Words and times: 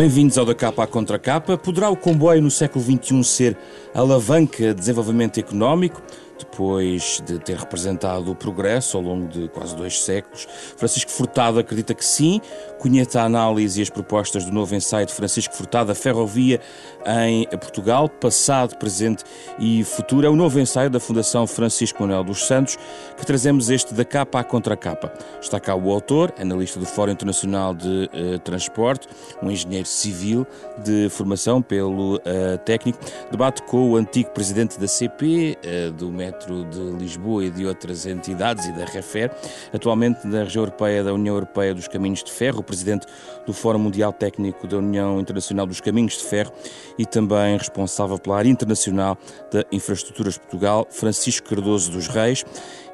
Bem-vindos 0.00 0.38
ao 0.38 0.46
da 0.46 0.54
capa 0.54 0.82
à 0.82 0.86
contra 0.86 1.18
capa. 1.18 1.58
Poderá 1.58 1.90
o 1.90 1.94
comboio 1.94 2.40
no 2.40 2.50
século 2.50 2.82
XXI 2.82 3.22
ser 3.22 3.56
alavanca 3.92 4.68
de 4.68 4.72
desenvolvimento 4.72 5.38
económico? 5.38 6.00
Depois 6.40 7.22
de 7.24 7.38
ter 7.38 7.56
representado 7.56 8.30
o 8.30 8.34
progresso 8.34 8.96
ao 8.96 9.02
longo 9.02 9.28
de 9.28 9.48
quase 9.48 9.76
dois 9.76 10.02
séculos. 10.02 10.46
Francisco 10.76 11.10
Furtado 11.10 11.58
acredita 11.58 11.94
que 11.94 12.04
sim, 12.04 12.40
conhece 12.78 13.16
a 13.18 13.24
análise 13.24 13.78
e 13.78 13.82
as 13.82 13.90
propostas 13.90 14.44
do 14.44 14.52
novo 14.52 14.74
ensaio 14.74 15.06
de 15.06 15.12
Francisco 15.12 15.54
Furtado, 15.54 15.92
a 15.92 15.94
ferrovia 15.94 16.60
em 17.06 17.46
Portugal, 17.58 18.08
passado, 18.08 18.76
presente 18.76 19.24
e 19.58 19.84
futuro. 19.84 20.26
É 20.26 20.30
o 20.30 20.36
novo 20.36 20.58
ensaio 20.58 20.90
da 20.90 21.00
Fundação 21.00 21.46
Francisco 21.46 22.02
Manuel 22.02 22.24
dos 22.24 22.46
Santos 22.46 22.76
que 23.16 23.26
trazemos 23.26 23.70
este 23.70 23.94
da 23.94 24.04
capa 24.04 24.40
à 24.40 24.44
contra 24.44 24.76
capa. 24.76 25.12
Está 25.40 25.60
cá 25.60 25.74
o 25.74 25.92
autor, 25.92 26.32
analista 26.38 26.80
do 26.80 26.86
Fórum 26.86 27.12
Internacional 27.12 27.74
de 27.74 28.10
uh, 28.12 28.38
Transporte, 28.40 29.08
um 29.42 29.50
engenheiro 29.50 29.86
civil 29.86 30.46
de 30.82 31.08
formação 31.10 31.60
pelo 31.60 32.16
uh, 32.16 32.58
técnico, 32.64 32.98
debate 33.30 33.62
com 33.62 33.90
o 33.90 33.96
antigo 33.96 34.30
presidente 34.30 34.78
da 34.78 34.88
CP, 34.88 35.56
uh, 35.56 35.66
eh, 35.66 35.90
do 35.90 36.10
MEC 36.10 36.29
Metro 36.30 36.64
de 36.64 36.78
Lisboa 36.96 37.44
e 37.44 37.50
de 37.50 37.66
outras 37.66 38.06
entidades 38.06 38.66
e 38.66 38.72
da 38.72 38.84
REFER, 38.84 39.32
atualmente 39.72 40.26
da 40.28 40.44
região 40.44 40.62
europeia 40.62 41.02
da 41.02 41.12
União 41.12 41.34
Europeia 41.34 41.74
dos 41.74 41.88
Caminhos 41.88 42.22
de 42.22 42.30
Ferro, 42.30 42.62
presidente 42.62 43.04
do 43.44 43.52
Fórum 43.52 43.80
Mundial 43.80 44.12
Técnico 44.12 44.68
da 44.68 44.78
União 44.78 45.20
Internacional 45.20 45.66
dos 45.66 45.80
Caminhos 45.80 46.18
de 46.18 46.24
Ferro 46.24 46.52
e 46.96 47.04
também 47.04 47.58
responsável 47.58 48.16
pela 48.16 48.38
área 48.38 48.48
internacional 48.48 49.18
da 49.52 49.64
Infraestruturas 49.72 50.38
Portugal, 50.38 50.86
Francisco 50.88 51.48
Cardoso 51.48 51.90
dos 51.90 52.06
Reis. 52.06 52.44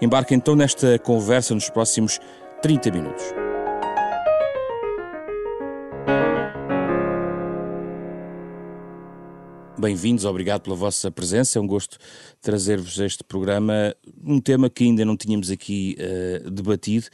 Embarca 0.01 0.35
então 0.35 0.57
nesta 0.57 0.99
conversa 0.99 1.55
nos 1.55 1.69
próximos 1.69 2.19
30 2.63 2.91
minutos. 2.91 3.46
Bem-vindos, 9.79 10.25
obrigado 10.25 10.63
pela 10.63 10.75
vossa 10.75 11.11
presença. 11.11 11.59
É 11.59 11.63
um 11.63 11.67
gosto 11.67 11.99
trazer-vos 12.41 12.99
este 12.99 13.23
programa, 13.23 13.95
um 14.25 14.41
tema 14.41 14.71
que 14.71 14.85
ainda 14.85 15.05
não 15.05 15.19
tínhamos 15.19 15.51
aqui 15.51 15.99
uh, 16.01 16.51
debatido, 16.51 17.09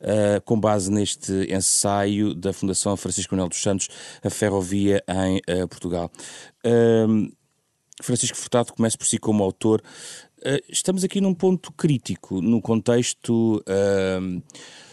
uh, 0.00 0.40
com 0.46 0.58
base 0.58 0.90
neste 0.90 1.30
ensaio 1.52 2.34
da 2.34 2.54
Fundação 2.54 2.96
Francisco 2.96 3.34
Manuel 3.34 3.50
dos 3.50 3.60
Santos, 3.60 3.90
a 4.24 4.30
ferrovia 4.30 5.04
em 5.06 5.36
uh, 5.40 5.68
Portugal. 5.68 6.10
Ehm, 6.64 7.28
Francisco 8.02 8.38
Furtado 8.38 8.72
começa 8.72 8.96
por 8.96 9.06
si 9.06 9.18
como 9.18 9.44
autor. 9.44 9.82
estamos 10.70 11.04
aqui 11.04 11.20
num 11.20 11.34
ponto 11.34 11.70
crítico, 11.70 12.40
no 12.40 12.62
contexto 12.62 13.62
ehm, 13.66 14.40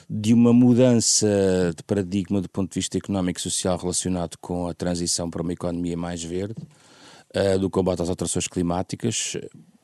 de 0.10 0.34
uma 0.34 0.52
mudança 0.52 1.74
de 1.74 1.84
paradigma 1.84 2.42
do 2.42 2.50
ponto 2.50 2.74
de 2.74 2.80
vista 2.80 2.98
económico 2.98 3.40
e 3.40 3.42
social 3.42 3.78
relacionado 3.78 4.36
com 4.42 4.68
a 4.68 4.74
transição 4.74 5.30
para 5.30 5.42
uma 5.42 5.54
economia 5.54 5.96
mais 5.96 6.22
verde 6.22 6.56
uh, 7.36 7.60
do 7.60 7.70
combate 7.70 8.02
às 8.02 8.10
alterações 8.10 8.48
climáticas. 8.48 9.38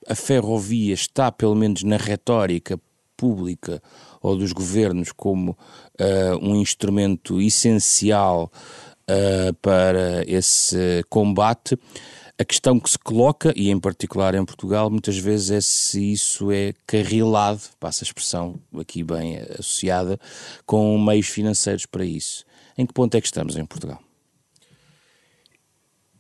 A 0.08 0.16
ferrovia 0.16 0.94
está, 0.94 1.32
pelo 1.32 1.56
menos 1.56 1.84
na 1.84 1.98
retórica 1.98 2.80
pública 3.16 3.82
ou 4.22 4.36
dos 4.38 4.54
governos, 4.54 5.12
como 5.12 5.52
uh, 5.52 6.38
um 6.42 6.56
instrumento 6.56 7.42
essencial 7.42 8.52
uh, 9.10 9.54
para 9.62 10.24
esse 10.26 11.04
combate. 11.10 11.78
A 12.38 12.46
questão 12.46 12.80
que 12.80 12.90
se 12.90 12.98
coloca, 12.98 13.52
e 13.54 13.70
em 13.70 13.78
particular 13.78 14.34
em 14.34 14.46
Portugal, 14.46 14.90
muitas 14.90 15.18
vezes 15.18 15.52
é 15.52 15.60
se 15.60 16.14
isso 16.14 16.50
é 16.50 16.74
carrilado, 16.88 17.62
passa 17.78 18.06
a 18.06 18.08
expressão 18.08 18.58
aqui 18.80 19.04
bem 19.04 19.38
associada, 19.60 20.18
com 20.66 20.98
meios 20.98 21.28
financeiros 21.28 21.86
para 21.86 22.06
isso. 22.06 22.46
Em 22.78 22.86
que 22.86 22.94
ponto 22.94 23.14
é 23.16 23.20
que 23.20 23.28
estamos 23.28 23.58
em 23.58 23.66
Portugal? 23.66 24.02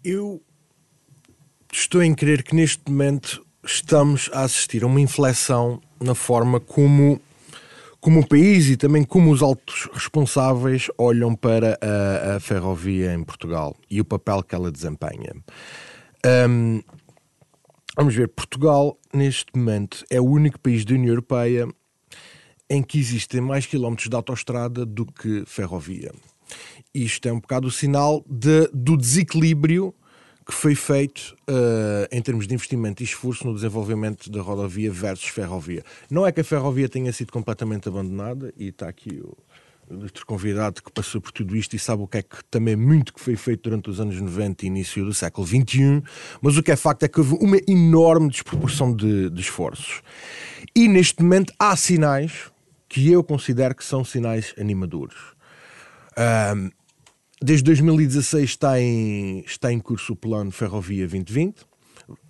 Eu 0.03 0.41
estou 1.71 2.01
em 2.01 2.13
crer 2.13 2.43
que 2.43 2.55
neste 2.55 2.81
momento 2.89 3.45
estamos 3.63 4.29
a 4.33 4.41
assistir 4.41 4.83
a 4.83 4.87
uma 4.87 4.99
inflexão 4.99 5.81
na 5.99 6.15
forma 6.15 6.59
como, 6.59 7.21
como 7.99 8.21
o 8.21 8.27
país 8.27 8.67
e 8.69 8.77
também 8.77 9.03
como 9.03 9.31
os 9.31 9.41
altos 9.41 9.87
responsáveis 9.93 10.89
olham 10.97 11.35
para 11.35 11.77
a, 11.81 12.35
a 12.35 12.39
ferrovia 12.39 13.13
em 13.13 13.23
Portugal 13.23 13.75
e 13.89 14.01
o 14.01 14.05
papel 14.05 14.41
que 14.41 14.55
ela 14.55 14.71
desempenha. 14.71 15.33
Um, 16.49 16.81
vamos 17.95 18.15
ver, 18.15 18.27
Portugal, 18.29 18.97
neste 19.13 19.47
momento, 19.55 20.03
é 20.09 20.19
o 20.19 20.25
único 20.25 20.59
país 20.59 20.83
da 20.83 20.95
União 20.95 21.09
Europeia 21.09 21.67
em 22.69 22.83
que 22.83 22.99
existem 22.99 23.41
mais 23.41 23.65
quilómetros 23.65 24.09
de 24.09 24.15
autoestrada 24.15 24.85
do 24.85 25.05
que 25.05 25.43
ferrovia. 25.45 26.11
Isto 26.93 27.27
é 27.27 27.33
um 27.33 27.39
bocado 27.39 27.67
o 27.67 27.71
sinal 27.71 28.23
de, 28.27 28.67
do 28.73 28.97
desequilíbrio 28.97 29.93
que 30.49 30.55
foi 30.55 30.73
feito 30.73 31.35
uh, 31.47 32.07
em 32.11 32.19
termos 32.23 32.47
de 32.47 32.55
investimento 32.55 33.03
e 33.03 33.05
esforço 33.05 33.45
no 33.45 33.53
desenvolvimento 33.53 34.31
da 34.31 34.41
rodovia 34.41 34.91
versus 34.91 35.27
ferrovia. 35.27 35.83
Não 36.09 36.25
é 36.25 36.31
que 36.31 36.41
a 36.41 36.43
ferrovia 36.43 36.89
tenha 36.89 37.13
sido 37.13 37.31
completamente 37.31 37.87
abandonada, 37.87 38.51
e 38.57 38.69
está 38.69 38.89
aqui 38.89 39.21
o 39.23 39.37
outro 39.95 40.25
convidado 40.25 40.81
que 40.81 40.91
passou 40.91 41.21
por 41.21 41.31
tudo 41.31 41.55
isto 41.55 41.75
e 41.75 41.79
sabe 41.79 42.01
o 42.01 42.07
que 42.07 42.17
é 42.17 42.23
que 42.23 42.43
também 42.49 42.75
muito 42.75 43.13
que 43.13 43.19
foi 43.19 43.35
feito 43.35 43.69
durante 43.69 43.91
os 43.91 43.99
anos 43.99 44.19
90 44.19 44.65
e 44.65 44.67
início 44.67 45.05
do 45.05 45.13
século 45.13 45.45
XXI, 45.45 46.01
mas 46.41 46.57
o 46.57 46.63
que 46.63 46.71
é 46.71 46.75
facto 46.75 47.03
é 47.03 47.07
que 47.07 47.19
houve 47.19 47.35
uma 47.39 47.57
enorme 47.67 48.27
desproporção 48.27 48.91
de, 48.91 49.29
de 49.29 49.41
esforços. 49.41 50.01
E 50.75 50.87
neste 50.87 51.21
momento 51.21 51.53
há 51.59 51.75
sinais 51.75 52.51
que 52.87 53.11
eu 53.11 53.23
considero 53.23 53.75
que 53.75 53.85
são 53.85 54.03
sinais 54.03 54.55
animadores. 54.57 55.15
Um, 56.17 56.71
Desde 57.41 57.63
2016 57.63 58.49
está 58.49 58.81
em, 58.81 59.43
está 59.45 59.71
em 59.71 59.79
curso 59.79 60.13
o 60.13 60.15
plano 60.15 60.51
Ferrovia 60.51 61.07
2020. 61.07 61.69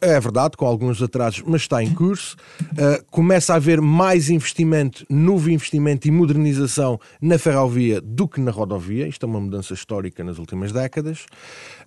É 0.02 0.20
verdade, 0.20 0.58
com 0.58 0.66
alguns 0.66 1.02
atrasos, 1.02 1.42
mas 1.46 1.62
está 1.62 1.82
em 1.82 1.94
curso. 1.94 2.36
Uh, 2.62 3.04
começa 3.10 3.54
a 3.54 3.56
haver 3.56 3.82
mais 3.82 4.30
investimento, 4.30 5.06
novo 5.10 5.50
investimento 5.50 6.08
e 6.08 6.12
modernização 6.12 7.00
na 7.22 7.38
ferrovia 7.38 8.02
do 8.02 8.28
que 8.28 8.42
na 8.42 8.52
rodovia. 8.52 9.08
Isto 9.08 9.26
é 9.26 9.30
uma 9.30 9.40
mudança 9.40 9.74
histórica 9.74 10.24
nas 10.24 10.38
últimas 10.38 10.72
décadas. 10.72 11.26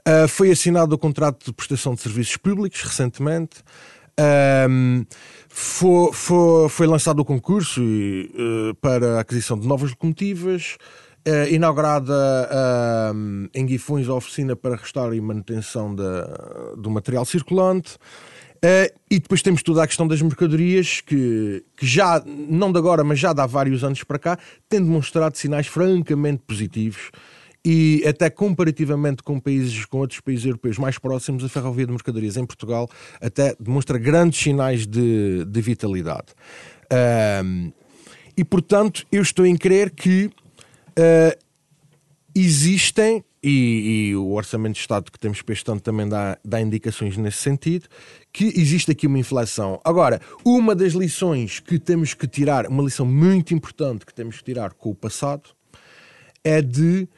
Uh, 0.08 0.26
foi 0.26 0.50
assinado 0.50 0.94
o 0.94 0.98
contrato 0.98 1.44
de 1.44 1.52
prestação 1.52 1.94
de 1.94 2.00
serviços 2.00 2.36
públicos 2.36 2.80
recentemente. 2.82 3.62
Um, 4.68 5.04
foi, 5.48 6.12
foi, 6.12 6.68
foi, 6.68 6.86
lançado 6.86 7.20
o 7.20 7.24
concurso 7.24 7.80
uh, 7.82 8.74
para 8.80 9.16
a 9.16 9.20
aquisição 9.20 9.58
de 9.58 9.66
novas 9.66 9.90
locomotivas. 9.90 10.76
Uh, 11.24 11.54
inaugurada 11.54 12.12
uh, 12.12 13.48
em 13.54 13.64
Guifões 13.64 14.08
a 14.08 14.14
oficina 14.14 14.56
para 14.56 14.74
restauro 14.74 15.14
e 15.14 15.20
manutenção 15.20 15.94
do 15.94 16.90
material 16.90 17.24
circulante. 17.24 17.96
Uh, 18.64 18.86
e 19.10 19.18
depois 19.18 19.42
temos 19.42 19.60
toda 19.60 19.82
a 19.82 19.86
questão 19.86 20.06
das 20.06 20.22
mercadorias, 20.22 21.00
que, 21.00 21.64
que 21.76 21.84
já, 21.84 22.22
não 22.26 22.70
de 22.70 22.78
agora, 22.78 23.02
mas 23.02 23.18
já 23.18 23.32
de 23.32 23.40
há 23.40 23.46
vários 23.46 23.82
anos 23.82 24.04
para 24.04 24.20
cá, 24.20 24.38
tem 24.68 24.80
demonstrado 24.80 25.36
sinais 25.36 25.66
francamente 25.66 26.42
positivos 26.46 27.10
e 27.64 28.02
até 28.06 28.30
comparativamente 28.30 29.22
com 29.22 29.38
países, 29.40 29.84
com 29.84 29.98
outros 29.98 30.20
países 30.20 30.44
europeus 30.46 30.78
mais 30.78 30.96
próximos, 30.96 31.44
a 31.44 31.48
ferrovia 31.48 31.86
de 31.86 31.92
mercadorias 31.92 32.36
em 32.36 32.44
Portugal 32.44 32.88
até 33.20 33.54
demonstra 33.58 33.98
grandes 33.98 34.40
sinais 34.40 34.86
de, 34.86 35.44
de 35.44 35.60
vitalidade. 35.60 36.32
Uh, 36.84 37.72
e 38.36 38.44
portanto, 38.44 39.04
eu 39.10 39.22
estou 39.22 39.44
em 39.44 39.56
crer 39.56 39.90
que 39.90 40.30
Uh, 40.98 41.38
existem, 42.34 43.24
e, 43.42 44.10
e, 44.10 44.16
o 44.16 44.32
Orçamento 44.32 44.74
de 44.74 44.80
Estado 44.80 45.10
que 45.10 45.18
temos 45.18 45.42
para 45.42 45.52
este 45.52 45.70
ano 45.70 45.80
também 45.80 46.08
dá, 46.08 46.38
dá 46.44 46.60
indicações 46.60 47.16
nesse 47.16 47.38
sentido, 47.38 47.88
que 48.32 48.46
existe 48.56 48.90
aqui 48.90 49.06
uma 49.06 49.18
inflação. 49.18 49.80
Agora, 49.84 50.20
uma 50.44 50.74
das 50.74 50.92
lições 50.92 51.58
que 51.58 51.78
temos 51.78 52.14
que 52.14 52.26
tirar, 52.26 52.66
uma 52.68 52.82
lição 52.82 53.04
muito 53.04 53.52
importante 53.52 54.06
que 54.06 54.14
temos 54.14 54.38
que 54.38 54.44
tirar 54.44 54.72
com 54.74 54.90
o 54.90 54.94
passado, 54.94 55.50
é 56.44 56.62
de 56.62 57.08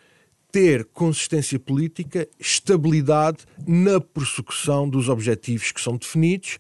ter 0.51 0.85
consistência 0.85 1.59
política, 1.59 2.29
estabilidade 2.39 3.39
na 3.67 4.01
persecução 4.01 4.89
dos 4.89 5.09
objetivos 5.09 5.73
que 5.73 5.81
são 5.81 5.97
definidos. 5.97 6.59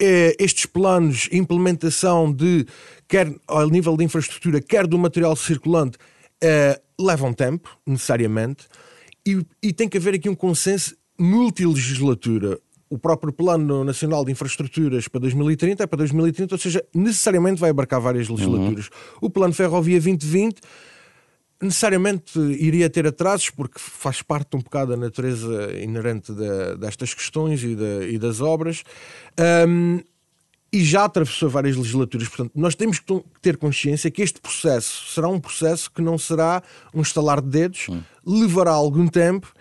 Eh, 0.00 0.34
estes 0.40 0.64
planos, 0.64 1.28
implementação 1.30 2.32
de, 2.32 2.66
quer 3.06 3.30
ao 3.46 3.68
nível 3.68 3.98
de 3.98 4.04
infraestrutura, 4.04 4.62
quer 4.62 4.86
do 4.86 4.98
material 4.98 5.36
circulante, 5.36 5.98
uh, 6.44 7.04
levam 7.04 7.32
tempo, 7.32 7.76
necessariamente, 7.86 8.66
e, 9.26 9.44
e 9.62 9.72
tem 9.72 9.88
que 9.88 9.96
haver 9.96 10.14
aqui 10.14 10.28
um 10.28 10.34
consenso 10.34 10.94
multilegislatura. 11.18 12.58
O 12.90 12.98
próprio 12.98 13.32
Plano 13.32 13.82
Nacional 13.82 14.24
de 14.24 14.30
Infraestruturas 14.30 15.08
para 15.08 15.20
2030 15.22 15.82
é 15.82 15.86
para 15.86 15.96
2030, 15.98 16.54
ou 16.54 16.58
seja, 16.58 16.84
necessariamente 16.94 17.60
vai 17.60 17.70
abarcar 17.70 18.00
várias 18.00 18.28
legislaturas. 18.28 18.86
Uhum. 18.86 19.18
O 19.22 19.30
Plano 19.30 19.54
Ferrovia 19.54 20.00
2020 20.00 20.60
necessariamente 21.60 22.38
iria 22.38 22.90
ter 22.90 23.06
atrasos, 23.06 23.50
porque 23.50 23.78
faz 23.78 24.22
parte 24.22 24.56
um 24.56 24.60
bocado 24.60 24.90
da 24.90 24.96
natureza 24.96 25.72
inerente 25.80 26.32
de, 26.32 26.76
destas 26.76 27.14
questões 27.14 27.62
e, 27.62 27.74
de, 27.74 28.10
e 28.10 28.18
das 28.18 28.40
obras. 28.40 28.82
Um, 29.66 30.00
e 30.74 30.82
já 30.84 31.04
atravessou 31.04 31.48
várias 31.48 31.76
legislaturas. 31.76 32.26
Portanto, 32.26 32.50
nós 32.56 32.74
temos 32.74 32.98
que 32.98 33.22
ter 33.40 33.56
consciência 33.56 34.10
que 34.10 34.20
este 34.20 34.40
processo 34.40 35.12
será 35.12 35.28
um 35.28 35.38
processo 35.38 35.88
que 35.88 36.02
não 36.02 36.18
será 36.18 36.64
um 36.92 37.00
estalar 37.00 37.40
de 37.40 37.48
dedos, 37.48 37.86
hum. 37.88 38.02
levará 38.26 38.72
algum 38.72 39.06
tempo 39.06 39.52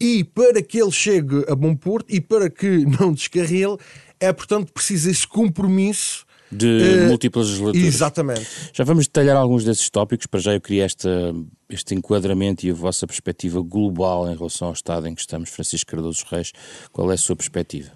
e 0.00 0.22
para 0.22 0.62
que 0.62 0.80
ele 0.80 0.92
chegue 0.92 1.44
a 1.48 1.54
bom 1.56 1.74
porto 1.74 2.14
e 2.14 2.20
para 2.20 2.48
que 2.48 2.86
não 3.00 3.12
descarrile, 3.12 3.76
é 4.20 4.32
portanto 4.32 4.72
preciso 4.72 5.10
esse 5.10 5.26
compromisso 5.26 6.24
de 6.52 6.66
uh, 6.66 7.08
múltiplas 7.08 7.48
legislaturas. 7.48 7.84
Exatamente. 7.88 8.46
Já 8.72 8.84
vamos 8.84 9.08
detalhar 9.08 9.36
alguns 9.36 9.64
desses 9.64 9.90
tópicos, 9.90 10.28
para 10.28 10.38
já 10.38 10.54
eu 10.54 10.60
queria 10.60 10.84
esta, 10.84 11.34
este 11.68 11.92
enquadramento 11.92 12.64
e 12.64 12.70
a 12.70 12.74
vossa 12.74 13.04
perspectiva 13.04 13.60
global 13.60 14.30
em 14.30 14.36
relação 14.36 14.68
ao 14.68 14.74
Estado 14.74 15.08
em 15.08 15.14
que 15.16 15.22
estamos. 15.22 15.50
Francisco 15.50 15.90
Cardoso 15.90 16.24
Reis, 16.30 16.52
qual 16.92 17.10
é 17.10 17.14
a 17.14 17.18
sua 17.18 17.34
perspectiva? 17.34 17.90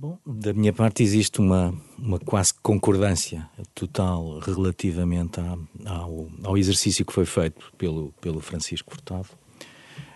Bom, 0.00 0.16
da 0.24 0.52
minha 0.52 0.72
parte 0.72 1.02
existe 1.02 1.40
uma, 1.40 1.74
uma 1.98 2.20
quase 2.20 2.54
concordância 2.62 3.50
total 3.74 4.38
relativamente 4.38 5.40
à, 5.40 5.58
ao, 5.86 6.28
ao 6.44 6.56
exercício 6.56 7.04
que 7.04 7.12
foi 7.12 7.24
feito 7.24 7.72
pelo, 7.76 8.14
pelo 8.20 8.40
Francisco 8.40 8.92
Furtado. 8.92 9.26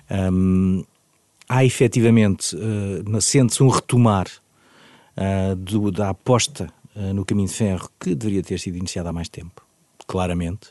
Um, 0.09 0.85
há 1.49 1.65
efetivamente, 1.65 2.55
uh, 2.55 3.21
sente-se 3.21 3.61
um 3.61 3.69
retomar 3.69 4.29
uh, 5.17 5.57
do, 5.57 5.91
da 5.91 6.11
aposta 6.11 6.73
uh, 6.95 7.13
no 7.13 7.25
caminho 7.25 7.49
de 7.49 7.55
ferro 7.55 7.91
que 7.99 8.15
deveria 8.15 8.45
ter 8.45 8.61
sido 8.61 8.77
iniciada 8.77 9.11
há 9.11 9.13
mais 9.13 9.29
tempo, 9.29 9.67
claramente. 10.07 10.69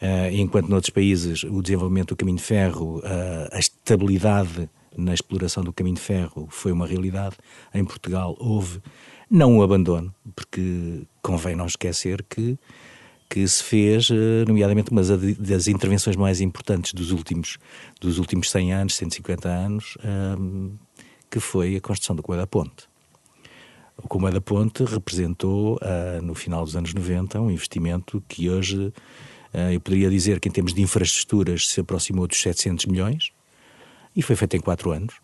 Uh, 0.00 0.32
enquanto 0.32 0.70
noutros 0.70 0.88
países 0.88 1.44
o 1.44 1.60
desenvolvimento 1.60 2.14
do 2.14 2.16
caminho 2.16 2.38
de 2.38 2.44
ferro, 2.44 3.02
a 3.52 3.58
estabilidade 3.58 4.70
na 4.96 5.14
exploração 5.14 5.62
do 5.62 5.72
caminho 5.72 5.96
de 5.96 6.02
ferro 6.02 6.48
foi 6.50 6.72
uma 6.72 6.86
realidade. 6.86 7.36
Em 7.74 7.84
Portugal 7.84 8.36
houve 8.38 8.80
não 9.30 9.58
o 9.58 9.62
abandono, 9.62 10.14
porque 10.34 11.02
convém 11.20 11.56
não 11.56 11.66
esquecer 11.66 12.24
que, 12.28 12.56
que 13.28 13.46
se 13.46 13.62
fez, 13.62 14.08
eh, 14.10 14.44
nomeadamente, 14.46 14.90
uma 14.92 15.02
das 15.02 15.66
intervenções 15.66 16.16
mais 16.16 16.40
importantes 16.40 16.92
dos 16.92 17.10
últimos, 17.10 17.58
dos 18.00 18.18
últimos 18.18 18.50
100 18.50 18.72
anos, 18.72 18.94
150 18.94 19.48
anos, 19.48 19.98
um, 20.38 20.76
que 21.28 21.40
foi 21.40 21.76
a 21.76 21.80
construção 21.80 22.14
do 22.14 22.22
Coelho 22.22 22.42
da 22.42 22.46
Ponte. 22.46 22.88
O 23.96 24.06
Comboio 24.08 24.34
da 24.34 24.40
Ponte 24.40 24.84
representou, 24.84 25.76
uh, 25.76 26.22
no 26.22 26.34
final 26.34 26.64
dos 26.64 26.76
anos 26.76 26.92
90, 26.92 27.40
um 27.40 27.50
investimento 27.50 28.22
que 28.28 28.48
hoje, 28.48 28.76
uh, 28.76 29.72
eu 29.72 29.80
poderia 29.80 30.10
dizer 30.10 30.38
que 30.38 30.48
em 30.48 30.52
termos 30.52 30.74
de 30.74 30.82
infraestruturas 30.82 31.68
se 31.68 31.80
aproximou 31.80 32.26
dos 32.26 32.40
700 32.40 32.86
milhões, 32.86 33.32
e 34.16 34.22
foi 34.22 34.34
feito 34.34 34.56
em 34.56 34.60
quatro 34.60 34.90
anos. 34.90 35.14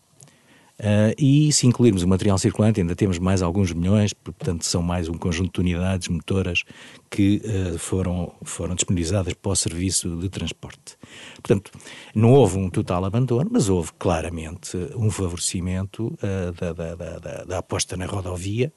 Uh, 0.79 1.13
e 1.19 1.53
se 1.53 1.67
incluirmos 1.67 2.01
o 2.01 2.07
material 2.07 2.37
circulante, 2.37 2.81
ainda 2.81 2.95
temos 2.95 3.19
mais 3.19 3.43
alguns 3.43 3.71
milhões, 3.71 4.11
portanto, 4.11 4.65
são 4.65 4.81
mais 4.81 5.07
um 5.07 5.13
conjunto 5.13 5.61
de 5.61 5.71
unidades 5.71 6.07
motoras 6.07 6.63
que 7.11 7.41
uh, 7.45 7.77
foram, 7.77 8.33
foram 8.43 8.73
disponibilizadas 8.73 9.33
para 9.33 9.51
o 9.51 9.55
serviço 9.55 10.17
de 10.17 10.29
transporte. 10.29 10.97
Portanto, 11.35 11.71
não 12.15 12.31
houve 12.31 12.57
um 12.57 12.71
total 12.71 13.05
abandono, 13.05 13.49
mas 13.53 13.69
houve 13.69 13.91
claramente 13.99 14.75
um 14.95 15.11
favorecimento 15.11 16.07
uh, 16.07 16.51
da, 16.59 16.73
da, 16.73 16.95
da, 16.95 17.43
da, 17.43 17.57
aposta 17.59 17.95
na 17.95 18.07
rodovia 18.07 18.73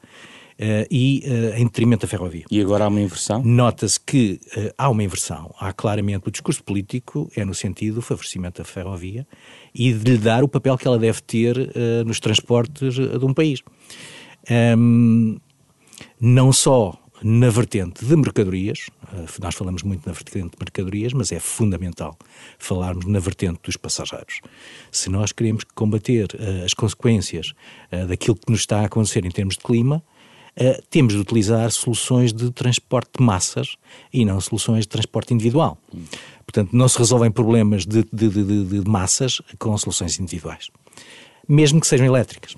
e 0.91 1.23
uh, 1.27 1.59
em 1.59 1.65
detrimento 1.65 2.07
da 2.07 2.09
ferrovia. 2.09 2.45
E 2.51 2.61
agora 2.61 2.85
há 2.85 2.89
uma 2.89 3.01
inversão? 3.01 3.43
Nota-se 3.43 4.01
que 4.01 4.41
uh, 4.57 4.73
há 4.79 4.89
uma 4.89 5.03
inversão. 5.03 5.55
Há 5.59 5.73
claramente 5.73 6.29
o 6.29 6.31
discurso 6.31 6.65
político 6.65 7.31
é 7.37 7.45
no 7.45 7.55
sentido 7.55 7.97
do 7.97 8.03
favorecimento 8.03 8.63
da 8.63 8.65
ferrovia 8.65 9.27
e 9.75 9.93
de 9.93 10.13
lhe 10.13 10.19
dar 10.19 10.43
o 10.43 10.49
papel 10.49 10.79
que 10.79 10.87
ela 10.87 10.99
deve 10.99 11.21
ter 11.21 11.57
nos 12.07 12.19
transportes 12.19 12.95
de 12.95 13.25
um 13.25 13.35
país. 13.35 13.63
Um, 14.79 15.39
não 16.19 16.53
só 16.53 16.99
na 17.23 17.51
vertente 17.51 18.05
de 18.05 18.17
mercadorias, 18.17 18.89
nós 19.41 19.55
falamos 19.55 19.83
muito 19.83 20.07
na 20.07 20.13
vertente 20.13 20.51
de 20.51 20.57
mercadorias, 20.59 21.13
mas 21.13 21.33
é 21.33 21.39
fundamental 21.39 22.17
falarmos 22.59 23.07
na 23.07 23.19
vertente 23.19 23.61
dos 23.63 23.77
passageiros. 23.77 24.41
Se 24.91 25.11
nós 25.11 25.33
queremos 25.33 25.65
combater 25.75 26.29
as 26.65 26.73
consequências 26.75 27.53
daquilo 28.09 28.37
que 28.37 28.51
nos 28.51 28.61
está 28.61 28.81
a 28.81 28.85
acontecer 28.87 29.25
em 29.25 29.31
termos 29.31 29.57
de 29.57 29.65
clima, 29.65 30.03
uh, 30.61 30.83
temos 30.91 31.15
de 31.15 31.21
utilizar 31.21 31.71
soluções 31.71 32.33
de 32.33 32.51
transporte 32.51 33.11
de 33.19 33.25
massas 33.25 33.77
e 34.13 34.25
não 34.25 34.41
soluções 34.41 34.81
de 34.81 34.89
transporte 34.89 35.33
individual. 35.35 35.79
Portanto, 36.45 36.71
não 36.73 36.89
se 36.89 36.99
resolvem 36.99 37.31
problemas 37.31 37.85
de, 37.85 38.05
de, 38.13 38.29
de, 38.29 38.65
de 38.65 38.89
massas 38.89 39.41
com 39.59 39.77
soluções 39.77 40.19
individuais, 40.19 40.71
mesmo 41.49 41.81
que 41.81 41.87
sejam 41.87 42.07
elétricas. 42.07 42.57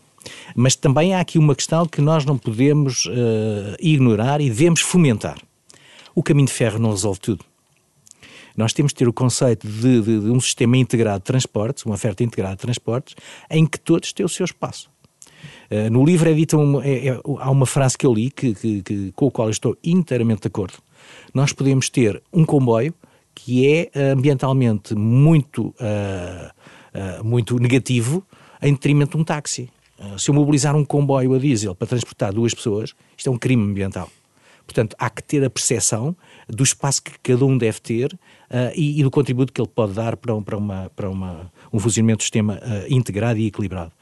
Mas 0.55 0.77
também 0.77 1.15
há 1.15 1.21
aqui 1.21 1.39
uma 1.39 1.55
questão 1.55 1.87
que 1.87 2.01
nós 2.01 2.25
não 2.25 2.37
podemos 2.37 3.07
uh, 3.07 3.77
ignorar 3.81 4.41
e 4.41 4.49
devemos 4.49 4.81
fomentar. 4.81 5.39
O 6.15 6.23
caminho 6.23 6.47
de 6.47 6.53
ferro 6.53 6.79
não 6.79 6.91
resolve 6.91 7.21
tudo. 7.21 7.45
Nós 8.57 8.73
temos 8.73 8.91
de 8.91 8.97
ter 8.97 9.09
o 9.09 9.13
conceito 9.13 9.69
de, 9.69 10.03
de, 10.03 10.21
de, 10.21 10.31
um 10.31 10.41
sistema 10.41 10.77
integrado 10.77 11.21
de 11.21 11.25
transportes, 11.27 11.85
uma 11.85 11.95
oferta 11.95 12.25
integrada 12.25 12.57
de 12.57 12.63
transportes, 12.63 13.15
em 13.49 13.65
que 13.65 13.79
todos 13.79 14.13
têm 14.13 14.27
o 14.27 14.29
seu 14.29 14.45
espaço. 14.45 14.91
Uh, 15.71 15.91
no 15.91 16.05
livro 16.05 16.29
é 16.29 16.33
dita 16.33 16.57
uma, 16.57 16.85
é, 16.85 17.09
é, 17.09 17.21
há 17.39 17.51
uma 17.51 17.67
frase 17.67 17.97
que 17.97 18.07
eu 18.07 18.15
li 18.15 18.31
que, 18.31 18.55
que, 18.55 18.83
que, 18.83 19.13
com 19.13 19.29
a 19.29 19.31
qual 19.31 19.51
estou 19.51 19.77
inteiramente 19.85 20.43
de 20.43 20.49
acordo. 20.49 20.75
Nós 21.35 21.53
podemos 21.53 21.89
ter 21.91 22.23
um 22.33 22.45
comboio 22.45 22.95
que 23.35 23.67
é 23.67 23.91
ambientalmente 24.13 24.95
muito, 24.95 25.69
uh, 25.69 27.21
uh, 27.21 27.25
muito 27.25 27.59
negativo 27.59 28.25
em 28.61 28.73
detrimento 28.73 29.17
de 29.17 29.23
um 29.23 29.25
táxi. 29.25 29.71
se 30.19 30.31
eu 30.31 30.35
mobilizar 30.35 30.75
um 30.75 30.85
comboio 30.85 31.35
a 31.35 31.39
diesel 31.39 31.75
para 31.75 31.87
transportar 31.87 32.33
duas 32.33 32.53
pessoas, 32.53 32.95
isto 33.17 33.29
é 33.29 33.33
um 33.33 33.39
crime 33.39 33.63
ambiental. 33.63 34.11
Portanto, 34.69 34.95
há 34.99 35.09
que 35.09 35.23
ter 35.23 35.43
a 35.43 35.49
percepção 35.49 36.15
do 36.47 36.63
espaço 36.63 37.03
que 37.03 37.19
cada 37.23 37.43
um 37.47 37.57
deve 37.57 37.81
ter 37.81 38.13
uh, 38.13 38.71
e, 38.77 39.01
e, 39.01 39.03
do 39.03 39.11
contributo 39.11 39.51
que 39.51 39.59
ele 39.59 39.69
pode 39.75 39.95
dar 39.95 40.15
para, 40.15 40.35
um, 40.35 40.43
para, 40.43 40.59
uma, 40.59 40.93
para 40.95 41.09
uma, 41.09 41.51
um 41.73 41.79
funcionamento 41.79 42.19
do 42.19 42.23
sistema 42.23 42.57
uh, 42.57 42.93
integrado 42.93 43.39
e 43.39 43.47
equilibrado. 43.47 43.93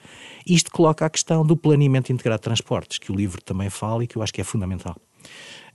Isto 0.45 0.73
coloca 0.73 1.07
a 1.07 1.09
questão 1.09 1.47
do 1.47 1.57
planeamento 1.57 2.13
integrado 2.13 2.41
de 2.41 2.43
transportes, 2.43 2.99
que 2.99 3.13
o 3.13 3.15
livro 3.15 3.41
também 3.41 3.71
fala 3.71 4.03
e 4.03 4.09
que 4.09 4.17
eu 4.19 4.23
acho 4.23 4.35
que 4.35 4.41
é 4.41 4.45
fundamental. 4.45 4.97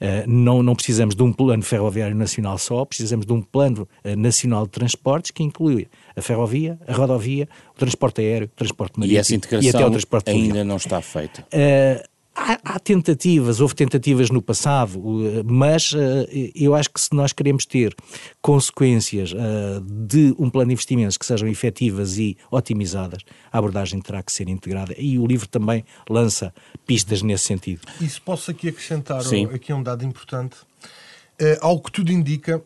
Uh, 0.02 0.28
não, 0.28 0.62
não 0.62 0.76
precisamos 0.76 1.16
de 1.16 1.24
um 1.24 1.32
plano 1.32 1.64
ferroviário 1.64 2.16
nacional 2.16 2.58
só, 2.58 2.84
precisamos 2.84 3.26
de 3.26 3.32
um 3.32 3.42
plano 3.42 3.88
uh, 4.04 4.16
nacional 4.18 4.66
de 4.66 4.72
transportes 4.72 5.32
que 5.32 5.42
inclui 5.42 5.88
a 6.18 6.22
ferrovia, 6.22 6.78
a 6.86 6.94
rodovia, 6.94 7.48
o 7.74 7.78
transporte 7.78 8.20
aéreo, 8.20 8.48
o 8.48 8.58
transporte 8.58 9.00
marítimo 9.00 9.16
e, 9.16 9.20
essa 9.20 9.36
integração 9.36 9.72
e 9.72 9.74
até 9.74 9.86
o 9.86 9.92
transporte 9.92 10.30
ainda 10.32 10.66
não 10.66 10.76
está 10.76 11.02
feita. 11.02 11.46
Uh, 11.54 12.11
Há, 12.44 12.60
há, 12.64 12.80
tentativas, 12.80 13.62
houve 13.62 13.76
tentativas 13.76 14.32
no 14.32 14.42
passado, 14.42 15.00
mas 15.46 15.92
uh, 15.92 16.28
eu 16.56 16.74
acho 16.74 16.90
que 16.90 17.00
se 17.00 17.14
nós 17.14 17.32
queremos 17.32 17.68
ter 17.68 17.96
consequências 18.42 19.32
uh, 19.32 19.80
de 19.80 20.34
um 20.40 20.50
plano 20.50 20.70
de 20.70 20.74
investimentos 20.74 21.18
que 21.18 21.26
sejam 21.26 21.48
efetivas 21.48 22.18
e 22.18 22.36
otimizadas, 22.50 23.22
a 23.52 23.60
abordagem 23.60 24.02
terá 24.02 24.24
que 24.24 24.32
ser 24.32 24.50
integrada 24.50 24.96
e 24.98 25.20
o 25.20 25.28
livro 25.28 25.48
também 25.48 25.86
lança 26.10 26.52
pistas 26.88 27.22
nesse 27.22 27.44
sentido. 27.44 27.82
E 28.02 28.10
se 28.10 28.20
posso 28.20 28.50
aqui 28.50 28.70
acrescentar 28.70 29.22
Sim. 29.22 29.46
aqui 29.46 29.72
um 29.72 29.84
dado 29.84 30.04
importante, 30.04 30.56
uh, 30.56 31.58
algo 31.62 31.84
que 31.84 31.92
tudo 31.92 32.12
indica, 32.12 32.60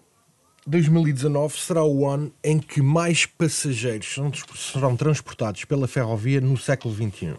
2019 0.65 1.60
será 1.60 1.84
o 1.84 2.08
ano 2.08 2.32
em 2.41 2.60
que 2.60 2.82
mais 2.82 3.25
passageiros 3.25 4.15
serão 4.55 4.96
transportados 4.96 5.65
pela 5.65 5.86
ferrovia 5.86 6.39
no 6.39 6.58
século 6.58 6.96
XXI. 6.96 7.36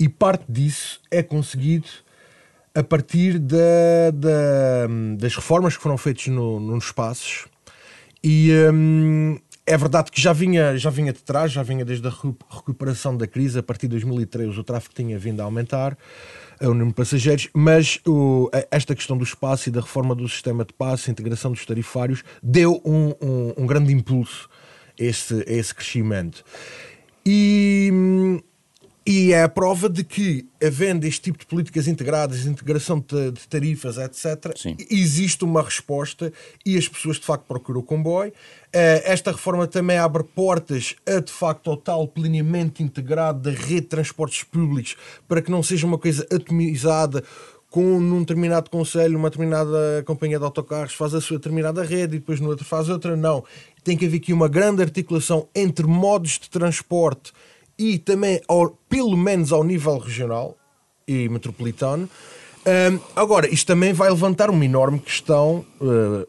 E 0.00 0.08
parte 0.08 0.44
disso 0.48 0.98
é 1.10 1.22
conseguido 1.22 1.86
a 2.74 2.82
partir 2.82 3.38
da, 3.38 4.10
da, 4.14 4.86
das 5.18 5.34
reformas 5.34 5.76
que 5.76 5.82
foram 5.82 5.98
feitas 5.98 6.28
no, 6.28 6.58
nos 6.58 6.86
espaços. 6.86 7.46
E 8.24 8.50
hum, 8.72 9.38
é 9.66 9.76
verdade 9.76 10.10
que 10.10 10.20
já 10.20 10.32
vinha, 10.32 10.76
já 10.78 10.88
vinha 10.88 11.12
de 11.12 11.22
trás, 11.22 11.52
já 11.52 11.62
vinha 11.62 11.84
desde 11.84 12.08
a 12.08 12.10
recuperação 12.10 13.14
da 13.14 13.26
crise, 13.26 13.58
a 13.58 13.62
partir 13.62 13.88
de 13.88 13.90
2003 13.90 14.56
o 14.56 14.64
tráfego 14.64 14.94
tinha 14.94 15.18
vindo 15.18 15.40
a 15.40 15.44
aumentar, 15.44 15.98
o 16.62 16.68
número 16.68 16.88
de 16.88 16.94
passageiros, 16.94 17.48
mas 17.54 18.00
o, 18.06 18.50
esta 18.70 18.94
questão 18.94 19.18
do 19.18 19.24
espaço 19.24 19.68
e 19.68 19.72
da 19.72 19.80
reforma 19.80 20.14
do 20.14 20.26
sistema 20.28 20.64
de 20.64 20.72
passe, 20.72 21.10
a 21.10 21.12
integração 21.12 21.52
dos 21.52 21.64
tarifários, 21.66 22.22
deu 22.42 22.80
um, 22.84 23.14
um, 23.20 23.54
um 23.58 23.66
grande 23.66 23.92
impulso 23.92 24.48
a 24.98 25.04
esse, 25.04 25.34
a 25.46 25.52
esse 25.52 25.74
crescimento. 25.74 26.42
E 27.24 27.90
hum, 27.92 28.40
e 29.10 29.32
é 29.32 29.42
a 29.42 29.48
prova 29.48 29.88
de 29.88 30.04
que, 30.04 30.46
havendo 30.64 31.04
este 31.04 31.22
tipo 31.22 31.40
de 31.40 31.44
políticas 31.44 31.88
integradas, 31.88 32.46
integração 32.46 33.00
de, 33.00 33.32
de 33.32 33.48
tarifas, 33.48 33.98
etc., 33.98 34.56
Sim. 34.56 34.76
existe 34.88 35.42
uma 35.42 35.64
resposta 35.64 36.32
e 36.64 36.78
as 36.78 36.86
pessoas 36.86 37.16
de 37.16 37.26
facto 37.26 37.42
procuram 37.42 37.80
o 37.80 37.82
comboio. 37.82 38.30
Uh, 38.30 39.02
esta 39.02 39.32
reforma 39.32 39.66
também 39.66 39.98
abre 39.98 40.22
portas 40.22 40.94
a 41.04 41.18
de 41.18 41.32
facto 41.32 41.70
ao 41.70 41.76
tal 41.76 42.06
planeamento 42.06 42.84
integrado 42.84 43.40
da 43.40 43.50
rede 43.50 43.80
de 43.80 43.86
transportes 43.88 44.44
públicos 44.44 44.96
para 45.26 45.42
que 45.42 45.50
não 45.50 45.60
seja 45.60 45.88
uma 45.88 45.98
coisa 45.98 46.24
atomizada 46.32 47.24
com 47.68 47.98
num 47.98 48.20
determinado 48.20 48.70
conselho, 48.70 49.18
uma 49.18 49.28
determinada 49.28 50.04
companhia 50.06 50.38
de 50.38 50.44
autocarros 50.44 50.94
faz 50.94 51.14
a 51.14 51.20
sua 51.20 51.38
determinada 51.38 51.82
rede 51.82 52.14
e 52.14 52.18
depois 52.20 52.38
no 52.38 52.48
outro 52.48 52.64
faz 52.64 52.88
outra. 52.88 53.16
Não. 53.16 53.42
Tem 53.82 53.96
que 53.96 54.06
haver 54.06 54.18
aqui 54.18 54.32
uma 54.32 54.46
grande 54.46 54.82
articulação 54.82 55.48
entre 55.52 55.84
modos 55.84 56.38
de 56.38 56.48
transporte 56.48 57.32
e 57.80 57.98
também, 57.98 58.42
ao, 58.46 58.76
pelo 58.88 59.16
menos 59.16 59.52
ao 59.52 59.64
nível 59.64 59.96
regional 59.96 60.54
e 61.08 61.28
metropolitano, 61.28 62.08
Um, 62.60 63.00
agora, 63.16 63.48
isto 63.48 63.66
também 63.66 63.94
vai 63.94 64.10
levantar 64.10 64.50
uma 64.50 64.62
enorme 64.62 64.98
questão 64.98 65.64
uh, 65.80 65.86
uh, 65.86 66.26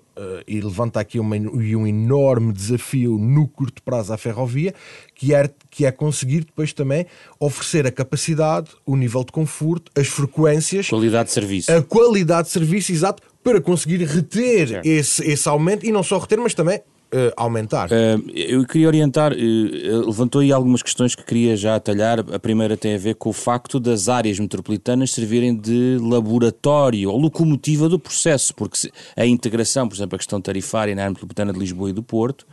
e 0.47 0.61
levanta 0.61 0.97
aqui 0.97 1.19
uma, 1.19 1.35
um 1.35 1.85
enorme 1.85 2.53
desafio 2.53 3.17
no 3.17 3.49
curto 3.49 3.83
prazo 3.83 4.13
à 4.13 4.17
ferrovia, 4.17 4.73
que 5.13 5.33
é, 5.33 5.49
que 5.69 5.85
é 5.85 5.91
conseguir 5.91 6.45
depois 6.45 6.71
também 6.71 7.05
oferecer 7.37 7.85
a 7.85 7.91
capacidade, 7.91 8.69
o 8.85 8.95
nível 8.95 9.25
de 9.25 9.31
conforto, 9.33 9.91
as 9.93 10.07
frequências, 10.07 10.87
qualidade 10.87 11.27
de 11.27 11.33
serviço, 11.33 11.69
a 11.69 11.81
qualidade 11.81 12.47
de 12.47 12.53
serviço, 12.53 12.93
exato, 12.93 13.21
para 13.43 13.59
conseguir 13.59 14.01
reter 14.05 14.79
esse, 14.85 15.29
esse 15.29 15.49
aumento 15.49 15.85
e 15.85 15.91
não 15.91 16.01
só 16.01 16.17
reter, 16.17 16.39
mas 16.39 16.53
também 16.53 16.81
uh, 17.13 17.33
aumentar. 17.35 17.89
Uh, 17.89 18.29
eu 18.33 18.65
queria 18.65 18.87
orientar, 18.87 19.33
uh, 19.33 20.05
levantou 20.05 20.41
aí 20.41 20.51
algumas 20.51 20.81
questões 20.81 21.15
que 21.15 21.23
queria 21.23 21.55
já 21.55 21.75
atalhar. 21.75 22.19
A 22.33 22.39
primeira 22.39 22.77
tem 22.77 22.95
a 22.95 22.97
ver 22.97 23.15
com 23.15 23.29
o 23.29 23.33
facto 23.33 23.79
das 23.79 24.09
áreas 24.09 24.39
metropolitanas 24.39 25.11
servirem 25.11 25.55
de 25.55 25.97
laboratório 26.01 27.09
ou 27.09 27.19
locomotiva 27.19 27.89
do 27.89 27.99
processo, 27.99 28.53
porque 28.55 28.91
a 29.15 29.25
integração, 29.25 29.87
por 29.87 29.95
exemplo, 29.95 30.15
a 30.15 30.19
questão 30.19 30.41
tarifária 30.41 30.95
na 30.95 31.03
área 31.03 31.11
metropolitana 31.11 31.53
de 31.53 31.59
Lisboa 31.59 31.89
e 31.89 31.93
do 31.93 32.03
Porto, 32.03 32.47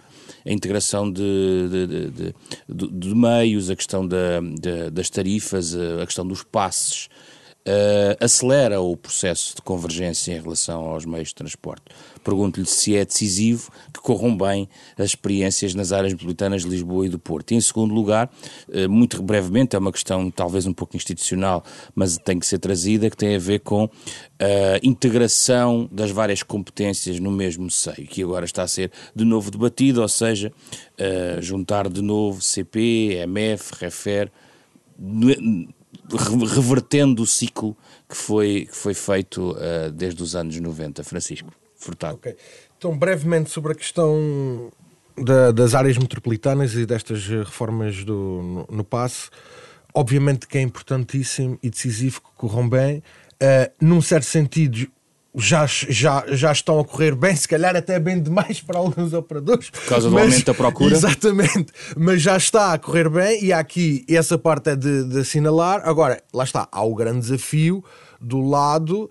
a 0.47 0.53
integração 0.53 1.11
de, 1.11 1.23
de, 1.71 2.33
de, 2.69 2.89
de 2.91 3.15
meios, 3.15 3.71
a 3.71 3.77
questão 3.77 4.07
da, 4.07 4.41
das 4.93 5.11
tarifas, 5.11 5.75
a 5.75 6.05
questão 6.05 6.27
dos 6.27 6.43
passes, 6.43 7.09
uh, 7.69 8.25
acelera 8.25 8.81
o 8.81 8.97
processo 8.97 9.55
de 9.57 9.63
convergência 9.63 10.33
em 10.33 10.41
relação 10.41 10.87
aos 10.87 11.05
meios 11.05 11.29
de 11.29 11.35
transporte. 11.35 11.85
Pergunto-lhe 12.25 12.67
se 12.67 12.97
é 12.97 13.05
decisivo 13.05 13.71
que 13.93 14.01
corram 14.01 14.37
bem 14.37 14.69
as 14.97 15.07
experiências 15.07 15.75
nas 15.75 15.93
áreas 15.93 16.13
metropolitanas 16.13 16.63
de 16.63 16.69
Lisboa 16.69 17.07
e 17.07 17.09
do 17.09 17.19
Porto. 17.19 17.53
E, 17.53 17.57
em 17.57 17.61
segundo 17.61 17.95
lugar, 17.95 18.31
uh, 18.69 18.89
muito 18.89 19.23
brevemente, 19.23 19.77
é 19.77 19.79
uma 19.79 19.93
questão 19.93 20.31
talvez 20.31 20.67
um 20.67 20.73
pouco 20.73 20.97
institucional, 20.97 21.63
mas 21.95 22.17
tem 22.17 22.39
que 22.39 22.47
ser 22.47 22.59
trazida, 22.59 23.11
que 23.11 23.17
tem 23.17 23.37
a 23.37 23.39
ver 23.39 23.61
com 23.61 23.89
a 24.41 24.79
integração 24.85 25.89
das 25.91 26.11
várias 26.11 26.45
competências 26.45 27.19
no 27.19 27.31
mesmo 27.31 27.69
seio, 27.71 28.07
que 28.07 28.23
agora 28.23 28.45
está 28.45 28.63
a 28.63 28.69
ser 28.69 28.93
de 29.15 29.25
novo 29.25 29.51
debatido, 29.51 30.01
ou 30.01 30.09
seja, 30.09 30.53
juntar 31.41 31.89
de 31.89 32.01
novo 32.01 32.41
CP, 32.41 33.19
MF, 33.23 33.75
REFER, 33.81 34.31
revertendo 36.55 37.23
o 37.23 37.27
ciclo 37.27 37.77
que 38.09 38.17
foi, 38.17 38.67
que 38.71 38.77
foi 38.77 38.95
feito 38.95 39.53
uh, 39.53 39.91
desde 39.93 40.23
os 40.23 40.35
anos 40.35 40.59
90. 40.59 41.05
Francisco 41.05 41.53
Furtado. 41.77 42.17
Okay. 42.17 42.37
Então, 42.77 42.97
brevemente 42.97 43.51
sobre 43.51 43.73
a 43.73 43.75
questão 43.75 44.71
da, 45.17 45.53
das 45.53 45.75
áreas 45.75 45.97
metropolitanas 45.99 46.75
e 46.75 46.87
destas 46.87 47.27
reformas 47.27 48.05
do, 48.05 48.15
no, 48.15 48.77
no 48.77 48.85
passe, 48.85 49.31
obviamente 49.95 50.47
que 50.47 50.59
é 50.59 50.63
importantíssimo 50.63 51.59
e 51.63 51.71
decisivo 51.71 52.21
que 52.21 52.29
corram 52.37 52.69
bem. 52.69 52.99
Uh, 53.41 53.71
num 53.81 54.01
certo 54.01 54.27
sentido, 54.27 54.91
já, 55.35 55.67
já, 55.67 56.25
já 56.29 56.53
estão 56.53 56.81
a 56.81 56.85
correr 56.85 57.15
bem, 57.15 57.35
se 57.37 57.47
calhar 57.47 57.77
até 57.77 57.99
bem 57.99 58.21
demais 58.21 58.61
para 58.61 58.79
alguns 58.79 59.13
operadores. 59.13 59.71
Por 59.71 59.87
causa 59.87 60.09
do 60.09 60.15
mas, 60.15 60.25
aumento 60.25 60.47
da 60.47 60.55
procura. 60.55 60.95
Exatamente, 60.95 61.73
mas 61.97 62.23
já 62.23 62.37
está 62.37 62.73
a 62.73 62.79
correr 62.79 63.09
bem 63.09 63.45
e 63.45 63.53
aqui 63.53 64.05
essa 64.09 64.39
parte 64.39 64.71
é 64.71 64.77
de, 64.77 65.05
de 65.05 65.21
assinalar. 65.21 65.83
Agora, 65.85 66.23
lá 66.33 66.45
está, 66.45 66.69
há 66.71 66.83
o 66.83 66.95
grande 66.95 67.21
desafio 67.21 67.85
do 68.21 68.41
lado 68.41 69.09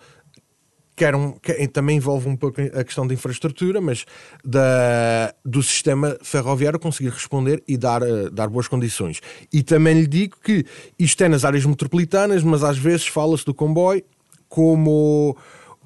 que, 0.98 1.06
era 1.06 1.16
um, 1.16 1.34
que 1.34 1.68
também 1.68 1.98
envolve 1.98 2.28
um 2.28 2.36
pouco 2.36 2.60
a 2.60 2.84
questão 2.84 3.06
da 3.06 3.14
infraestrutura, 3.14 3.80
mas 3.80 4.04
da, 4.44 5.32
do 5.46 5.62
sistema 5.62 6.18
ferroviário 6.24 6.80
conseguir 6.80 7.10
responder 7.10 7.64
e 7.68 7.78
dar, 7.78 8.02
uh, 8.02 8.32
dar 8.32 8.50
boas 8.50 8.68
condições. 8.68 9.22
E 9.54 9.62
também 9.62 9.94
lhe 9.94 10.08
digo 10.08 10.38
que 10.44 10.66
isto 10.98 11.24
é 11.24 11.30
nas 11.30 11.46
áreas 11.46 11.64
metropolitanas, 11.64 12.44
mas 12.44 12.64
às 12.64 12.80
vezes 12.80 13.06
fala-se 13.06 13.46
do 13.46 13.54
comboio 13.54 14.04
como 14.50 15.38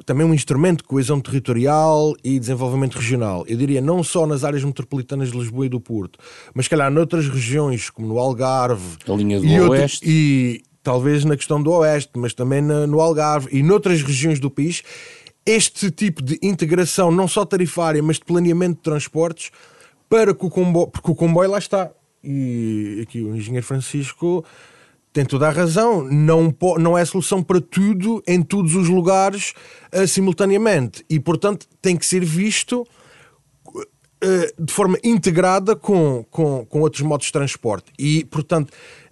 também 0.05 0.25
um 0.25 0.33
instrumento 0.33 0.79
de 0.79 0.83
coesão 0.85 1.19
territorial 1.19 2.15
e 2.23 2.39
desenvolvimento 2.39 2.95
regional. 2.95 3.45
Eu 3.47 3.57
diria 3.57 3.81
não 3.81 4.03
só 4.03 4.25
nas 4.25 4.43
áreas 4.43 4.63
metropolitanas 4.63 5.31
de 5.31 5.37
Lisboa 5.37 5.65
e 5.65 5.69
do 5.69 5.79
Porto, 5.79 6.19
mas 6.53 6.67
calhar 6.67 6.91
noutras 6.91 7.27
regiões, 7.27 7.89
como 7.89 8.07
no 8.07 8.17
Algarve. 8.17 8.97
A 9.07 9.11
linha 9.13 9.39
do 9.39 9.45
e 9.45 9.59
Oeste. 9.59 9.97
Outro, 9.97 10.09
e 10.09 10.63
talvez 10.83 11.25
na 11.25 11.35
questão 11.35 11.61
do 11.61 11.71
Oeste, 11.71 12.11
mas 12.15 12.33
também 12.33 12.61
na, 12.61 12.87
no 12.87 12.99
Algarve 12.99 13.47
e 13.51 13.61
noutras 13.61 14.01
regiões 14.01 14.39
do 14.39 14.49
país, 14.49 14.81
este 15.45 15.89
tipo 15.91 16.21
de 16.21 16.39
integração, 16.41 17.11
não 17.11 17.27
só 17.27 17.45
tarifária, 17.45 18.01
mas 18.01 18.17
de 18.17 18.25
planeamento 18.25 18.77
de 18.77 18.83
transportes, 18.83 19.51
para 20.09 20.33
que 20.33 20.45
o 20.45 20.49
comboio, 20.49 20.87
porque 20.87 21.09
o 21.09 21.15
comboio 21.15 21.49
lá 21.49 21.57
está. 21.57 21.91
E 22.23 22.99
aqui 23.01 23.21
o 23.23 23.35
engenheiro 23.35 23.65
Francisco 23.65 24.45
tem 25.13 25.25
toda 25.25 25.47
a 25.47 25.51
razão, 25.51 26.03
não, 26.03 26.55
não 26.79 26.97
é 26.97 27.03
solução 27.03 27.43
para 27.43 27.59
tudo, 27.59 28.23
em 28.25 28.41
todos 28.41 28.75
os 28.75 28.87
lugares, 28.87 29.53
uh, 29.93 30.07
simultaneamente. 30.07 31.03
E, 31.09 31.19
portanto, 31.19 31.67
tem 31.81 31.97
que 31.97 32.05
ser 32.05 32.23
visto 32.23 32.87
uh, 33.75 34.63
de 34.63 34.71
forma 34.71 34.97
integrada 35.03 35.75
com, 35.75 36.25
com, 36.31 36.65
com 36.65 36.79
outros 36.79 37.01
modos 37.01 37.25
de 37.25 37.33
transporte. 37.33 37.91
E, 37.99 38.23
portanto, 38.25 38.71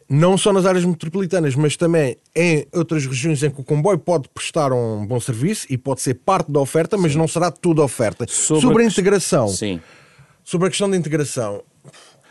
não 0.10 0.38
só 0.38 0.52
nas 0.52 0.66
áreas 0.66 0.84
metropolitanas, 0.86 1.54
mas 1.54 1.76
também 1.76 2.18
em 2.36 2.66
outras 2.74 3.06
regiões 3.06 3.44
em 3.44 3.52
que 3.52 3.62
o 3.62 3.64
comboio 3.64 4.00
pode 4.00 4.28
prestar 4.30 4.74
um 4.74 5.06
bom 5.06 5.20
serviço 5.20 5.68
e 5.70 5.78
pode 5.78 6.02
ser 6.02 6.16
parte 6.16 6.52
da 6.52 6.60
oferta, 6.60 6.98
mas 6.98 7.12
Sim. 7.12 7.20
não 7.20 7.28
será 7.28 7.52
toda 7.52 7.82
a 7.82 7.86
oferta. 7.86 8.26
Sobre, 8.28 8.62
sobre 8.62 8.84
a, 8.84 8.88
integração. 8.88 9.48
Sim. 9.50 9.80
Sobre 10.44 10.68
a 10.68 10.70
questão 10.72 10.90
da 10.90 10.98
integração, 10.98 11.62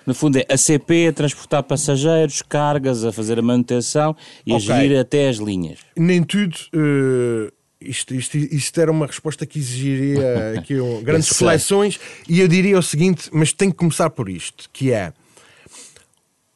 no 0.09 0.15
fundo 0.15 0.39
é 0.39 0.47
a 0.49 0.57
CP 0.57 1.09
a 1.09 1.13
transportar 1.13 1.63
passageiros, 1.63 2.41
cargas, 2.41 3.05
a 3.05 3.13
fazer 3.13 3.39
a 3.39 3.43
manutenção 3.43 4.17
e 4.47 4.55
okay. 4.55 4.73
a 4.73 4.81
gerir 4.81 4.99
até 4.99 5.29
as 5.29 5.37
linhas. 5.37 5.81
Nem 5.95 6.23
tudo. 6.23 6.57
Uh, 6.75 7.53
isto, 7.79 8.15
isto, 8.15 8.39
isto 8.39 8.81
era 8.81 8.91
uma 8.91 9.07
resposta 9.07 9.45
que 9.45 9.59
exigiria 9.59 10.55
aqui 10.59 10.81
um, 10.81 11.03
grandes 11.03 11.29
reflexões 11.29 12.01
e 12.27 12.41
eu 12.41 12.49
diria 12.49 12.79
o 12.79 12.83
seguinte, 12.83 13.29
mas 13.31 13.53
tem 13.53 13.71
que 13.71 13.77
começar 13.77 14.09
por 14.09 14.31
isto, 14.31 14.71
que 14.73 14.91
é 14.93 15.13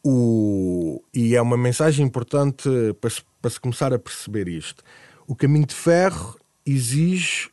o, 0.03 1.03
e 1.13 1.37
é 1.37 1.43
uma 1.43 1.59
mensagem 1.59 2.07
importante 2.07 2.71
para 3.03 3.11
se, 3.11 3.21
para 3.43 3.51
se 3.51 3.61
começar 3.61 3.93
a 3.93 3.99
perceber 3.99 4.49
isto. 4.49 4.83
O 5.27 5.37
caminho 5.37 5.67
de 5.67 5.75
ferro 5.75 6.39
exige 6.65 7.51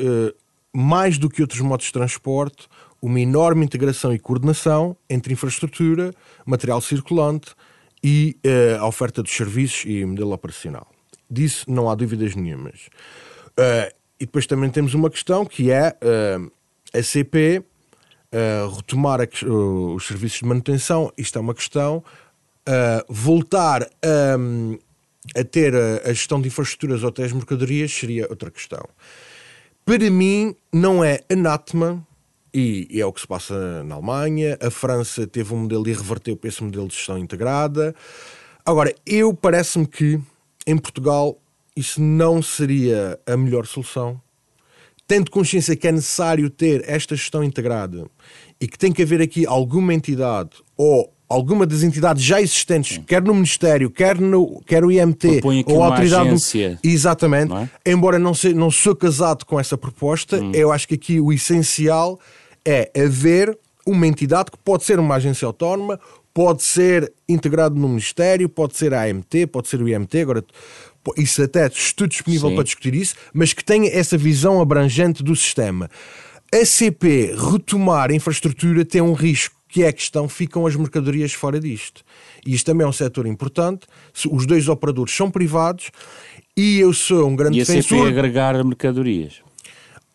uh, 0.00 0.34
mais 0.72 1.18
do 1.18 1.30
que 1.30 1.40
outros 1.40 1.60
modos 1.60 1.86
de 1.86 1.92
transporte 1.92 2.66
uma 3.06 3.20
enorme 3.20 3.64
integração 3.64 4.12
e 4.12 4.18
coordenação 4.18 4.96
entre 5.08 5.32
infraestrutura, 5.32 6.12
material 6.44 6.80
circulante 6.80 7.54
e 8.02 8.36
uh, 8.44 8.82
a 8.82 8.88
oferta 8.88 9.22
dos 9.22 9.30
serviços 9.30 9.84
e 9.86 10.04
modelo 10.04 10.32
operacional. 10.32 10.90
Disso 11.30 11.70
não 11.70 11.88
há 11.88 11.94
dúvidas 11.94 12.34
nenhumas. 12.34 12.88
Uh, 13.52 13.94
e 14.18 14.26
depois 14.26 14.44
também 14.44 14.70
temos 14.70 14.92
uma 14.92 15.08
questão 15.08 15.46
que 15.46 15.70
é 15.70 15.96
uh, 16.02 16.50
a 16.92 17.02
CP 17.02 17.62
retomar 18.76 19.20
a, 19.20 19.28
os 19.94 20.06
serviços 20.06 20.40
de 20.40 20.46
manutenção. 20.46 21.10
Isto 21.16 21.38
é 21.38 21.40
uma 21.40 21.54
questão. 21.54 22.04
voltar 23.08 23.84
a, 23.84 25.40
a 25.40 25.44
ter 25.44 25.74
a, 25.74 26.10
a 26.10 26.12
gestão 26.12 26.40
de 26.40 26.48
infraestruturas 26.48 27.02
ou 27.02 27.08
até 27.08 27.24
as 27.24 27.32
mercadorias 27.32 27.92
seria 27.92 28.26
outra 28.28 28.50
questão. 28.50 28.84
Para 29.86 30.10
mim, 30.10 30.54
não 30.70 31.02
é 31.02 31.20
anátema 31.30 32.04
e, 32.56 32.88
e, 32.90 33.00
é 33.02 33.04
o 33.04 33.12
que 33.12 33.20
se 33.20 33.26
passa 33.26 33.84
na 33.84 33.96
Alemanha. 33.96 34.56
A 34.62 34.70
França 34.70 35.26
teve 35.26 35.52
um 35.52 35.58
modelo 35.58 35.86
e 35.86 35.92
reverteu 35.92 36.34
para 36.34 36.48
esse 36.48 36.64
modelo 36.64 36.88
de 36.88 36.94
gestão 36.94 37.18
integrada. 37.18 37.94
Agora, 38.64 38.94
eu 39.04 39.34
parece-me 39.34 39.86
que 39.86 40.18
em 40.66 40.78
Portugal 40.78 41.38
isso 41.76 42.00
não 42.00 42.40
seria 42.40 43.20
a 43.26 43.36
melhor 43.36 43.66
solução. 43.66 44.18
Tendo 45.06 45.30
consciência 45.30 45.76
que 45.76 45.86
é 45.86 45.92
necessário 45.92 46.48
ter 46.48 46.82
esta 46.88 47.14
gestão 47.14 47.44
integrada 47.44 48.06
e 48.58 48.66
que 48.66 48.78
tem 48.78 48.90
que 48.90 49.02
haver 49.02 49.20
aqui 49.20 49.46
alguma 49.46 49.92
entidade 49.92 50.50
ou 50.78 51.12
alguma 51.28 51.66
das 51.66 51.82
entidades 51.82 52.24
já 52.24 52.40
existentes, 52.40 52.98
quer 53.06 53.22
no 53.22 53.34
Ministério, 53.34 53.90
quer 53.90 54.18
no 54.18 54.62
quer 54.62 54.84
o 54.84 54.90
IMT 54.90 55.42
ou 55.66 55.82
a 55.82 55.86
autoridade 55.86 56.28
agência, 56.28 56.78
exatamente, 56.82 57.50
não 57.50 57.58
é? 57.58 57.70
embora 57.84 58.18
não, 58.18 58.32
se, 58.32 58.54
não 58.54 58.70
sou 58.70 58.96
casado 58.96 59.44
com 59.44 59.60
essa 59.60 59.76
proposta, 59.76 60.40
hum. 60.40 60.52
eu 60.54 60.72
acho 60.72 60.88
que 60.88 60.94
aqui 60.94 61.20
o 61.20 61.32
essencial 61.32 62.18
é 62.66 62.90
haver 63.00 63.56
uma 63.86 64.06
entidade 64.06 64.50
que 64.50 64.58
pode 64.58 64.82
ser 64.84 64.98
uma 64.98 65.14
agência 65.14 65.46
autónoma, 65.46 66.00
pode 66.34 66.62
ser 66.64 67.10
integrado 67.28 67.76
no 67.76 67.88
Ministério, 67.88 68.48
pode 68.48 68.76
ser 68.76 68.92
a 68.92 69.04
AMT, 69.04 69.46
pode 69.46 69.68
ser 69.68 69.80
o 69.80 69.88
IMT, 69.88 70.20
agora 70.20 70.44
isso 71.16 71.42
até 71.42 71.66
estou 71.68 72.06
disponível 72.06 72.48
Sim. 72.48 72.54
para 72.56 72.64
discutir 72.64 72.94
isso, 72.94 73.14
mas 73.32 73.52
que 73.52 73.64
tenha 73.64 73.88
essa 73.88 74.18
visão 74.18 74.60
abrangente 74.60 75.22
do 75.22 75.36
sistema. 75.36 75.88
A 76.52 76.64
CP 76.64 77.34
retomar 77.52 78.10
a 78.10 78.14
infraestrutura 78.14 78.84
tem 78.84 79.00
um 79.00 79.12
risco, 79.12 79.54
que 79.68 79.84
é 79.84 79.88
a 79.88 79.92
questão, 79.92 80.28
ficam 80.28 80.66
as 80.66 80.74
mercadorias 80.74 81.32
fora 81.32 81.60
disto. 81.60 82.02
E 82.44 82.54
isto 82.54 82.66
também 82.66 82.84
é 82.84 82.88
um 82.88 82.92
setor 82.92 83.26
importante, 83.26 83.86
os 84.30 84.46
dois 84.46 84.68
operadores 84.68 85.14
são 85.14 85.30
privados 85.30 85.90
e 86.56 86.80
eu 86.80 86.92
sou 86.92 87.28
um 87.28 87.36
grande 87.36 87.58
defensor... 87.58 87.98
E 87.98 88.00
a 88.00 88.04
CP 88.04 88.18
agregar 88.18 88.64
mercadorias? 88.64 89.45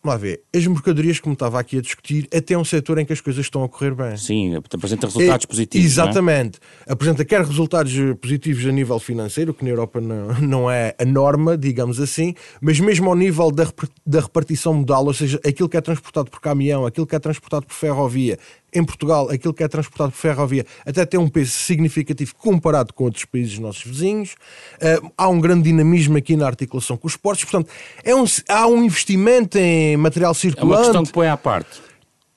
Vamos 0.04 0.16
lá 0.16 0.16
ver, 0.16 0.42
as 0.52 0.66
mercadorias, 0.66 1.20
como 1.20 1.34
estava 1.34 1.60
aqui 1.60 1.78
a 1.78 1.80
discutir, 1.80 2.26
até 2.34 2.54
é 2.54 2.58
um 2.58 2.64
setor 2.64 2.98
em 2.98 3.06
que 3.06 3.12
as 3.12 3.20
coisas 3.20 3.46
estão 3.46 3.62
a 3.62 3.68
correr 3.68 3.94
bem. 3.94 4.16
Sim, 4.16 4.56
apresenta 4.56 5.06
resultados 5.06 5.44
é, 5.44 5.46
positivos. 5.46 5.86
Exatamente. 5.86 6.58
É? 6.84 6.92
Apresenta 6.92 7.24
quer 7.24 7.44
resultados 7.44 7.92
positivos 8.20 8.66
a 8.66 8.72
nível 8.72 8.98
financeiro, 8.98 9.54
que 9.54 9.62
na 9.62 9.70
Europa 9.70 10.00
não, 10.00 10.34
não 10.42 10.70
é 10.70 10.92
a 10.98 11.04
norma, 11.04 11.56
digamos 11.56 12.00
assim, 12.00 12.34
mas 12.60 12.80
mesmo 12.80 13.08
ao 13.10 13.14
nível 13.14 13.52
da, 13.52 13.64
da 14.04 14.18
repartição 14.18 14.74
modal, 14.74 15.06
ou 15.06 15.14
seja, 15.14 15.40
aquilo 15.46 15.68
que 15.68 15.76
é 15.76 15.80
transportado 15.80 16.28
por 16.28 16.40
caminhão, 16.40 16.84
aquilo 16.84 17.06
que 17.06 17.14
é 17.14 17.20
transportado 17.20 17.64
por 17.66 17.74
ferrovia, 17.74 18.40
em 18.72 18.82
Portugal, 18.84 19.28
aquilo 19.30 19.52
que 19.52 19.62
é 19.62 19.68
transportado 19.68 20.12
por 20.12 20.18
ferrovia 20.18 20.64
até 20.86 21.04
tem 21.04 21.20
um 21.20 21.28
peso 21.28 21.50
significativo 21.50 22.34
comparado 22.36 22.92
com 22.94 23.04
outros 23.04 23.24
países 23.24 23.58
nossos 23.58 23.84
vizinhos. 23.84 24.34
Uh, 24.80 25.12
há 25.16 25.28
um 25.28 25.40
grande 25.40 25.64
dinamismo 25.64 26.16
aqui 26.16 26.36
na 26.36 26.46
articulação 26.46 26.96
com 26.96 27.06
os 27.06 27.16
portos. 27.16 27.44
Portanto, 27.44 27.70
é 28.02 28.14
um, 28.14 28.24
há 28.48 28.66
um 28.66 28.82
investimento 28.82 29.58
em 29.58 29.96
material 29.96 30.34
circulante. 30.34 30.72
É 30.72 30.76
uma 30.76 30.84
questão 30.84 31.04
que 31.04 31.12
põe 31.12 31.28
à 31.28 31.36
parte. 31.36 31.82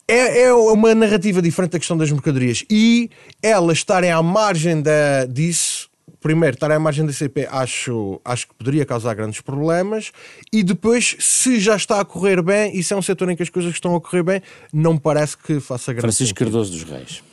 É, 0.08 0.44
é, 0.44 0.54
uma 0.54 0.94
narrativa 0.94 1.42
diferente 1.42 1.72
da 1.72 1.80
questão 1.80 1.98
das 1.98 2.12
mercadorias 2.12 2.64
e 2.70 3.10
elas 3.42 3.80
estarem 3.80 4.12
à 4.12 4.22
margem 4.22 4.80
da, 4.80 5.26
disso 5.26 5.90
primeiro, 6.26 6.56
estar 6.56 6.72
à 6.72 6.80
margem 6.80 7.06
da 7.06 7.14
CP 7.14 7.48
acho, 7.52 8.20
acho 8.26 8.48
que 8.48 8.56
poderia 8.56 8.84
causar 8.84 9.14
grandes 9.14 9.42
problemas 9.42 10.12
e 10.52 10.64
depois, 10.64 11.16
se 11.20 11.60
já 11.60 11.76
está 11.76 12.02
a 12.02 12.06
correr 12.06 12.42
bem, 12.42 12.76
e 12.76 12.82
se 12.82 12.96
é 12.96 12.98
um 12.98 13.02
setor 13.04 13.30
em 13.30 13.36
que 13.36 13.44
as 13.44 13.50
coisas 13.50 13.72
estão 13.72 13.96
a 13.96 14.02
correr 14.02 14.24
bem, 14.24 14.42
não 14.74 14.94
me 14.94 15.00
parece 15.00 15.38
que 15.38 15.60
faça 15.60 15.94
grande 15.94 16.02
Francisco 16.02 16.30
sentido. 16.30 16.52
Cardoso 16.52 16.72
dos 16.72 16.82
Reis, 16.82 17.24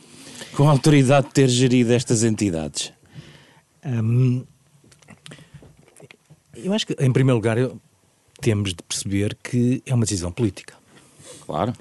com 0.55 0.69
a 0.69 0.73
autoridade 0.73 1.29
de 1.29 1.33
ter 1.33 1.49
gerido 1.49 1.91
estas 1.91 2.23
entidades. 2.23 2.93
Hum, 3.83 4.45
eu 6.55 6.75
acho 6.75 6.87
que, 6.87 6.93
em 7.01 7.11
primeiro 7.11 7.37
lugar, 7.37 7.57
temos 8.43 8.75
de 8.75 8.83
perceber 8.83 9.35
que 9.43 9.83
é 9.87 9.95
uma 9.95 10.05
decisão 10.05 10.31
política. 10.31 10.75
Claro. 11.47 11.73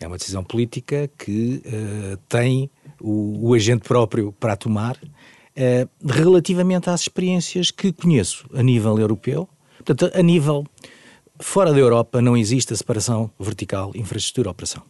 É 0.00 0.06
uma 0.08 0.18
decisão 0.18 0.42
política 0.42 1.08
que 1.16 1.62
uh, 1.64 2.16
tem 2.28 2.68
o, 3.00 3.50
o 3.50 3.54
agente 3.54 3.86
próprio 3.86 4.32
para 4.32 4.56
tomar 4.56 4.98
eh, 5.56 5.88
relativamente 6.04 6.90
às 6.90 7.00
experiências 7.02 7.70
que 7.70 7.90
conheço 7.90 8.46
a 8.54 8.62
nível 8.62 8.98
europeu. 8.98 9.48
Portanto, 9.78 10.10
a 10.14 10.22
nível 10.22 10.66
fora 11.40 11.72
da 11.72 11.78
Europa 11.78 12.20
não 12.20 12.36
existe 12.36 12.72
a 12.72 12.76
separação 12.76 13.30
vertical 13.40 13.90
infraestrutura-operação. 13.94 14.82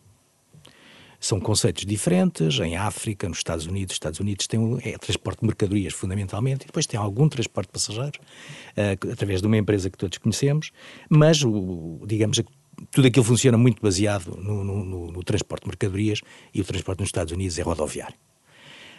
São 1.21 1.41
conceitos 1.41 1.87
diferentes. 1.87 2.59
Em 2.61 2.77
África, 2.77 3.29
nos 3.29 3.39
Estados 3.39 3.67
Unidos, 3.67 3.93
os 3.93 3.97
Estados 3.97 4.21
Unidos 4.21 4.47
têm 4.47 4.79
é 4.83 4.99
transporte 4.99 5.41
de 5.41 5.47
mercadorias 5.47 5.93
fundamentalmente, 5.93 6.65
e 6.65 6.67
depois 6.67 6.87
tem 6.87 6.99
algum 6.99 7.29
transporte 7.29 7.69
de 7.69 7.73
passageiros, 7.73 8.19
uh, 8.19 9.13
através 9.13 9.41
de 9.41 9.47
uma 9.47 9.57
empresa 9.57 9.89
que 9.89 9.97
todos 9.97 10.19
conhecemos, 10.19 10.73
mas, 11.09 11.43
o, 11.43 12.01
digamos, 12.07 12.43
tudo 12.91 13.07
aquilo 13.07 13.25
funciona 13.25 13.57
muito 13.57 13.81
baseado 13.81 14.37
no, 14.37 14.63
no, 14.63 14.85
no, 14.85 15.13
no 15.13 15.23
transporte 15.23 15.63
de 15.63 15.69
mercadorias 15.69 16.21
e 16.53 16.61
o 16.61 16.65
transporte 16.65 17.01
nos 17.01 17.09
Estados 17.09 17.33
Unidos 17.33 17.59
é 17.59 17.63
rodoviário. 17.63 18.17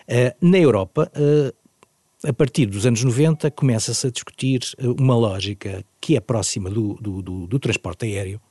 Uh, 0.07 0.31
na 0.39 0.57
Europa, 0.57 1.11
uh, 1.17 2.27
a 2.27 2.31
partir 2.31 2.65
dos 2.65 2.85
anos 2.85 3.03
90, 3.03 3.51
começa-se 3.51 4.07
a 4.07 4.09
discutir 4.09 4.61
eh, 4.77 4.87
uma 4.87 5.15
lógica 5.15 5.83
que 6.01 6.15
é 6.15 6.19
próxima 6.19 6.69
do, 6.69 6.95
do, 6.95 7.21
do, 7.21 7.47
do, 7.47 7.59
transporte 7.59 8.05
aéreo, 8.05 8.41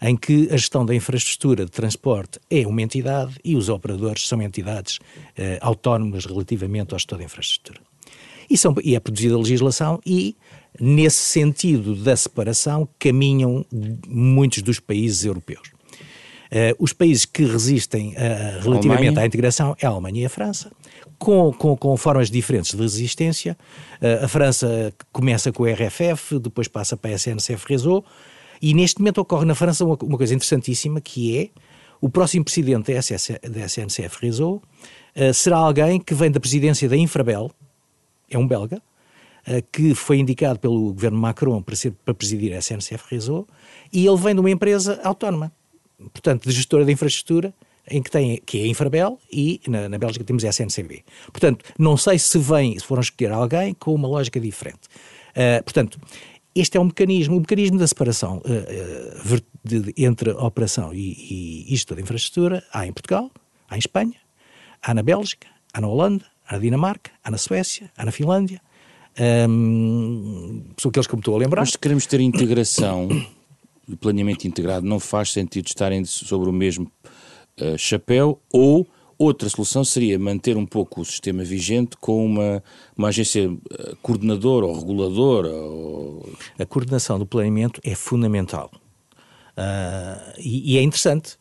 em 0.00 0.14
que 0.16 0.48
a 0.52 0.56
gestão 0.56 0.84
da 0.84 0.94
infraestrutura 0.94 1.64
de 1.64 1.70
transporte 1.70 2.38
é 2.48 2.66
uma 2.66 2.80
entidade 2.80 3.34
e 3.42 3.56
os 3.56 3.68
operadores 3.68 4.28
são 4.28 4.40
entidades 4.40 4.98
uh, 4.98 5.58
autónomas 5.62 6.26
relativamente 6.26 6.92
ao 6.92 6.98
gestor 6.98 7.18
da 7.18 7.24
infraestrutura. 7.24 7.80
E, 8.48 8.56
são, 8.56 8.74
e 8.84 8.94
é 8.94 9.00
produzida 9.00 9.34
a 9.34 9.38
legislação 9.38 9.98
e, 10.06 10.36
nesse 10.78 11.24
sentido 11.24 11.96
da 11.96 12.14
separação, 12.14 12.88
caminham 12.98 13.64
muitos 14.06 14.62
dos 14.62 14.78
países 14.78 15.24
europeus. 15.24 15.72
Os 16.78 16.92
países 16.92 17.24
que 17.24 17.44
resistem 17.44 18.14
relativamente 18.60 19.18
à 19.18 19.24
integração 19.24 19.74
é 19.80 19.86
a 19.86 19.88
Alemanha 19.88 20.20
e 20.20 20.26
a 20.26 20.28
França 20.28 20.70
com, 21.22 21.52
com, 21.52 21.76
com 21.76 21.96
formas 21.96 22.28
diferentes 22.28 22.72
de 22.72 22.82
resistência. 22.82 23.56
Uh, 24.00 24.24
a 24.24 24.28
França 24.28 24.92
começa 25.12 25.52
com 25.52 25.62
o 25.62 25.66
RFF, 25.66 26.40
depois 26.40 26.66
passa 26.66 26.96
para 26.96 27.12
a 27.12 27.14
SNCF 27.14 27.64
Réseau, 27.68 28.04
e 28.60 28.74
neste 28.74 28.98
momento 28.98 29.18
ocorre 29.18 29.44
na 29.44 29.54
França 29.54 29.84
uma, 29.84 29.96
uma 30.02 30.18
coisa 30.18 30.34
interessantíssima 30.34 31.00
que 31.00 31.38
é 31.38 31.50
o 32.00 32.08
próximo 32.08 32.44
presidente 32.44 32.92
da, 32.92 33.00
SS, 33.00 33.38
da 33.40 33.64
SNCF 33.66 34.18
Réseau 34.20 34.60
uh, 35.16 35.32
será 35.32 35.58
alguém 35.58 36.00
que 36.00 36.12
vem 36.12 36.28
da 36.28 36.40
presidência 36.40 36.88
da 36.88 36.96
Infrabel, 36.96 37.52
é 38.28 38.36
um 38.36 38.46
belga, 38.46 38.82
uh, 39.46 39.62
que 39.70 39.94
foi 39.94 40.18
indicado 40.18 40.58
pelo 40.58 40.92
governo 40.92 41.18
Macron 41.18 41.62
para, 41.62 41.76
ser, 41.76 41.92
para 42.04 42.14
presidir 42.14 42.52
a 42.52 42.58
SNCF 42.58 43.04
Réseau, 43.08 43.46
e 43.92 44.04
ele 44.04 44.16
vem 44.16 44.34
de 44.34 44.40
uma 44.40 44.50
empresa 44.50 45.00
autónoma, 45.04 45.52
portanto, 46.12 46.48
de 46.48 46.52
gestora 46.52 46.84
de 46.84 46.90
infraestrutura, 46.90 47.54
em 47.88 48.02
que 48.02 48.10
tem 48.10 48.40
que 48.44 48.60
é 48.60 48.64
a 48.64 48.66
Infrabel 48.66 49.18
e 49.30 49.60
na, 49.66 49.88
na 49.88 49.98
Bélgica 49.98 50.24
temos 50.24 50.44
a 50.44 50.48
SNCB. 50.48 51.04
Portanto, 51.32 51.64
não 51.78 51.96
sei 51.96 52.18
se 52.18 52.38
vem, 52.38 52.78
se 52.78 52.84
foram 52.84 53.00
escolher 53.00 53.32
alguém 53.32 53.74
com 53.74 53.94
uma 53.94 54.08
lógica 54.08 54.40
diferente. 54.40 54.88
Uh, 55.30 55.62
portanto, 55.64 55.98
este 56.54 56.76
é 56.76 56.80
um 56.80 56.84
mecanismo, 56.84 57.34
o 57.34 57.38
um 57.38 57.40
mecanismo 57.40 57.78
da 57.78 57.86
separação 57.86 58.42
uh, 58.44 59.34
uh, 59.34 59.42
de, 59.64 59.94
entre 59.96 60.30
a 60.30 60.44
operação 60.44 60.92
e, 60.92 61.66
e 61.68 61.74
isto 61.74 61.94
da 61.94 62.00
infraestrutura 62.00 62.62
há 62.72 62.86
em 62.86 62.92
Portugal, 62.92 63.30
há 63.68 63.76
em 63.76 63.78
Espanha, 63.78 64.16
há 64.82 64.92
na 64.92 65.02
Bélgica, 65.02 65.48
há 65.72 65.80
na 65.80 65.88
Holanda, 65.88 66.24
há 66.46 66.54
na 66.54 66.58
Dinamarca, 66.58 67.10
há 67.24 67.30
na 67.30 67.38
Suécia, 67.38 67.90
há 67.96 68.04
na 68.04 68.12
Finlândia. 68.12 68.60
Um, 69.48 70.64
são 70.78 70.88
aqueles 70.88 71.06
que 71.06 71.14
me 71.14 71.20
estou 71.20 71.34
a 71.34 71.38
lembrar. 71.38 71.62
Mas 71.62 71.72
se 71.72 71.78
queremos 71.78 72.06
ter 72.06 72.20
integração, 72.20 73.08
planeamento 74.00 74.46
integrado, 74.46 74.86
não 74.86 75.00
faz 75.00 75.32
sentido 75.32 75.66
estarem 75.66 76.04
sobre 76.04 76.48
o 76.48 76.52
mesmo 76.52 76.90
uh, 77.62 77.78
chapéu, 77.78 78.40
ou 78.52 78.86
outra 79.18 79.48
solução 79.48 79.84
seria 79.84 80.18
manter 80.18 80.56
um 80.56 80.66
pouco 80.66 81.00
o 81.00 81.04
sistema 81.04 81.44
vigente 81.44 81.96
com 81.96 82.24
uma, 82.24 82.62
uma 82.96 83.08
agência 83.08 83.50
uh, 83.50 83.96
coordenadora 84.02 84.66
ou 84.66 84.78
reguladora. 84.78 85.52
Ou... 85.52 86.28
A 86.58 86.66
coordenação 86.66 87.18
do 87.18 87.26
planeamento 87.26 87.80
é 87.84 87.94
fundamental. 87.94 88.70
Uh, 89.56 90.32
e, 90.38 90.74
e, 90.74 90.78
é 90.78 90.82
interessante, 90.82 91.36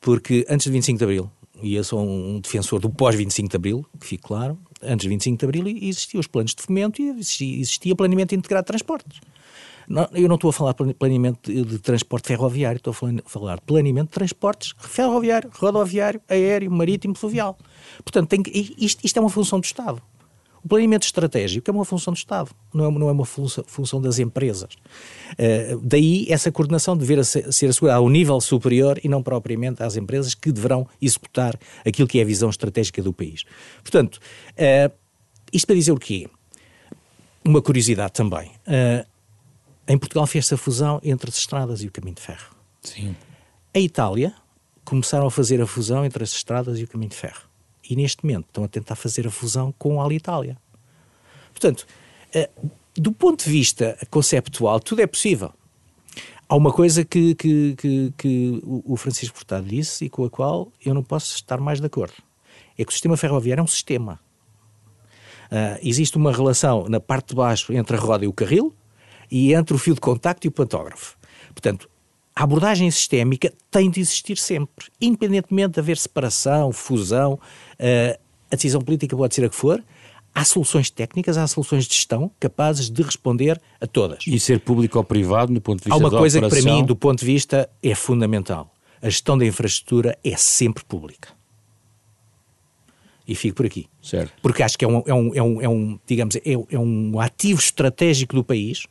porque 0.00 0.46
antes 0.48 0.64
de 0.64 0.72
25 0.72 0.98
de 0.98 1.04
Abril, 1.04 1.30
e 1.62 1.74
eu 1.74 1.82
sou 1.82 2.00
um 2.00 2.40
defensor 2.40 2.78
do 2.78 2.90
pós-25 2.90 3.48
de 3.48 3.56
Abril, 3.56 3.86
que 3.98 4.06
fique 4.06 4.22
claro, 4.22 4.58
antes 4.82 5.02
de 5.02 5.08
25 5.08 5.38
de 5.38 5.44
Abril 5.44 5.78
existiam 5.82 6.20
os 6.20 6.26
planos 6.26 6.54
de 6.54 6.62
fomento 6.62 7.02
e 7.02 7.08
existia, 7.08 7.60
existia 7.60 7.96
planeamento 7.96 8.34
integrado 8.34 8.64
de 8.64 8.68
transportes. 8.68 9.20
Não, 9.88 10.06
eu 10.12 10.28
não 10.28 10.34
estou 10.34 10.50
a 10.50 10.52
falar 10.52 10.74
planeamento 10.74 11.50
de, 11.50 11.78
transporte 11.78 12.28
ferroviário, 12.28 12.76
estou 12.76 12.90
a 12.90 13.22
falar 13.24 13.56
de 13.56 13.62
planeamento 13.62 14.08
de 14.08 14.14
transportes 14.14 14.74
ferroviário, 14.78 15.50
rodoviário, 15.54 16.20
aéreo, 16.28 16.70
marítimo, 16.70 17.14
fluvial. 17.14 17.56
Portanto, 18.04 18.28
tem 18.28 18.42
que, 18.42 18.76
isto, 18.78 19.04
isto 19.04 19.16
é 19.16 19.20
uma 19.20 19.30
função 19.30 19.58
do 19.58 19.64
Estado. 19.64 20.02
O 20.62 20.68
planeamento 20.68 21.06
estratégico 21.06 21.70
é 21.70 21.72
uma 21.72 21.84
função 21.84 22.12
do 22.12 22.16
Estado, 22.16 22.50
não 22.74 22.84
é, 22.84 22.90
não 22.90 23.08
é 23.08 23.12
uma 23.12 23.24
função, 23.24 23.64
função 23.66 24.00
das 24.00 24.18
empresas. 24.18 24.74
Uh, 25.32 25.80
daí 25.82 26.26
essa 26.28 26.52
coordenação 26.52 26.96
dever 26.96 27.24
ser, 27.24 27.50
ser 27.52 27.70
assegurada 27.70 27.98
ao 27.98 28.08
nível 28.10 28.38
superior 28.40 29.00
e 29.02 29.08
não 29.08 29.22
propriamente 29.22 29.82
às 29.82 29.96
empresas 29.96 30.34
que 30.34 30.52
deverão 30.52 30.86
executar 31.00 31.58
aquilo 31.86 32.08
que 32.08 32.18
é 32.18 32.22
a 32.22 32.26
visão 32.26 32.50
estratégica 32.50 33.00
do 33.00 33.12
país. 33.12 33.44
Portanto, 33.82 34.16
uh, 34.16 34.92
isto 35.50 35.66
para 35.66 35.76
dizer 35.76 35.92
o 35.92 35.98
quê? 35.98 36.28
Uma 37.44 37.62
curiosidade 37.62 38.12
também. 38.12 38.50
Uh, 38.66 39.17
em 39.88 39.96
Portugal 39.96 40.26
fez-se 40.26 40.52
a 40.52 40.56
fusão 40.56 41.00
entre 41.02 41.30
as 41.30 41.38
estradas 41.38 41.82
e 41.82 41.86
o 41.86 41.90
caminho 41.90 42.14
de 42.14 42.22
ferro. 42.22 42.54
Sim. 42.82 43.16
A 43.74 43.78
Itália 43.78 44.34
começaram 44.84 45.26
a 45.26 45.30
fazer 45.30 45.60
a 45.60 45.66
fusão 45.66 46.04
entre 46.04 46.22
as 46.22 46.32
estradas 46.32 46.78
e 46.78 46.84
o 46.84 46.88
caminho 46.88 47.10
de 47.10 47.16
ferro. 47.16 47.42
E 47.88 47.96
neste 47.96 48.24
momento 48.24 48.46
estão 48.48 48.64
a 48.64 48.68
tentar 48.68 48.96
fazer 48.96 49.26
a 49.26 49.30
fusão 49.30 49.72
com 49.78 50.00
a 50.00 50.04
Alitalia. 50.04 50.58
Portanto, 51.50 51.86
eh, 52.34 52.50
do 52.94 53.12
ponto 53.12 53.44
de 53.44 53.50
vista 53.50 53.96
conceptual, 54.10 54.78
tudo 54.78 55.00
é 55.00 55.06
possível. 55.06 55.52
Há 56.48 56.56
uma 56.56 56.72
coisa 56.72 57.04
que, 57.04 57.34
que, 57.34 57.74
que, 57.76 58.12
que 58.16 58.62
o 58.64 58.96
Francisco 58.96 59.36
Furtado 59.36 59.66
disse 59.66 60.06
e 60.06 60.08
com 60.08 60.24
a 60.24 60.30
qual 60.30 60.72
eu 60.84 60.94
não 60.94 61.02
posso 61.02 61.34
estar 61.34 61.58
mais 61.60 61.80
de 61.80 61.86
acordo. 61.86 62.14
É 62.76 62.84
que 62.84 62.90
o 62.90 62.92
sistema 62.92 63.16
ferroviário 63.16 63.60
é 63.60 63.64
um 63.64 63.66
sistema. 63.66 64.20
Uh, 65.50 65.78
existe 65.82 66.16
uma 66.16 66.32
relação 66.32 66.86
na 66.88 67.00
parte 67.00 67.28
de 67.28 67.34
baixo 67.34 67.72
entre 67.72 67.96
a 67.96 68.00
roda 68.00 68.24
e 68.24 68.28
o 68.28 68.32
carril, 68.32 68.74
e 69.30 69.54
entre 69.54 69.74
o 69.74 69.78
fio 69.78 69.94
de 69.94 70.00
contacto 70.00 70.46
e 70.46 70.48
o 70.48 70.52
pantógrafo. 70.52 71.16
Portanto, 71.48 71.88
a 72.34 72.44
abordagem 72.44 72.90
sistémica 72.90 73.52
tem 73.70 73.90
de 73.90 74.00
existir 74.00 74.38
sempre, 74.38 74.86
independentemente 75.00 75.74
de 75.74 75.80
haver 75.80 75.98
separação, 75.98 76.72
fusão, 76.72 77.32
uh, 77.34 78.18
a 78.50 78.54
decisão 78.54 78.80
política 78.80 79.16
pode 79.16 79.34
ser 79.34 79.44
a 79.44 79.48
que 79.48 79.56
for, 79.56 79.82
há 80.34 80.44
soluções 80.44 80.88
técnicas, 80.88 81.36
há 81.36 81.46
soluções 81.46 81.86
de 81.86 81.94
gestão 81.94 82.30
capazes 82.38 82.88
de 82.88 83.02
responder 83.02 83.60
a 83.80 83.86
todas. 83.86 84.24
E 84.26 84.38
ser 84.38 84.60
público 84.60 84.98
ou 84.98 85.04
privado, 85.04 85.52
do 85.52 85.60
ponto 85.60 85.78
de 85.78 85.84
vista 85.86 85.94
Há 85.94 85.98
uma 85.98 86.10
da 86.10 86.18
coisa 86.18 86.38
operação... 86.38 86.58
que, 86.58 86.64
para 86.64 86.74
mim, 86.76 86.84
do 86.84 86.94
ponto 86.94 87.18
de 87.18 87.26
vista, 87.26 87.68
é 87.82 87.94
fundamental. 87.94 88.72
A 89.02 89.08
gestão 89.08 89.36
da 89.36 89.44
infraestrutura 89.44 90.16
é 90.22 90.36
sempre 90.36 90.84
pública. 90.84 91.30
E 93.26 93.34
fico 93.34 93.56
por 93.56 93.66
aqui. 93.66 93.88
Certo. 94.00 94.32
Porque 94.40 94.62
acho 94.62 94.78
que 94.78 94.84
é 94.84 94.88
um, 94.88 95.02
é 95.06 95.12
um, 95.12 95.34
é 95.34 95.42
um, 95.42 95.62
é 95.62 95.68
um 95.68 95.98
digamos, 96.06 96.36
é, 96.36 96.52
é 96.70 96.78
um 96.78 97.20
ativo 97.20 97.60
estratégico 97.60 98.34
do 98.34 98.44
país 98.44 98.86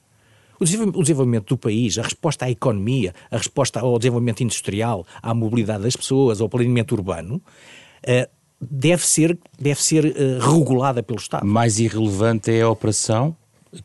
O 0.60 0.66
desenvolvimento 0.66 1.50
do 1.50 1.58
país, 1.58 1.98
a 1.98 2.02
resposta 2.02 2.46
à 2.46 2.52
economia, 2.52 3.14
a 3.30 3.38
resposta 3.38 3.80
ao 3.80 3.98
desenvolvimento 3.98 4.42
industrial, 4.42 5.06
à 5.22 5.34
mobilidade 5.34 5.84
das 5.84 5.96
pessoas, 5.96 6.42
ao 6.42 6.50
planeamento 6.50 6.96
urbano, 6.96 7.36
uh, 7.36 8.30
deve 8.60 9.06
ser, 9.06 9.38
deve 9.60 9.82
ser 9.82 10.06
uh, 10.06 10.40
regulada 10.40 11.04
pelo 11.04 11.20
Estado. 11.20 11.46
Mais 11.46 11.80
irrelevante 11.80 12.52
é 12.52 12.62
a 12.62 12.70
operação 12.70 13.36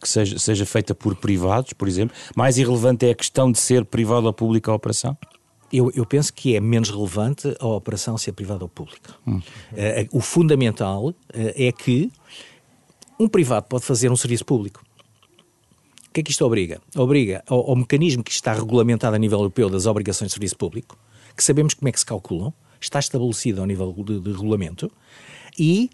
que 0.01 0.09
seja, 0.09 0.39
seja 0.39 0.67
feita 0.67 0.95
por 0.95 1.15
privados, 1.17 1.73
por 1.73 1.89
exemplo? 1.89 2.17
Mais 2.35 2.59
irrelevante 2.59 3.07
é 3.07 3.11
a 3.11 3.15
questão 3.15 3.51
de 3.51 3.59
ser 3.59 3.85
privada 3.85 4.27
ou 4.27 4.33
pública 4.33 4.71
a 4.71 4.75
operação? 4.75 5.17
Eu, 5.73 5.91
eu, 5.95 6.05
penso 6.05 6.33
que 6.35 6.55
é 6.55 6.61
menos 6.61 6.91
relevante 6.91 7.55
a 7.59 7.67
operação 7.67 8.19
ser 8.19 8.33
privada 8.33 8.63
ou 8.63 8.69
pública. 8.69 9.15
Hum. 9.27 9.39
Uh, 9.39 9.43
o 10.13 10.21
fundamental 10.21 11.09
uh, 11.09 11.15
é 11.35 11.73
que 11.73 12.13
um 13.19 13.27
privado 13.27 13.67
pode 13.69 13.85
fazer 13.85 14.11
um 14.11 14.17
serviço 14.17 14.45
público. 14.45 14.85
O 16.13 16.15
que 16.15 16.21
é 16.21 16.23
que 16.23 16.31
isto 16.31 16.45
obriga? 16.45 16.79
Obriga 16.95 17.43
ao, 17.47 17.71
ao, 17.71 17.75
mecanismo 17.75 18.23
que 18.23 18.31
está 18.31 18.53
regulamentado 18.53 19.17
a 19.17 19.19
nível 19.19 19.39
europeu 19.39 19.71
das 19.71 19.87
obrigações 19.87 20.29
de 20.29 20.35
serviço 20.35 20.59
público, 20.59 20.99
que 21.35 21.43
sabemos 21.43 21.73
como 21.73 21.89
é 21.89 21.93
que 21.93 21.99
se 21.99 22.05
calculam, 22.05 22.53
está 22.79 22.99
estabelecido 22.99 23.63
ao 23.63 23.67
nível 23.67 23.95
de, 23.97 24.21
de 24.21 24.31
regulamento, 24.31 24.93
e 25.59 25.89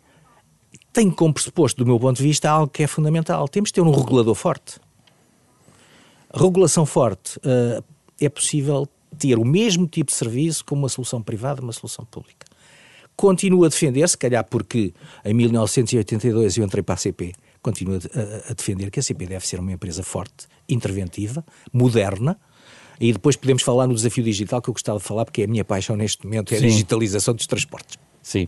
tem 0.92 1.08
como 1.08 1.32
pressuposto, 1.32 1.84
do 1.84 1.86
meu 1.86 2.00
ponto 2.00 2.16
de 2.16 2.24
vista, 2.24 2.50
algo 2.50 2.66
que 2.66 2.82
é 2.82 2.88
fundamental. 2.88 3.46
Temos 3.46 3.68
de 3.68 3.74
ter 3.74 3.80
um 3.80 3.92
regulador 3.92 4.34
forte. 4.34 4.80
Regulação 6.34 6.84
forte 6.84 7.38
uh, 7.38 7.84
é 8.20 8.28
possível 8.28 8.88
ter 9.16 9.38
o 9.38 9.44
mesmo 9.44 9.86
tipo 9.86 10.10
de 10.10 10.16
serviço 10.16 10.64
como 10.64 10.82
uma 10.82 10.88
solução 10.88 11.22
privada, 11.22 11.62
uma 11.62 11.72
solução 11.72 12.04
pública. 12.04 12.44
Continuo 13.14 13.64
a 13.64 13.68
defender, 13.68 14.08
se 14.08 14.18
calhar 14.18 14.42
porque 14.42 14.92
em 15.24 15.32
1982 15.32 16.56
eu 16.56 16.64
entrei 16.64 16.82
para 16.82 16.94
a 16.94 16.98
CP, 16.98 17.34
continuo 17.62 17.96
a, 17.96 18.50
a 18.50 18.54
defender 18.54 18.90
que 18.90 19.00
a 19.00 19.02
CP 19.02 19.26
deve 19.26 19.46
ser 19.46 19.60
uma 19.60 19.72
empresa 19.72 20.02
forte, 20.02 20.46
interventiva, 20.68 21.44
moderna, 21.72 22.38
e 23.00 23.12
depois 23.12 23.36
podemos 23.36 23.62
falar 23.62 23.86
no 23.86 23.94
desafio 23.94 24.24
digital 24.24 24.60
que 24.60 24.68
eu 24.70 24.74
gostava 24.74 24.98
de 24.98 25.04
falar, 25.04 25.24
porque 25.24 25.42
é 25.42 25.44
a 25.44 25.48
minha 25.48 25.64
paixão 25.64 25.96
neste 25.96 26.24
momento, 26.24 26.52
é 26.52 26.56
a 26.56 26.60
Sim. 26.60 26.66
digitalização 26.66 27.34
dos 27.34 27.46
transportes. 27.46 27.96
Sim. 28.28 28.46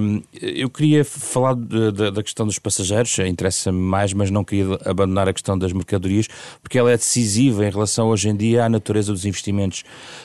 Um, 0.00 0.22
eu 0.40 0.70
queria 0.70 1.04
falar 1.04 1.56
de, 1.56 1.90
de, 1.90 2.10
da 2.12 2.22
questão 2.22 2.46
dos 2.46 2.60
passageiros, 2.60 3.18
interessa-me 3.18 3.76
mais, 3.76 4.12
mas 4.12 4.30
não 4.30 4.44
queria 4.44 4.78
abandonar 4.84 5.28
a 5.28 5.32
questão 5.32 5.58
das 5.58 5.72
mercadorias, 5.72 6.28
porque 6.62 6.78
ela 6.78 6.88
é 6.88 6.96
decisiva 6.96 7.66
em 7.66 7.70
relação 7.70 8.10
hoje 8.10 8.28
em 8.28 8.36
dia 8.36 8.64
à 8.64 8.68
natureza 8.68 9.10
dos 9.10 9.24
investimentos 9.24 9.82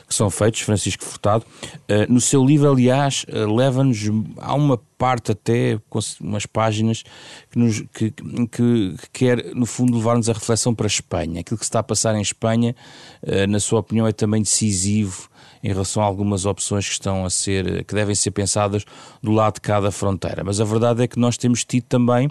que 0.08 0.14
são 0.14 0.30
feitos. 0.30 0.62
Francisco 0.62 1.04
Furtado, 1.04 1.44
uh, 1.44 2.14
no 2.14 2.22
seu 2.22 2.46
livro, 2.46 2.70
aliás, 2.70 3.26
uh, 3.30 3.52
leva-nos 3.52 3.98
a 4.38 4.54
uma 4.54 4.78
parte 4.96 5.32
até, 5.32 5.80
com 5.90 5.98
umas 6.22 6.46
páginas, 6.46 7.02
que, 7.50 7.58
nos, 7.58 7.82
que, 7.92 8.12
que, 8.12 8.52
que 8.52 8.96
quer, 9.12 9.56
no 9.56 9.66
fundo, 9.66 9.98
levar-nos 9.98 10.30
a 10.30 10.34
reflexão 10.34 10.76
para 10.76 10.86
a 10.86 10.88
Espanha. 10.88 11.42
Aquilo 11.42 11.58
que 11.58 11.66
se 11.66 11.70
está 11.70 11.80
a 11.80 11.84
passar 11.84 12.16
em 12.16 12.22
Espanha, 12.22 12.76
uh, 13.24 13.48
na 13.50 13.60
sua 13.60 13.80
opinião, 13.80 14.06
é 14.06 14.12
também 14.12 14.44
decisivo 14.44 15.28
em 15.64 15.70
relação 15.70 16.04
a 16.04 16.06
algumas 16.06 16.46
opções 16.46 16.86
que 16.88 16.94
estão 16.94 17.26
a 17.26 17.30
ser, 17.30 17.84
que 17.86 17.94
devem 17.94 18.16
ser 18.16 18.32
pensadas 18.32 18.86
do 19.22 19.32
lado 19.32 19.56
de 19.56 19.62
cada 19.62 19.92
fronteira. 19.92 20.44
Mas 20.44 20.60
a 20.60 20.64
verdade 20.64 21.04
é 21.04 21.08
que 21.08 21.20
nós 21.20 21.38
temos 21.38 21.64
tido 21.64 21.86
também 21.86 22.30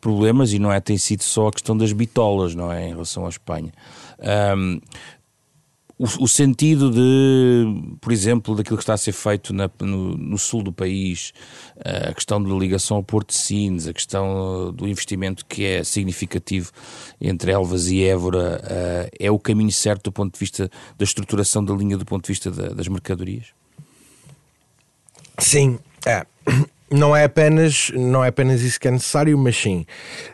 problemas 0.00 0.52
e 0.52 0.58
não 0.58 0.72
é 0.72 0.80
tem 0.80 0.96
sido 0.96 1.22
só 1.22 1.48
a 1.48 1.52
questão 1.52 1.76
das 1.76 1.92
bitolas, 1.92 2.54
não 2.54 2.72
é, 2.72 2.86
em 2.86 2.90
relação 2.90 3.26
à 3.26 3.28
Espanha. 3.28 3.72
Um, 4.56 4.80
o, 5.98 6.24
o, 6.24 6.28
sentido 6.28 6.90
de, 6.90 7.96
por 8.00 8.12
exemplo, 8.12 8.54
daquilo 8.54 8.76
que 8.76 8.82
está 8.82 8.94
a 8.94 8.98
ser 8.98 9.12
feito 9.12 9.52
na, 9.52 9.68
no, 9.80 10.16
no, 10.16 10.38
sul 10.38 10.62
do 10.62 10.72
país, 10.72 11.32
a 11.84 12.14
questão 12.14 12.40
da 12.40 12.54
ligação 12.54 12.98
ao 12.98 13.02
Porto 13.02 13.30
de 13.30 13.34
Sines, 13.34 13.88
a 13.88 13.92
questão 13.92 14.72
do 14.72 14.86
investimento 14.86 15.44
que 15.44 15.64
é 15.64 15.82
significativo 15.82 16.70
entre 17.20 17.50
Elvas 17.50 17.88
e 17.88 18.04
Évora, 18.04 18.62
uh, 18.62 19.16
é 19.18 19.30
o 19.30 19.38
caminho 19.38 19.72
certo 19.72 20.04
do 20.04 20.12
ponto 20.12 20.34
de 20.34 20.38
vista 20.38 20.70
da 20.96 21.04
estruturação 21.04 21.64
da 21.64 21.74
linha, 21.74 21.98
do 21.98 22.04
ponto 22.04 22.24
de 22.24 22.28
vista 22.28 22.50
da, 22.50 22.68
das 22.68 22.86
mercadorias? 22.86 23.46
Sim, 25.38 25.78
é. 26.06 26.24
Não 26.90 27.14
é 27.14 27.24
apenas, 27.24 27.92
não 27.94 28.24
é 28.24 28.28
apenas 28.28 28.62
isso 28.62 28.80
que 28.80 28.88
é 28.88 28.90
necessário, 28.90 29.36
mas 29.36 29.54
sim. 29.54 29.84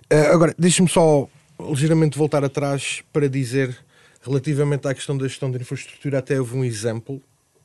Uh, 0.05 0.33
agora, 0.33 0.55
deixe-me 0.57 0.89
só 0.89 1.27
ligeiramente 1.59 2.17
voltar 2.17 2.45
atrás 2.45 3.03
para 3.13 3.29
dizer 3.29 3.77
Relativamente 4.25 4.89
à 4.89 4.95
questão 4.95 5.17
da 5.17 5.29
gestão 5.29 5.51
da 5.51 5.59
infraestrutura, 5.59 6.19
até 6.19 6.39
houve 6.39 6.57
um 6.57 6.65
exemplo 6.65 7.23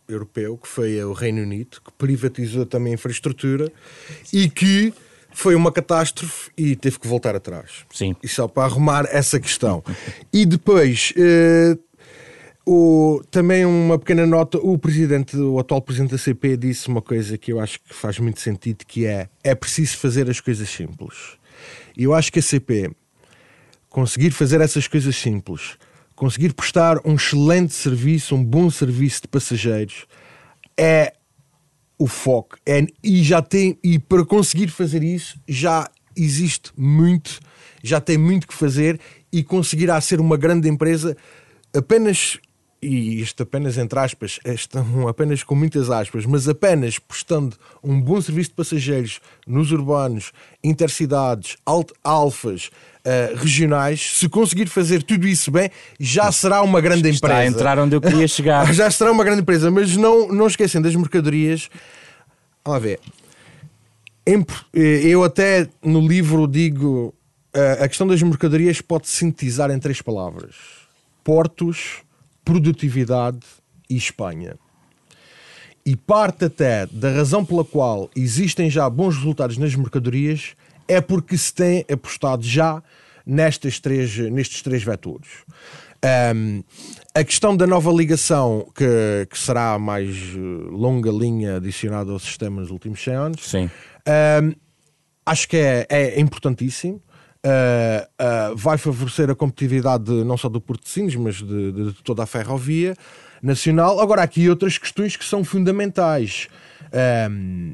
europeu, 0.07 0.57
que 0.57 0.67
foi 0.67 1.01
o 1.03 1.13
Reino 1.13 1.41
Unido, 1.41 1.79
que 1.83 1.91
privatizou 1.93 2.65
também 2.65 2.91
a 2.91 2.95
infraestrutura 2.95 3.71
e 4.33 4.49
que 4.49 4.93
foi 5.31 5.55
uma 5.55 5.71
catástrofe 5.71 6.51
e 6.57 6.75
teve 6.75 6.99
que 6.99 7.07
voltar 7.07 7.35
atrás. 7.35 7.85
Sim. 7.93 8.15
E 8.21 8.27
só 8.27 8.47
para 8.47 8.63
arrumar 8.63 9.05
essa 9.09 9.39
questão. 9.39 9.83
e 10.33 10.45
depois, 10.45 11.13
eh, 11.15 11.77
o, 12.65 13.21
também 13.31 13.65
uma 13.65 13.97
pequena 13.97 14.25
nota, 14.25 14.57
o 14.57 14.77
presidente, 14.77 15.37
o 15.37 15.59
atual 15.59 15.81
presidente 15.81 16.11
da 16.11 16.17
CP 16.17 16.57
disse 16.57 16.87
uma 16.87 17.01
coisa 17.01 17.37
que 17.37 17.53
eu 17.53 17.59
acho 17.59 17.79
que 17.79 17.93
faz 17.93 18.19
muito 18.19 18.39
sentido, 18.41 18.85
que 18.85 19.05
é, 19.05 19.29
é 19.43 19.55
preciso 19.55 19.97
fazer 19.97 20.29
as 20.29 20.39
coisas 20.41 20.69
simples. 20.69 21.37
E 21.95 22.03
eu 22.03 22.13
acho 22.13 22.31
que 22.31 22.39
a 22.39 22.41
CP 22.41 22.91
conseguir 23.89 24.31
fazer 24.31 24.61
essas 24.61 24.87
coisas 24.87 25.15
simples 25.15 25.77
conseguir 26.19 26.53
prestar 26.53 26.97
um 27.05 27.15
excelente 27.15 27.73
serviço, 27.73 28.35
um 28.35 28.43
bom 28.43 28.69
serviço 28.69 29.21
de 29.21 29.29
passageiros 29.29 30.05
é 30.77 31.13
o 31.97 32.07
foco. 32.07 32.57
É, 32.65 32.85
e 33.01 33.23
já 33.23 33.41
tem 33.41 33.79
e 33.81 33.97
para 33.97 34.25
conseguir 34.25 34.67
fazer 34.67 35.01
isso 35.01 35.39
já 35.47 35.89
existe 36.17 36.71
muito, 36.75 37.39
já 37.81 38.01
tem 38.01 38.17
muito 38.17 38.49
que 38.49 38.53
fazer 38.53 38.99
e 39.31 39.41
conseguirá 39.41 39.99
ser 40.01 40.19
uma 40.19 40.35
grande 40.35 40.67
empresa 40.67 41.15
apenas 41.73 42.37
e 42.81 43.21
isto 43.21 43.43
apenas 43.43 43.77
entre 43.77 43.99
aspas, 43.99 44.39
estão 44.45 45.07
apenas 45.07 45.43
com 45.43 45.55
muitas 45.55 45.89
aspas, 45.89 46.25
mas 46.25 46.47
apenas 46.47 46.97
prestando 46.97 47.57
um 47.83 47.99
bom 47.99 48.21
serviço 48.21 48.51
de 48.51 48.55
passageiros 48.55 49.19
nos 49.45 49.71
urbanos, 49.71 50.31
intercidades, 50.63 51.57
alfas, 52.03 52.71
uh, 53.05 53.35
regionais, 53.35 54.17
se 54.17 54.29
conseguir 54.29 54.67
fazer 54.67 55.03
tudo 55.03 55.27
isso 55.27 55.51
bem, 55.51 55.69
já 55.99 56.31
será 56.31 56.61
uma 56.61 56.79
grande 56.79 57.09
Está 57.09 57.27
empresa. 57.27 57.33
Está 57.33 57.37
a 57.37 57.45
entrar 57.47 57.79
onde 57.79 57.95
eu 57.95 58.01
queria 58.01 58.27
chegar. 58.29 58.73
já 58.73 58.89
será 58.89 59.11
uma 59.11 59.23
grande 59.23 59.41
empresa, 59.41 59.69
mas 59.69 59.97
não, 59.97 60.29
não 60.29 60.47
esquecendo 60.47 60.87
das 60.87 60.95
mercadorias. 60.95 61.69
Vamos 62.63 62.81
ver. 62.81 62.99
Eu 64.73 65.23
até 65.23 65.67
no 65.83 66.07
livro 66.07 66.47
digo 66.47 67.13
uh, 67.55 67.83
a 67.83 67.87
questão 67.87 68.05
das 68.05 68.21
mercadorias 68.21 68.79
pode 68.79 69.07
sintetizar 69.07 69.71
em 69.71 69.79
três 69.79 70.01
palavras: 70.01 70.55
portos 71.23 72.03
produtividade 72.49 73.45
e 73.87 73.95
Espanha. 73.95 74.57
E 75.85 75.95
parte 75.95 76.45
até 76.45 76.87
da 76.87 77.11
razão 77.11 77.45
pela 77.45 77.63
qual 77.63 78.09
existem 78.15 78.71
já 78.71 78.89
bons 78.89 79.15
resultados 79.17 79.55
nas 79.59 79.75
mercadorias 79.75 80.55
é 80.87 80.99
porque 80.99 81.37
se 81.37 81.53
tem 81.53 81.85
apostado 81.91 82.43
já 82.43 82.81
nestes 83.23 83.79
três, 83.79 84.17
nestes 84.17 84.63
três 84.63 84.83
vetores. 84.83 85.29
Um, 86.35 86.63
a 87.13 87.23
questão 87.23 87.55
da 87.55 87.67
nova 87.67 87.91
ligação, 87.91 88.67
que, 88.73 89.27
que, 89.29 89.37
será 89.37 89.73
a 89.73 89.79
mais 89.79 90.15
eh, 90.15 90.39
longa 90.71 91.11
linha 91.11 91.57
adicionada 91.57 92.11
ao 92.11 92.17
sistema 92.17 92.61
nos 92.61 92.71
últimos 92.71 93.03
100 93.03 93.13
anos. 93.13 93.45
Um, 94.41 94.55
acho 95.23 95.47
que 95.47 95.57
é, 95.57 95.85
é 95.87 96.19
importantíssimo 96.19 96.99
uh, 97.45 98.51
uh, 98.51 98.55
vai 98.55 98.77
favorecer 98.77 99.29
a 99.29 99.35
competitividade 99.35 100.11
não 100.23 100.37
só 100.37 100.49
do 100.49 100.59
Porto 100.61 100.83
de 100.83 100.89
Sines, 100.89 101.15
mas 101.15 101.35
de, 101.35 101.71
de, 101.71 101.93
toda 102.03 102.23
a 102.23 102.25
ferrovia 102.25 102.95
nacional. 103.41 103.99
Agora, 103.99 104.21
há 104.21 104.23
aqui 104.23 104.49
outras 104.49 104.77
questões 104.77 105.15
que 105.15 105.25
são 105.25 105.43
fundamentais. 105.43 106.47
Um, 107.31 107.73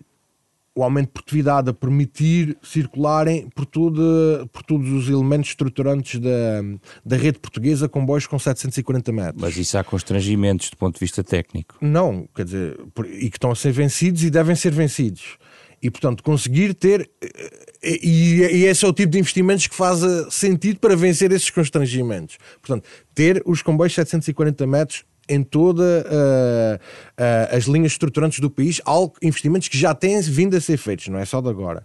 o 0.78 0.84
aumento 0.84 1.08
de 1.08 1.14
produtividade 1.14 1.70
a 1.70 1.74
permitir 1.74 2.58
circularem 2.62 3.48
por, 3.56 3.66
tudo, 3.66 4.50
por 4.52 4.62
todos 4.62 4.92
os 4.92 5.08
elementos 5.08 5.52
estruturantes 5.52 6.20
da, 6.20 6.62
da 7.06 7.16
rede 7.16 7.40
portuguesa 7.40 7.88
comboios 7.88 8.28
com 8.28 8.38
740 8.38 9.12
metros. 9.14 9.42
Mas 9.42 9.56
isso 9.56 9.78
há 9.78 9.84
constrangimentos 9.86 10.70
do 10.70 10.76
ponto 10.76 10.96
de 10.96 11.00
vista 11.00 11.24
técnico. 11.24 11.78
Não, 11.80 12.28
quer 12.36 12.44
dizer, 12.44 12.78
e 13.14 13.30
que 13.30 13.38
estão 13.38 13.52
a 13.52 13.56
ser 13.56 13.72
vencidos 13.72 14.22
e 14.24 14.30
devem 14.30 14.54
ser 14.54 14.74
vencidos. 14.74 15.38
E, 15.82 15.90
portanto, 15.90 16.22
conseguir 16.22 16.74
ter. 16.74 17.10
Eh, 17.86 18.00
e, 18.02 18.42
e 18.42 18.66
esse 18.66 18.84
é 18.84 18.88
o 18.88 18.94
tipo 18.94 19.12
de 19.12 19.20
investimentos 19.20 19.68
que 19.68 19.76
faz 19.76 20.04
eh, 20.04 20.26
sentido 20.32 20.80
para 20.80 20.96
vencer 20.96 21.32
esses 21.32 21.50
constrangimentos. 21.52 22.38
Portanto, 22.62 22.88
ter 23.14 23.44
os 23.46 23.62
comboios 23.62 23.94
740 23.94 24.66
metros 24.66 25.06
em 25.28 25.42
todas 25.42 26.04
uh, 26.04 26.76
uh, 26.78 27.58
as 27.58 27.64
linhas 27.64 27.94
estruturantes 27.94 28.40
do 28.40 28.48
país, 28.48 28.80
algo, 28.86 29.16
investimentos 29.24 29.68
que 29.68 29.76
já 29.76 29.92
têm 29.96 30.22
vindo 30.22 30.56
a 30.56 30.62
ser 30.62 30.78
feitos, 30.78 31.08
não 31.08 31.18
é 31.18 31.26
só 31.26 31.42
de 31.42 31.50
agora 31.50 31.84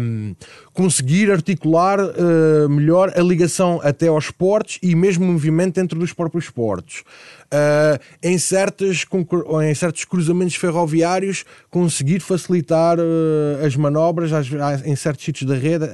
um, 0.00 0.34
conseguir 0.72 1.30
articular 1.30 1.98
uh, 2.00 2.68
melhor 2.68 3.12
a 3.16 3.20
ligação 3.20 3.80
até 3.82 4.08
aos 4.08 4.30
portos 4.30 4.78
e 4.82 4.94
mesmo 4.94 5.24
o 5.24 5.32
movimento 5.32 5.74
dentro 5.74 5.98
dos 5.98 6.12
próprios 6.12 6.50
portos. 6.50 7.04
Uh, 7.52 8.00
em, 8.22 8.38
certas, 8.38 9.04
em 9.64 9.74
certos 9.74 10.04
cruzamentos 10.04 10.54
ferroviários, 10.56 11.44
conseguir 11.70 12.20
facilitar 12.20 12.98
uh, 12.98 13.64
as 13.64 13.76
manobras 13.76 14.32
às, 14.32 14.48
em 14.84 14.96
certos 14.96 15.24
sítios 15.24 15.48
da 15.48 15.56
rede. 15.56 15.86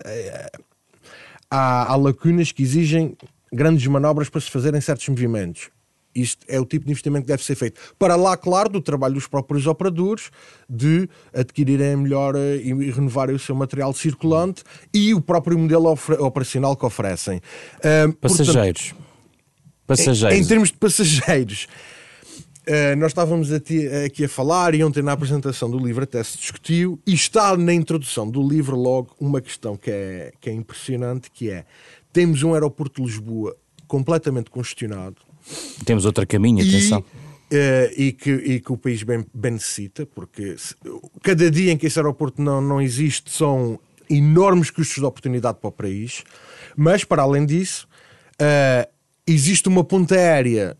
Há, 1.50 1.92
há, 1.92 1.96
lacunas 1.96 2.52
que 2.52 2.62
exigem 2.62 3.16
grandes 3.52 3.86
manobras 3.86 4.28
para 4.28 4.40
se 4.40 4.50
fazerem 4.50 4.80
certos 4.80 5.08
movimentos. 5.08 5.70
Isto 6.20 6.44
é 6.48 6.60
o 6.60 6.64
tipo 6.64 6.84
de 6.84 6.90
investimento 6.90 7.22
que 7.22 7.28
deve 7.28 7.44
ser 7.44 7.54
feito. 7.54 7.80
Para 7.98 8.16
lá, 8.16 8.36
claro, 8.36 8.68
do 8.68 8.80
trabalho 8.80 9.14
dos 9.14 9.26
próprios 9.26 9.66
operadores, 9.66 10.30
de 10.68 11.08
adquirirem 11.32 11.96
melhor 11.96 12.34
eh, 12.36 12.56
e 12.56 12.90
renovarem 12.90 13.34
o 13.34 13.38
seu 13.38 13.54
material 13.54 13.92
circulante 13.92 14.62
e 14.92 15.14
o 15.14 15.20
próprio 15.20 15.58
modelo 15.58 15.96
operacional 16.18 16.76
que 16.76 16.84
oferecem. 16.84 17.40
Uh, 17.78 18.12
passageiros. 18.14 18.92
Portanto, 18.92 19.06
passageiros. 19.86 20.38
Em, 20.38 20.42
em, 20.42 20.46
termos 20.46 20.70
de 20.70 20.76
passageiros, 20.76 21.68
uh, 22.66 22.96
nós 22.98 23.10
estávamos 23.10 23.52
aqui 23.52 24.24
a 24.24 24.28
falar 24.28 24.74
e 24.74 24.82
ontem 24.82 25.02
na 25.02 25.12
apresentação 25.12 25.70
do 25.70 25.78
livro 25.78 26.04
até 26.04 26.22
se 26.22 26.36
discutiu 26.36 26.98
e 27.06 27.14
está 27.14 27.56
na 27.56 27.72
introdução 27.72 28.28
do 28.28 28.46
livro 28.46 28.76
logo 28.76 29.14
uma 29.20 29.40
questão 29.40 29.76
que 29.76 29.90
é, 29.90 30.32
que 30.40 30.50
é 30.50 30.52
impressionante, 30.52 31.30
que 31.30 31.50
é 31.50 31.64
temos 32.12 32.42
um 32.42 32.54
aeroporto 32.54 33.00
de 33.00 33.06
Lisboa 33.06 33.56
completamente 33.86 34.50
congestionado, 34.50 35.16
temos 35.84 36.04
outro 36.04 36.26
caminho, 36.26 36.66
atenção. 36.66 37.00
Uh, 37.00 37.88
e, 37.96 38.12
que, 38.12 38.30
e 38.30 38.60
que 38.60 38.72
o 38.72 38.76
país 38.76 39.02
bem, 39.02 39.24
bem 39.32 39.52
necessita, 39.52 40.04
porque 40.04 40.56
se, 40.58 40.74
cada 41.22 41.50
dia 41.50 41.72
em 41.72 41.78
que 41.78 41.86
esse 41.86 41.98
aeroporto 41.98 42.42
não, 42.42 42.60
não 42.60 42.80
existe 42.80 43.30
são 43.30 43.80
enormes 44.10 44.70
custos 44.70 44.96
de 44.96 45.04
oportunidade 45.04 45.58
para 45.58 45.68
o 45.68 45.72
país, 45.72 46.24
mas 46.76 47.04
para 47.04 47.22
além 47.22 47.46
disso, 47.46 47.88
uh, 48.34 48.88
existe 49.26 49.68
uma 49.68 49.82
ponta 49.82 50.14
aérea 50.14 50.76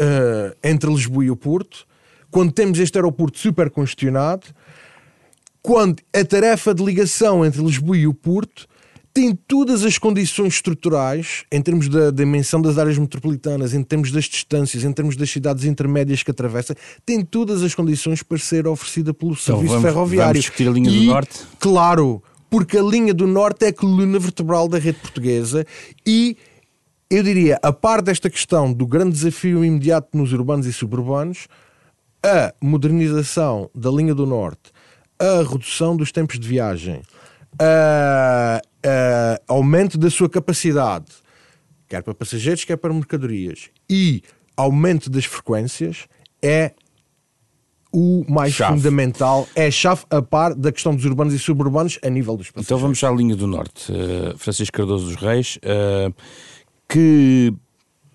uh, 0.00 0.56
entre 0.62 0.90
Lisboa 0.90 1.24
e 1.24 1.30
o 1.30 1.36
Porto. 1.36 1.86
Quando 2.30 2.52
temos 2.52 2.78
este 2.78 2.96
aeroporto 2.96 3.38
super 3.38 3.70
congestionado, 3.70 4.46
quando 5.62 6.00
a 6.14 6.24
tarefa 6.24 6.74
de 6.74 6.84
ligação 6.84 7.44
entre 7.44 7.62
Lisboa 7.62 7.96
e 7.96 8.06
o 8.06 8.14
Porto 8.14 8.66
tem 9.16 9.34
todas 9.34 9.82
as 9.82 9.96
condições 9.96 10.52
estruturais, 10.52 11.46
em 11.50 11.62
termos 11.62 11.88
da 11.88 12.10
dimensão 12.10 12.60
das 12.60 12.76
áreas 12.76 12.98
metropolitanas, 12.98 13.72
em 13.72 13.82
termos 13.82 14.12
das 14.12 14.24
distâncias, 14.24 14.84
em 14.84 14.92
termos 14.92 15.16
das 15.16 15.30
cidades 15.30 15.64
intermédias 15.64 16.22
que 16.22 16.30
atravessa, 16.30 16.76
tem 17.06 17.24
todas 17.24 17.62
as 17.62 17.74
condições 17.74 18.22
para 18.22 18.36
ser 18.36 18.66
oferecida 18.66 19.14
pelo 19.14 19.32
então 19.32 19.42
serviço 19.42 19.72
vamos, 19.72 19.88
ferroviário. 19.88 20.34
Vamos 20.34 20.40
discutir 20.40 20.68
a 20.68 20.70
linha 20.70 20.90
e, 20.90 21.00
do 21.00 21.06
Norte? 21.06 21.40
Claro, 21.58 22.22
porque 22.50 22.76
a 22.76 22.82
linha 22.82 23.14
do 23.14 23.26
Norte 23.26 23.64
é 23.64 23.68
a 23.68 23.72
coluna 23.72 24.18
vertebral 24.18 24.68
da 24.68 24.78
rede 24.78 24.98
portuguesa 24.98 25.64
e 26.06 26.36
eu 27.08 27.22
diria, 27.22 27.58
a 27.62 27.72
par 27.72 28.02
desta 28.02 28.28
questão 28.28 28.70
do 28.70 28.86
grande 28.86 29.12
desafio 29.12 29.64
imediato 29.64 30.08
nos 30.12 30.30
urbanos 30.34 30.66
e 30.66 30.74
suburbanos, 30.74 31.48
a 32.22 32.52
modernização 32.60 33.70
da 33.74 33.90
linha 33.90 34.14
do 34.14 34.26
Norte, 34.26 34.72
a 35.18 35.42
redução 35.42 35.96
dos 35.96 36.12
tempos 36.12 36.38
de 36.38 36.46
viagem, 36.46 37.00
a, 37.60 38.60
aumento 39.48 39.98
da 39.98 40.10
sua 40.10 40.28
capacidade, 40.28 41.06
quer 41.88 42.02
para 42.02 42.14
passageiros, 42.14 42.64
quer 42.64 42.76
para 42.76 42.92
mercadorias, 42.92 43.70
e 43.88 44.22
aumento 44.56 45.10
das 45.10 45.24
frequências 45.24 46.06
é 46.42 46.72
o 47.92 48.24
mais 48.28 48.52
chave. 48.52 48.76
fundamental, 48.76 49.48
é 49.54 49.66
a 49.66 49.70
chave 49.70 50.04
a 50.10 50.20
par 50.20 50.54
da 50.54 50.70
questão 50.70 50.94
dos 50.94 51.04
urbanos 51.04 51.32
e 51.32 51.38
suburbanos 51.38 51.98
a 52.02 52.10
nível 52.10 52.36
dos 52.36 52.50
passageiros. 52.50 52.66
Então 52.66 52.78
vamos 52.78 53.02
à 53.02 53.10
linha 53.10 53.34
do 53.34 53.46
Norte. 53.46 53.90
Uh, 53.90 54.36
Francisco 54.36 54.76
Cardoso 54.76 55.06
dos 55.06 55.16
Reis, 55.16 55.58
uh, 55.58 56.14
que 56.86 57.54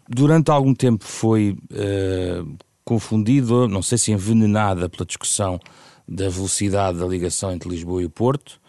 durante 0.07 0.51
algum 0.51 0.75
tempo 0.75 1.03
foi 1.03 1.57
uh, 1.71 2.57
confundido, 2.85 3.67
não 3.67 3.81
sei 3.81 3.97
se 3.97 4.11
envenenada 4.11 4.87
pela 4.87 5.05
discussão 5.05 5.59
da 6.07 6.29
velocidade 6.29 6.99
da 6.99 7.07
ligação 7.07 7.51
entre 7.51 7.69
Lisboa 7.69 8.03
e 8.03 8.05
o 8.05 8.09
Porto, 8.09 8.60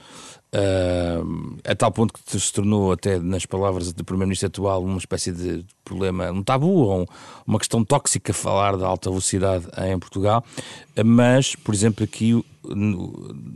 Uh, 0.54 1.56
a 1.64 1.74
tal 1.74 1.90
ponto 1.90 2.12
que 2.12 2.38
se 2.38 2.52
tornou, 2.52 2.92
até 2.92 3.18
nas 3.18 3.46
palavras 3.46 3.90
do 3.92 4.04
Primeiro-Ministro 4.04 4.48
atual, 4.48 4.84
uma 4.84 4.98
espécie 4.98 5.32
de 5.32 5.64
problema, 5.82 6.30
um 6.30 6.42
tabu 6.42 6.68
ou 6.68 7.08
uma 7.46 7.58
questão 7.58 7.82
tóxica 7.82 8.34
falar 8.34 8.76
da 8.76 8.86
alta 8.86 9.08
velocidade 9.08 9.66
em 9.78 9.98
Portugal. 9.98 10.44
Mas, 11.02 11.56
por 11.56 11.74
exemplo, 11.74 12.04
aqui 12.04 12.44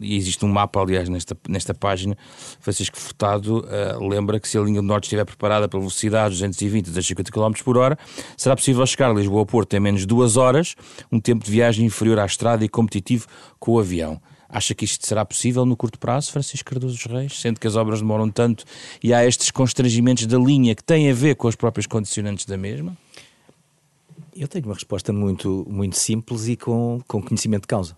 e 0.01 0.17
existe 0.17 0.45
um 0.45 0.49
mapa, 0.49 0.81
aliás, 0.81 1.09
nesta, 1.09 1.37
nesta 1.49 1.73
página. 1.73 2.17
Francisco 2.61 2.97
Furtado 2.97 3.59
uh, 3.59 4.09
lembra 4.09 4.41
que 4.41 4.49
se 4.49 4.59
a 4.59 4.61
linha 4.61 4.81
do 4.81 4.87
Norte 4.87 5.05
estiver 5.05 5.25
preparada 5.25 5.69
pela 5.69 5.81
velocidade 5.81 6.35
220 6.35 6.87
a 6.87 6.89
250 6.89 7.31
km 7.31 7.53
por 7.65 7.77
hora, 7.77 7.99
será 8.37 8.57
possível 8.57 8.85
chegar 8.87 9.11
a 9.11 9.15
Lisboa 9.15 9.41
ao 9.41 9.47
Porto 9.47 9.75
em 9.75 9.81
menos 9.81 10.01
de 10.01 10.07
duas 10.07 10.37
horas, 10.37 10.75
um 11.11 11.21
tempo 11.21 11.45
de 11.45 11.51
viagem 11.51 11.87
inferior 11.87 12.19
à 12.19 12.27
estrada 12.27 12.65
e 12.65 12.69
competitivo 12.69 13.27
com 13.59 13.73
o 13.73 13.79
avião. 13.79 14.21
Acha 14.49 14.75
que 14.75 14.85
isto 14.85 15.07
será 15.07 15.25
possível 15.25 15.67
no 15.67 15.77
curto 15.77 15.99
prazo, 15.99 16.31
Francisco 16.31 16.71
Cardoso 16.71 16.95
dos 16.95 17.05
Reis, 17.05 17.41
sendo 17.41 17.59
que 17.59 17.67
as 17.67 17.75
obras 17.75 18.01
demoram 18.01 18.31
tanto 18.31 18.65
e 19.03 19.13
há 19.13 19.27
estes 19.27 19.51
constrangimentos 19.51 20.27
da 20.27 20.39
linha 20.39 20.75
que 20.75 20.85
têm 20.85 21.11
a 21.11 21.15
ver 21.15 21.35
com 21.35 21.49
os 21.49 21.57
próprios 21.57 21.87
condicionantes 21.87 22.47
da 22.47 22.57
mesma? 22.57 22.97
Eu 24.35 24.47
tenho 24.47 24.67
uma 24.67 24.75
resposta 24.75 25.13
muito, 25.13 25.67
muito 25.69 25.97
simples 25.97 26.47
e 26.47 26.57
com, 26.57 27.01
com 27.09 27.23
conhecimento 27.23 27.63
de 27.63 27.69
causa. 27.69 27.97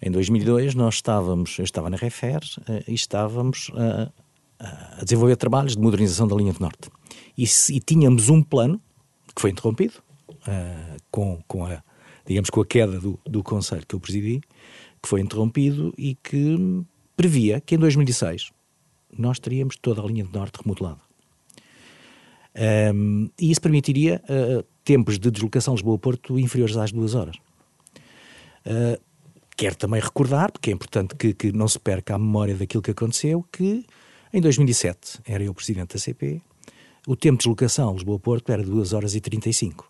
Em 0.00 0.10
2002 0.10 0.74
nós 0.74 0.96
estávamos, 0.96 1.58
eu 1.58 1.64
estava 1.64 1.88
na 1.88 1.96
Refer 1.96 2.40
uh, 2.58 2.84
e 2.86 2.94
estávamos 2.94 3.70
uh, 3.70 4.12
a 4.58 5.02
desenvolver 5.02 5.36
trabalhos 5.36 5.74
de 5.74 5.82
modernização 5.82 6.28
da 6.28 6.36
linha 6.36 6.52
do 6.52 6.60
Norte. 6.60 6.90
E, 7.36 7.44
e 7.44 7.80
tínhamos 7.80 8.28
um 8.28 8.42
plano 8.42 8.80
que 9.34 9.40
foi 9.40 9.50
interrompido 9.50 9.94
uh, 10.28 10.96
com, 11.10 11.42
com 11.48 11.66
a, 11.66 11.82
digamos, 12.26 12.50
com 12.50 12.60
a 12.60 12.66
queda 12.66 13.00
do, 13.00 13.18
do 13.26 13.42
conselho 13.42 13.84
que 13.86 13.94
eu 13.94 14.00
presidi, 14.00 14.40
que 15.04 15.08
foi 15.08 15.20
interrompido 15.20 15.92
e 15.98 16.14
que 16.14 16.56
previa 17.14 17.60
que 17.60 17.74
em 17.74 17.78
2006 17.78 18.50
nós 19.18 19.38
teríamos 19.38 19.76
toda 19.76 20.00
a 20.00 20.06
linha 20.06 20.24
de 20.24 20.32
norte 20.32 20.56
remodelada. 20.62 21.00
Um, 22.94 23.28
e 23.38 23.50
isso 23.50 23.60
permitiria 23.60 24.22
uh, 24.24 24.64
tempos 24.82 25.18
de 25.18 25.30
deslocação 25.30 25.74
Lisboa-Porto 25.74 26.38
inferiores 26.38 26.78
às 26.78 26.90
duas 26.90 27.14
horas. 27.14 27.36
Uh, 28.64 28.98
quero 29.54 29.76
também 29.76 30.00
recordar, 30.00 30.50
porque 30.50 30.70
é 30.70 30.72
importante 30.72 31.14
que, 31.16 31.34
que, 31.34 31.52
não 31.52 31.68
se 31.68 31.78
perca 31.78 32.14
a 32.14 32.18
memória 32.18 32.54
daquilo 32.54 32.82
que 32.82 32.92
aconteceu, 32.92 33.44
que 33.52 33.84
em 34.32 34.40
2007 34.40 35.20
era 35.26 35.44
eu 35.44 35.52
presidente 35.52 35.92
da 35.92 36.00
CP, 36.00 36.40
o 37.06 37.14
tempo 37.14 37.34
de 37.36 37.42
deslocação 37.42 37.92
Lisboa-Porto 37.92 38.50
era 38.50 38.62
2 38.62 38.94
horas 38.94 39.14
e 39.14 39.20
35. 39.20 39.86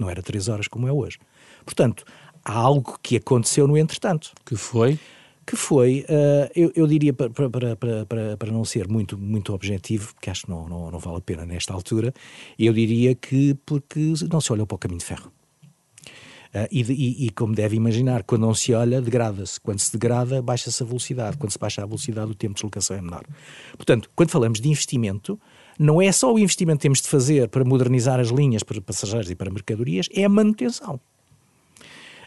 Não 0.00 0.08
era 0.08 0.22
3 0.22 0.48
horas 0.48 0.66
como 0.66 0.88
é 0.88 0.92
hoje. 0.92 1.18
Portanto, 1.62 2.04
há 2.44 2.52
algo 2.52 2.98
que 3.02 3.16
aconteceu 3.16 3.66
no 3.66 3.76
entretanto. 3.76 4.32
Que 4.44 4.56
foi? 4.56 4.98
Que 5.46 5.56
foi, 5.56 6.06
uh, 6.08 6.50
eu, 6.56 6.72
eu, 6.74 6.86
diria, 6.86 7.12
para, 7.12 7.28
para, 7.30 7.76
para, 7.76 8.36
para, 8.36 8.50
não 8.50 8.64
ser 8.64 8.88
muito, 8.88 9.18
muito 9.18 9.52
objetivo, 9.52 10.14
porque 10.14 10.30
acho 10.30 10.46
que 10.46 10.50
não, 10.50 10.66
não, 10.66 10.90
não 10.90 10.98
vale 10.98 11.18
a 11.18 11.20
pena 11.20 11.44
nesta 11.44 11.74
altura, 11.74 12.14
eu 12.58 12.72
diria 12.72 13.14
que 13.14 13.54
porque 13.66 14.14
não 14.30 14.40
se 14.40 14.50
olhou 14.52 14.66
para 14.66 14.76
o 14.76 14.78
caminho 14.78 15.00
de 15.00 15.04
ferro. 15.04 15.30
Uh, 16.54 16.68
e, 16.70 16.82
e, 16.82 17.26
e, 17.26 17.30
como 17.30 17.54
deve 17.54 17.76
imaginar, 17.76 18.22
quando 18.22 18.42
não 18.42 18.54
se 18.54 18.72
olha, 18.72 19.02
degrada-se. 19.02 19.60
Quando 19.60 19.80
se 19.80 19.92
degrada, 19.92 20.40
baixa-se 20.40 20.82
a 20.82 20.86
velocidade. 20.86 21.36
Quando 21.36 21.50
se 21.50 21.58
baixa 21.58 21.82
a 21.82 21.86
velocidade, 21.86 22.30
o 22.30 22.34
tempo 22.34 22.54
de 22.54 22.58
deslocação 22.58 22.96
é 22.96 23.02
menor. 23.02 23.24
Portanto, 23.76 24.08
quando 24.14 24.30
falamos 24.30 24.60
de 24.60 24.68
investimento, 24.68 25.38
não 25.78 26.00
é 26.00 26.12
só 26.12 26.32
o 26.32 26.38
investimento 26.38 26.78
que 26.78 26.82
temos 26.82 27.02
de 27.02 27.08
fazer 27.08 27.48
para 27.48 27.64
modernizar 27.64 28.20
as 28.20 28.28
linhas 28.28 28.62
para 28.62 28.80
passageiros 28.80 29.30
e 29.30 29.34
para 29.34 29.50
mercadorias, 29.50 30.08
é 30.14 30.24
a 30.24 30.28
manutenção. 30.28 31.00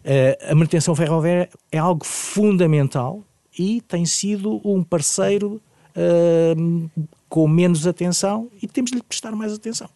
Uh, 0.07 0.51
a 0.51 0.55
manutenção 0.55 0.95
ferroviária 0.95 1.49
é 1.69 1.77
algo 1.77 2.05
fundamental 2.05 3.21
e 3.59 3.81
tem 3.81 4.05
sido 4.05 4.61
um 4.63 4.81
parceiro 4.81 5.61
uh, 5.97 6.89
com 7.27 7.45
menos 7.45 7.85
atenção 7.85 8.49
e 8.61 8.67
temos 8.67 8.91
de 8.91 8.95
lhe 8.97 9.03
prestar 9.03 9.33
mais 9.33 9.51
atenção. 9.51 9.89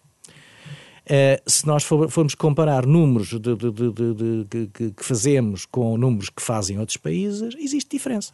Uh, 1.05 1.49
se 1.49 1.65
nós 1.65 1.83
for, 1.83 2.09
formos 2.09 2.35
comparar 2.35 2.85
números 2.85 3.29
de, 3.29 3.39
de, 3.39 3.71
de, 3.71 4.69
que, 4.73 4.91
que 4.91 5.05
fazemos 5.05 5.65
com 5.65 5.97
números 5.97 6.29
que 6.29 6.41
fazem 6.41 6.77
outros 6.77 6.97
países, 6.97 7.55
existe 7.57 7.91
diferença. 7.91 8.33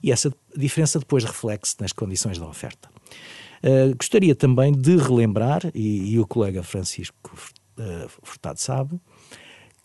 E 0.00 0.12
essa 0.12 0.32
diferença 0.56 1.00
depois 1.00 1.24
reflete-se 1.24 1.74
nas 1.80 1.92
condições 1.92 2.38
da 2.38 2.46
oferta. 2.46 2.88
Uh, 3.60 3.92
gostaria 3.96 4.36
também 4.36 4.70
de 4.70 4.96
relembrar, 4.96 5.62
e, 5.74 6.12
e 6.12 6.20
o 6.20 6.26
colega 6.28 6.62
Francisco 6.62 7.36
Furtado 8.22 8.60
sabe, 8.60 9.00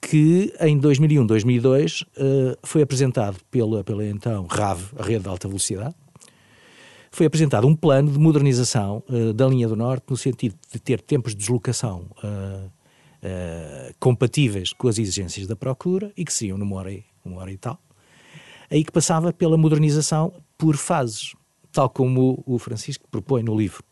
que 0.10 0.54
em 0.62 0.78
2001, 0.78 1.26
2002 1.26 2.02
uh, 2.02 2.06
foi 2.64 2.82
apresentado 2.82 3.38
pela, 3.52 3.84
pela 3.84 4.06
então 4.06 4.48
RAV, 4.50 4.94
a 4.98 5.04
Rede 5.04 5.24
de 5.24 5.28
Alta 5.28 5.50
Velocidade, 5.50 5.96
foi 7.12 7.26
apresentado 7.26 7.68
um 7.68 7.76
plano 7.76 8.10
de 8.10 8.18
modernização 8.18 9.04
uh, 9.10 9.34
da 9.34 9.46
linha 9.48 9.68
do 9.68 9.76
Norte 9.76 10.06
no 10.10 10.16
sentido 10.16 10.56
de 10.72 10.80
ter 10.80 11.02
tempos 11.02 11.34
de 11.34 11.40
deslocação 11.40 12.06
uh, 12.24 12.72
compatíveis 14.00 14.72
com 14.72 14.88
as 14.88 14.98
exigências 14.98 15.46
da 15.46 15.58
procura 15.58 16.14
e 16.16 16.24
que 16.24 16.32
seriam 16.32 16.58
numa 16.58 16.78
hora, 16.78 16.94
e, 16.94 17.04
uma 17.26 17.42
hora 17.42 17.52
e 17.52 17.58
tal, 17.58 17.78
aí 18.72 18.86
que 18.86 18.92
passava 18.92 19.34
pela 19.34 19.58
modernização 19.58 20.32
por 20.58 20.78
fases, 20.78 21.34
tal 21.74 21.90
como 21.90 22.42
o 22.46 22.58
Francisco 22.58 23.06
propõe 23.12 23.44
no 23.44 23.58
livro. 23.58 23.84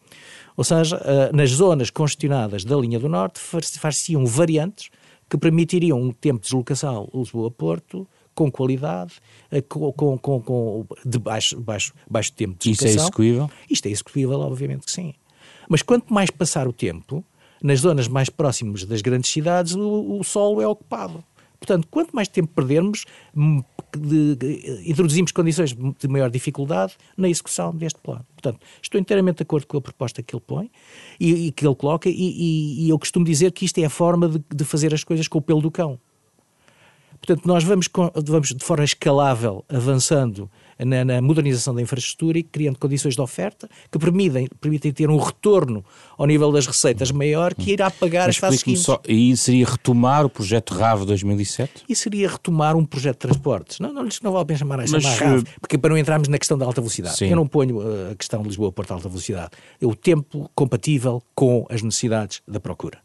Ou 0.56 0.64
seja, 0.64 0.98
nas 1.34 1.50
zonas 1.50 1.90
congestionadas 1.90 2.64
da 2.64 2.78
linha 2.78 2.98
do 2.98 3.10
Norte 3.10 3.40
far-se-iam 3.40 4.26
variantes 4.26 4.90
que 5.30 5.38
permitiriam 5.38 6.02
um 6.02 6.12
tempo 6.12 6.40
de 6.40 6.46
deslocação 6.46 7.10
Lisboa-Porto 7.14 8.08
com 8.34 8.52
qualidade, 8.52 9.14
eh, 9.50 9.62
com, 9.62 9.92
com, 9.94 10.18
com, 10.18 10.42
com 10.42 10.86
de 11.06 11.18
baixo, 11.18 11.60
baixo, 11.60 11.94
baixo 12.10 12.34
tempo 12.34 12.54
de 12.60 12.72
deslocação. 12.72 12.90
Isso 12.90 13.00
é 13.00 13.04
execuível? 13.04 13.52
Isto 13.70 13.86
é 13.88 13.92
execuível, 13.92 14.40
obviamente 14.42 14.86
que 14.86 14.92
sim. 14.92 15.14
Mas 15.70 15.82
quanto 15.82 16.14
mais 16.14 16.30
passar 16.30 16.68
o 16.68 16.74
tempo, 16.74 17.24
nas 17.64 17.80
zonas 17.80 18.08
mais 18.08 18.30
próximas 18.30 18.84
das 18.84 19.02
grandes 19.02 19.32
cidades, 19.32 19.74
o, 19.74 20.20
o 20.20 20.24
solo 20.24 20.62
é 20.62 20.68
ocupado. 20.68 21.24
Portanto, 21.60 21.88
quanto 21.90 22.16
mais 22.16 22.28
tempo 22.28 22.54
perdermos, 22.54 23.06
hum, 23.36 23.64
de, 23.98 24.82
introduzimos 24.86 25.32
condições 25.32 25.74
de 25.74 26.08
maior 26.08 26.30
dificuldade 26.30 26.94
na 27.18 27.30
execução 27.30 27.76
deste 27.76 28.00
plano. 28.00 28.26
Portanto, 28.34 28.60
estou 28.82 29.00
inteiramente 29.00 29.38
de 29.38 29.44
acordo 29.44 29.68
com 29.68 29.78
a 29.78 29.82
proposta 29.82 30.22
que 30.22 30.36
ele 30.36 30.44
põe 30.46 30.70
e, 31.20 31.48
e 31.48 31.52
que 31.52 31.66
ele 31.66 31.76
coloca, 31.76 32.10
e, 32.10 32.14
e, 32.14 32.86
e, 32.86 32.90
eu 32.90 33.00
costumo 33.00 33.26
dizer 33.26 33.52
que 33.52 33.66
isto 33.66 33.78
é 33.80 33.86
a 33.86 33.90
forma 33.90 34.30
de, 34.30 34.44
de 34.54 34.64
fazer 34.64 34.94
as 34.94 35.04
coisas 35.04 35.28
com 35.28 35.40
o 35.40 35.42
pelo 35.42 35.62
do 35.62 35.72
cão. 35.72 36.00
Portanto, 37.20 37.48
nós 37.48 37.64
vamos, 37.64 37.90
vamos 38.24 38.50
de 38.50 38.64
forma 38.64 38.84
escalável 38.84 39.66
avançando 39.68 40.50
na, 40.84 41.06
na, 41.06 41.22
modernização 41.22 41.74
da 41.74 41.82
infraestrutura 41.82 42.38
e 42.38 42.44
criando 42.44 42.78
condições 42.78 43.16
de 43.16 43.22
oferta 43.22 43.70
que 43.92 43.98
permitem, 43.98 44.48
permitem 44.60 44.92
ter 44.92 45.10
um 45.10 45.18
retorno 45.18 45.84
ao 46.18 46.26
nível 46.26 46.52
das 46.52 46.68
receitas 46.68 47.12
maior 47.12 47.54
que 47.54 47.72
irá 47.72 47.90
pagar 47.90 48.28
Mas 48.28 48.36
as 48.36 48.38
fases 48.38 48.60
seguintes. 48.60 48.84
Só, 48.84 49.02
e 49.08 49.36
seria 49.38 49.66
retomar 49.66 50.26
o 50.26 50.30
projeto 50.30 50.74
RAV 50.74 51.06
2007? 51.06 51.84
E 51.88 51.96
seria 51.96 52.30
retomar 52.30 52.76
um 52.76 52.86
projeto 52.86 53.16
de 53.16 53.20
transportes. 53.20 53.80
Não, 53.80 53.94
não, 53.94 54.04
não 54.04 54.32
vale 54.32 54.44
a 54.44 54.46
pena 54.46 54.60
chamar, 54.60 54.88
chamar 54.88 55.02
Mas, 55.02 55.20
RAV, 55.20 55.42
eh, 55.42 55.52
porque 55.62 55.78
para 55.78 55.90
não 55.90 55.98
entrarmos 55.98 56.28
na 56.28 56.38
questão 56.38 56.58
da 56.58 56.66
alta 56.66 56.82
velocidade. 56.82 57.18
Sim. 57.18 57.28
Eu 57.28 57.36
não 57.36 57.48
ponho 57.48 57.82
eh, 57.82 58.12
a 58.12 58.16
questão 58.16 58.42
de 58.42 58.48
Lisboa-Porto 58.50 58.92
alta 58.92 59.08
velocidade. 59.08 59.52
É 59.82 59.86
o 59.86 59.96
tempo 59.96 60.50
compatível 60.54 61.22
com 61.34 61.66
as 61.70 61.82
necessidades 61.82 62.42
da 62.48 62.60
procura. 62.60 63.00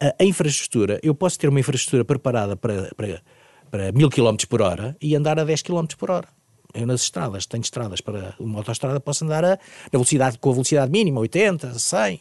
A, 0.00 0.22
a 0.22 0.24
infraestrutura, 0.24 1.00
eu 1.02 1.14
posso 1.14 1.38
ter 1.38 1.48
uma 1.48 1.60
infraestrutura 1.60 2.04
preparada 2.04 2.56
para, 2.56 2.90
para, 2.96 3.22
para 3.70 3.92
1000 3.92 4.10
km 4.10 4.36
por 4.48 4.62
hora 4.62 4.96
e 5.00 5.14
andar 5.14 5.38
a 5.38 5.44
10 5.44 5.62
km 5.62 5.86
por 5.98 6.10
hora. 6.10 6.37
Eu 6.74 6.86
nas 6.86 7.02
estradas, 7.02 7.46
tenho 7.46 7.62
estradas 7.62 8.00
para 8.00 8.34
uma 8.38 8.58
autoestrada, 8.58 9.00
posso 9.00 9.24
andar 9.24 9.44
a, 9.44 9.50
na 9.50 9.58
velocidade, 9.90 10.38
com 10.38 10.50
a 10.50 10.52
velocidade 10.52 10.90
mínima, 10.92 11.20
80, 11.20 11.78
100, 11.78 12.14
uh, 12.16 12.20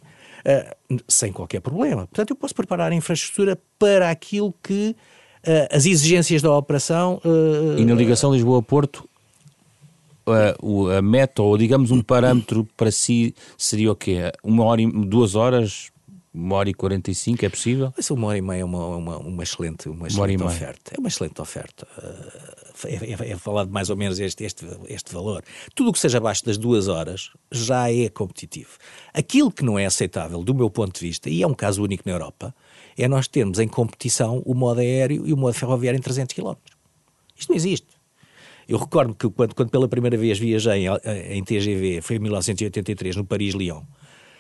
sem 1.08 1.34
qualquer 1.34 1.60
problema. 1.60 2.08
Portanto, 2.08 2.30
eu 2.32 2.36
posso 2.36 2.56
preparar 2.56 2.92
a 2.92 2.96
infraestrutura 2.96 3.58
para 3.78 4.10
aquilo 4.10 4.54
que 4.64 4.96
uh, 5.44 5.76
as 5.76 5.86
exigências 5.86 6.42
da 6.42 6.52
operação. 6.56 7.22
Uh, 7.26 7.78
e 7.78 7.86
na 7.86 7.94
ligação 7.94 8.34
Lisboa-Porto, 8.34 9.08
a 10.98 11.02
meta, 11.02 11.42
ou 11.42 11.58
digamos 11.58 11.92
um 11.92 12.02
parâmetro 12.02 12.68
para 12.76 12.92
si, 12.92 13.34
seria 13.58 13.92
o 13.92 13.96
quê? 13.96 14.32
Uma 14.44 14.66
hora, 14.66 14.82
duas 14.86 15.36
horas, 15.36 15.90
uma 16.34 16.56
hora 16.58 16.70
e 16.70 16.74
45, 16.74 17.46
é 17.46 17.50
possível? 17.50 17.94
Essa 17.98 18.14
uma 18.14 18.28
hora 18.28 18.38
e 18.38 18.42
meia 18.42 18.62
é 18.62 18.66
uma, 18.66 18.86
uma, 18.96 19.18
uma 19.18 19.44
excelente, 19.44 19.90
uma 19.90 20.08
excelente 20.08 20.42
uma 20.42 20.52
oferta. 20.52 20.94
É 20.96 21.00
uma 21.00 21.08
excelente 21.08 21.42
oferta. 21.42 21.88
É, 22.86 22.96
é, 22.96 23.32
é, 23.32 23.38
falado 23.38 23.72
mais 23.72 23.90
ou 23.90 23.96
menos 23.96 24.20
este, 24.20 24.44
este, 24.44 24.66
este 24.88 25.14
valor. 25.14 25.44
Tudo 25.74 25.90
o 25.90 25.94
que 25.94 26.00
seja 26.00 26.20
abaixo 26.20 26.46
das 26.46 26.58
duas 26.58 26.88
horas 26.88 27.32
já 27.52 27.92
é 27.92 28.10
competitivo. 28.10 28.78
Aquilo 29.14 29.52
que 29.52 29.64
não 29.64 29.80
é 29.80 29.86
aceitável, 29.86 30.44
do 30.44 30.54
meu 30.54 30.70
ponto 30.70 31.00
de 31.00 31.08
vista, 31.08 31.30
e 31.30 31.42
é 31.42 31.48
um 31.48 31.56
caso 31.56 31.82
único 31.82 32.04
na 32.06 32.14
Europa, 32.14 32.54
é 32.98 33.08
nós 33.08 33.28
termos 33.28 33.60
em 33.60 33.68
competição 33.68 34.42
o 34.46 34.54
modo 34.54 34.80
aéreo 34.80 35.28
e 35.28 35.34
o 35.34 35.38
modo 35.38 35.54
ferroviário 35.54 35.98
em 35.98 36.02
300 36.02 36.36
km. 36.36 36.54
Isto 37.36 37.50
não 37.50 37.56
existe. 37.56 37.88
Eu 38.68 38.78
recordo 38.78 39.16
que 39.16 39.30
quando, 39.30 39.56
quando 39.56 39.70
pela 39.70 39.88
primeira 39.88 40.18
vez 40.18 40.38
viajei 40.38 40.88
em, 40.88 41.38
em 41.38 41.44
TGV, 41.44 42.02
foi 42.02 42.18
em 42.18 42.20
1983, 42.20 43.16
no 43.16 43.26
Paris-Lyon, 43.26 43.82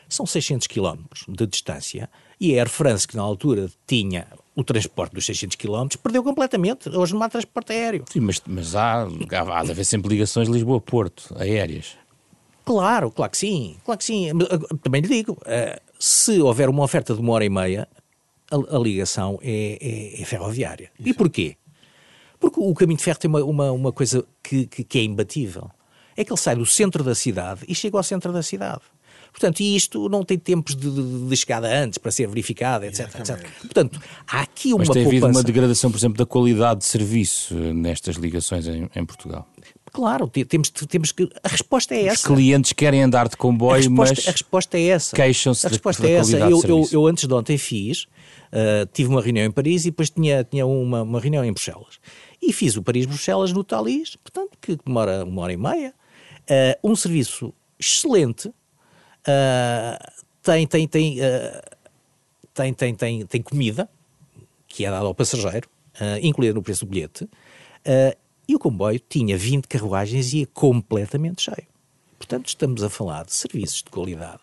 são 0.09 0.25
600 0.25 0.67
km 0.67 1.03
de 1.27 1.47
distância 1.47 2.09
e 2.39 2.53
a 2.53 2.61
Air 2.61 2.69
France, 2.69 3.07
que 3.07 3.15
na 3.15 3.23
altura 3.23 3.69
tinha 3.85 4.27
o 4.55 4.63
transporte 4.63 5.13
dos 5.13 5.25
600 5.25 5.55
km, 5.55 5.87
perdeu 6.01 6.23
completamente. 6.23 6.89
Hoje 6.89 7.13
não 7.13 7.21
há 7.21 7.29
transporte 7.29 7.71
aéreo. 7.73 8.05
Sim, 8.11 8.21
mas, 8.21 8.41
mas 8.45 8.75
há, 8.75 9.03
há 9.03 9.63
de 9.63 9.71
haver 9.71 9.85
sempre 9.85 10.09
ligações 10.09 10.47
Lisboa-Porto, 10.47 11.35
aéreas. 11.37 11.95
Claro, 12.65 13.11
claro 13.11 13.31
que 13.31 13.37
sim, 13.37 13.77
claro 13.85 13.97
que 13.97 14.03
sim. 14.03 14.29
Eh, 14.29 14.77
também 14.81 15.01
lhe 15.01 15.07
digo, 15.07 15.37
eh, 15.45 15.79
se 15.99 16.41
houver 16.41 16.69
uma 16.69 16.83
oferta 16.83 17.13
de 17.13 17.21
uma 17.21 17.33
hora 17.33 17.45
e 17.45 17.49
meia, 17.49 17.87
a, 18.51 18.75
a 18.75 18.79
ligação 18.79 19.39
é, 19.41 19.77
é, 19.79 20.21
é 20.21 20.25
ferroviária. 20.25 20.91
Isso. 20.99 21.09
E 21.09 21.13
porquê? 21.13 21.55
Porque 22.39 22.59
o 22.59 22.73
caminho 22.73 22.97
de 22.97 23.03
ferro 23.03 23.19
tem 23.19 23.29
uma, 23.29 23.43
uma, 23.43 23.71
uma 23.71 23.91
coisa 23.91 24.25
que, 24.43 24.67
que, 24.67 24.83
que 24.83 24.99
é 24.99 25.03
imbatível. 25.03 25.69
É 26.15 26.25
que 26.25 26.31
ele 26.31 26.39
sai 26.39 26.55
do 26.55 26.65
centro 26.65 27.03
da 27.03 27.15
cidade 27.15 27.61
e 27.67 27.75
chega 27.75 27.95
ao 27.95 28.03
centro 28.03 28.33
da 28.33 28.43
cidade. 28.43 28.81
Portanto, 29.37 29.59
e 29.59 29.75
isto 29.75 30.09
não 30.09 30.23
tem 30.23 30.35
tempos 30.35 30.75
de, 30.75 30.89
de, 30.89 31.29
de 31.29 31.37
chegada 31.37 31.67
antes 31.67 31.99
para 31.99 32.09
ser 32.09 32.27
verificado, 32.27 32.85
etc, 32.85 33.19
etc. 33.19 33.47
Portanto, 33.61 34.01
há 34.25 34.41
aqui 34.41 34.69
uma 34.69 34.79
Mas 34.79 34.89
tem 34.89 35.05
havido 35.05 35.27
uma 35.27 35.43
degradação, 35.43 35.91
por 35.91 35.97
exemplo, 35.99 36.17
da 36.17 36.25
qualidade 36.25 36.79
de 36.79 36.85
serviço 36.85 37.53
nestas 37.53 38.15
ligações 38.15 38.67
em, 38.67 38.89
em 38.95 39.05
Portugal. 39.05 39.47
Claro, 39.93 40.27
temos, 40.27 40.71
temos 40.71 41.11
que. 41.11 41.29
A 41.43 41.49
resposta 41.49 41.93
é 41.93 42.05
essa. 42.05 42.15
Os 42.15 42.35
clientes 42.35 42.73
querem 42.73 43.03
andar 43.03 43.29
de 43.29 43.37
comboio, 43.37 43.73
a 43.73 43.77
resposta, 43.77 44.15
mas. 44.17 44.27
A 44.27 44.31
resposta 44.31 44.77
é 44.77 44.83
essa. 44.87 45.15
Queixam-se 45.15 45.67
A 45.67 45.69
resposta 45.69 46.01
da, 46.01 46.09
é 46.09 46.13
essa. 46.13 46.37
Eu, 46.37 46.61
eu, 46.63 46.89
eu, 46.91 47.05
antes 47.05 47.27
de 47.27 47.33
ontem 47.33 47.59
fiz, 47.59 48.03
uh, 48.03 48.87
tive 48.91 49.07
uma 49.07 49.21
reunião 49.21 49.45
em 49.45 49.51
Paris 49.51 49.85
e 49.85 49.91
depois 49.91 50.09
tinha, 50.09 50.43
tinha 50.43 50.65
uma, 50.65 51.03
uma 51.03 51.19
reunião 51.19 51.45
em 51.45 51.53
Bruxelas. 51.53 51.99
E 52.41 52.51
fiz 52.51 52.75
o 52.75 52.81
Paris-Bruxelas 52.81 53.53
no 53.53 53.63
Thalys, 53.63 54.15
portanto, 54.15 54.57
que 54.59 54.77
demora 54.83 55.23
uma 55.23 55.43
hora 55.43 55.53
e 55.53 55.57
meia. 55.57 55.93
Uh, 56.49 56.91
um 56.91 56.95
serviço 56.95 57.53
excelente, 57.79 58.51
tem, 60.41 60.67
tem, 60.67 60.87
tem, 60.87 61.19
uh, 61.19 61.61
tem, 62.53 62.73
tem, 62.73 62.95
tem, 62.95 63.25
tem 63.25 63.41
comida, 63.41 63.89
que 64.67 64.85
é 64.85 64.91
dada 64.91 65.05
ao 65.05 65.15
passageiro, 65.15 65.67
uh, 65.95 66.19
incluída 66.21 66.53
no 66.53 66.61
preço 66.61 66.85
do 66.85 66.89
bilhete, 66.89 67.29
e 68.49 68.55
o 68.55 68.59
comboio 68.59 68.99
tinha 69.09 69.37
20 69.37 69.67
carruagens 69.67 70.33
e 70.33 70.43
é 70.43 70.45
completamente 70.53 71.43
cheio. 71.43 71.67
Portanto, 72.17 72.47
estamos 72.47 72.83
a 72.83 72.89
falar 72.89 73.23
de 73.25 73.33
serviços 73.33 73.83
de 73.83 73.89
qualidade 73.89 74.41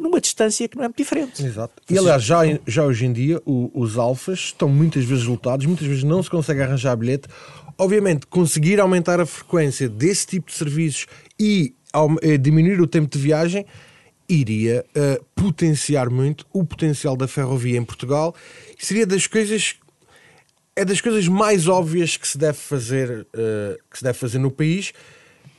numa 0.00 0.20
distância 0.20 0.68
que 0.68 0.76
não 0.76 0.84
é 0.84 0.88
muito 0.88 0.96
diferente. 0.96 1.44
Exato. 1.44 1.74
E 1.88 1.98
aliás, 1.98 2.22
já, 2.22 2.40
já 2.66 2.84
hoje 2.84 3.06
em 3.06 3.12
dia 3.12 3.40
o, 3.44 3.70
os 3.74 3.98
alfas 3.98 4.38
estão 4.38 4.68
muitas 4.68 5.04
vezes 5.04 5.24
lotados, 5.24 5.66
muitas 5.66 5.86
vezes 5.86 6.02
não 6.02 6.22
se 6.22 6.30
consegue 6.30 6.62
arranjar 6.62 6.96
bilhete. 6.96 7.28
Obviamente, 7.78 8.26
conseguir 8.26 8.80
aumentar 8.80 9.20
a 9.20 9.26
frequência 9.26 9.88
desse 9.88 10.26
tipo 10.26 10.50
de 10.50 10.56
serviços 10.56 11.06
e 11.38 11.74
ao, 11.92 12.10
eh, 12.22 12.36
diminuir 12.38 12.80
o 12.80 12.86
tempo 12.86 13.10
de 13.10 13.18
viagem 13.18 13.66
iria 14.32 14.84
uh, 14.96 15.24
potenciar 15.34 16.08
muito 16.08 16.46
o 16.52 16.64
potencial 16.64 17.16
da 17.16 17.28
ferrovia 17.28 17.78
em 17.78 17.84
Portugal 17.84 18.34
seria 18.78 19.06
das 19.06 19.26
coisas 19.26 19.76
é 20.74 20.84
das 20.84 21.00
coisas 21.00 21.28
mais 21.28 21.68
óbvias 21.68 22.16
que 22.16 22.26
se 22.26 22.38
deve 22.38 22.56
fazer 22.56 23.26
uh, 23.34 23.78
que 23.90 23.98
se 23.98 24.04
deve 24.04 24.18
fazer 24.18 24.38
no 24.38 24.50
país 24.50 24.92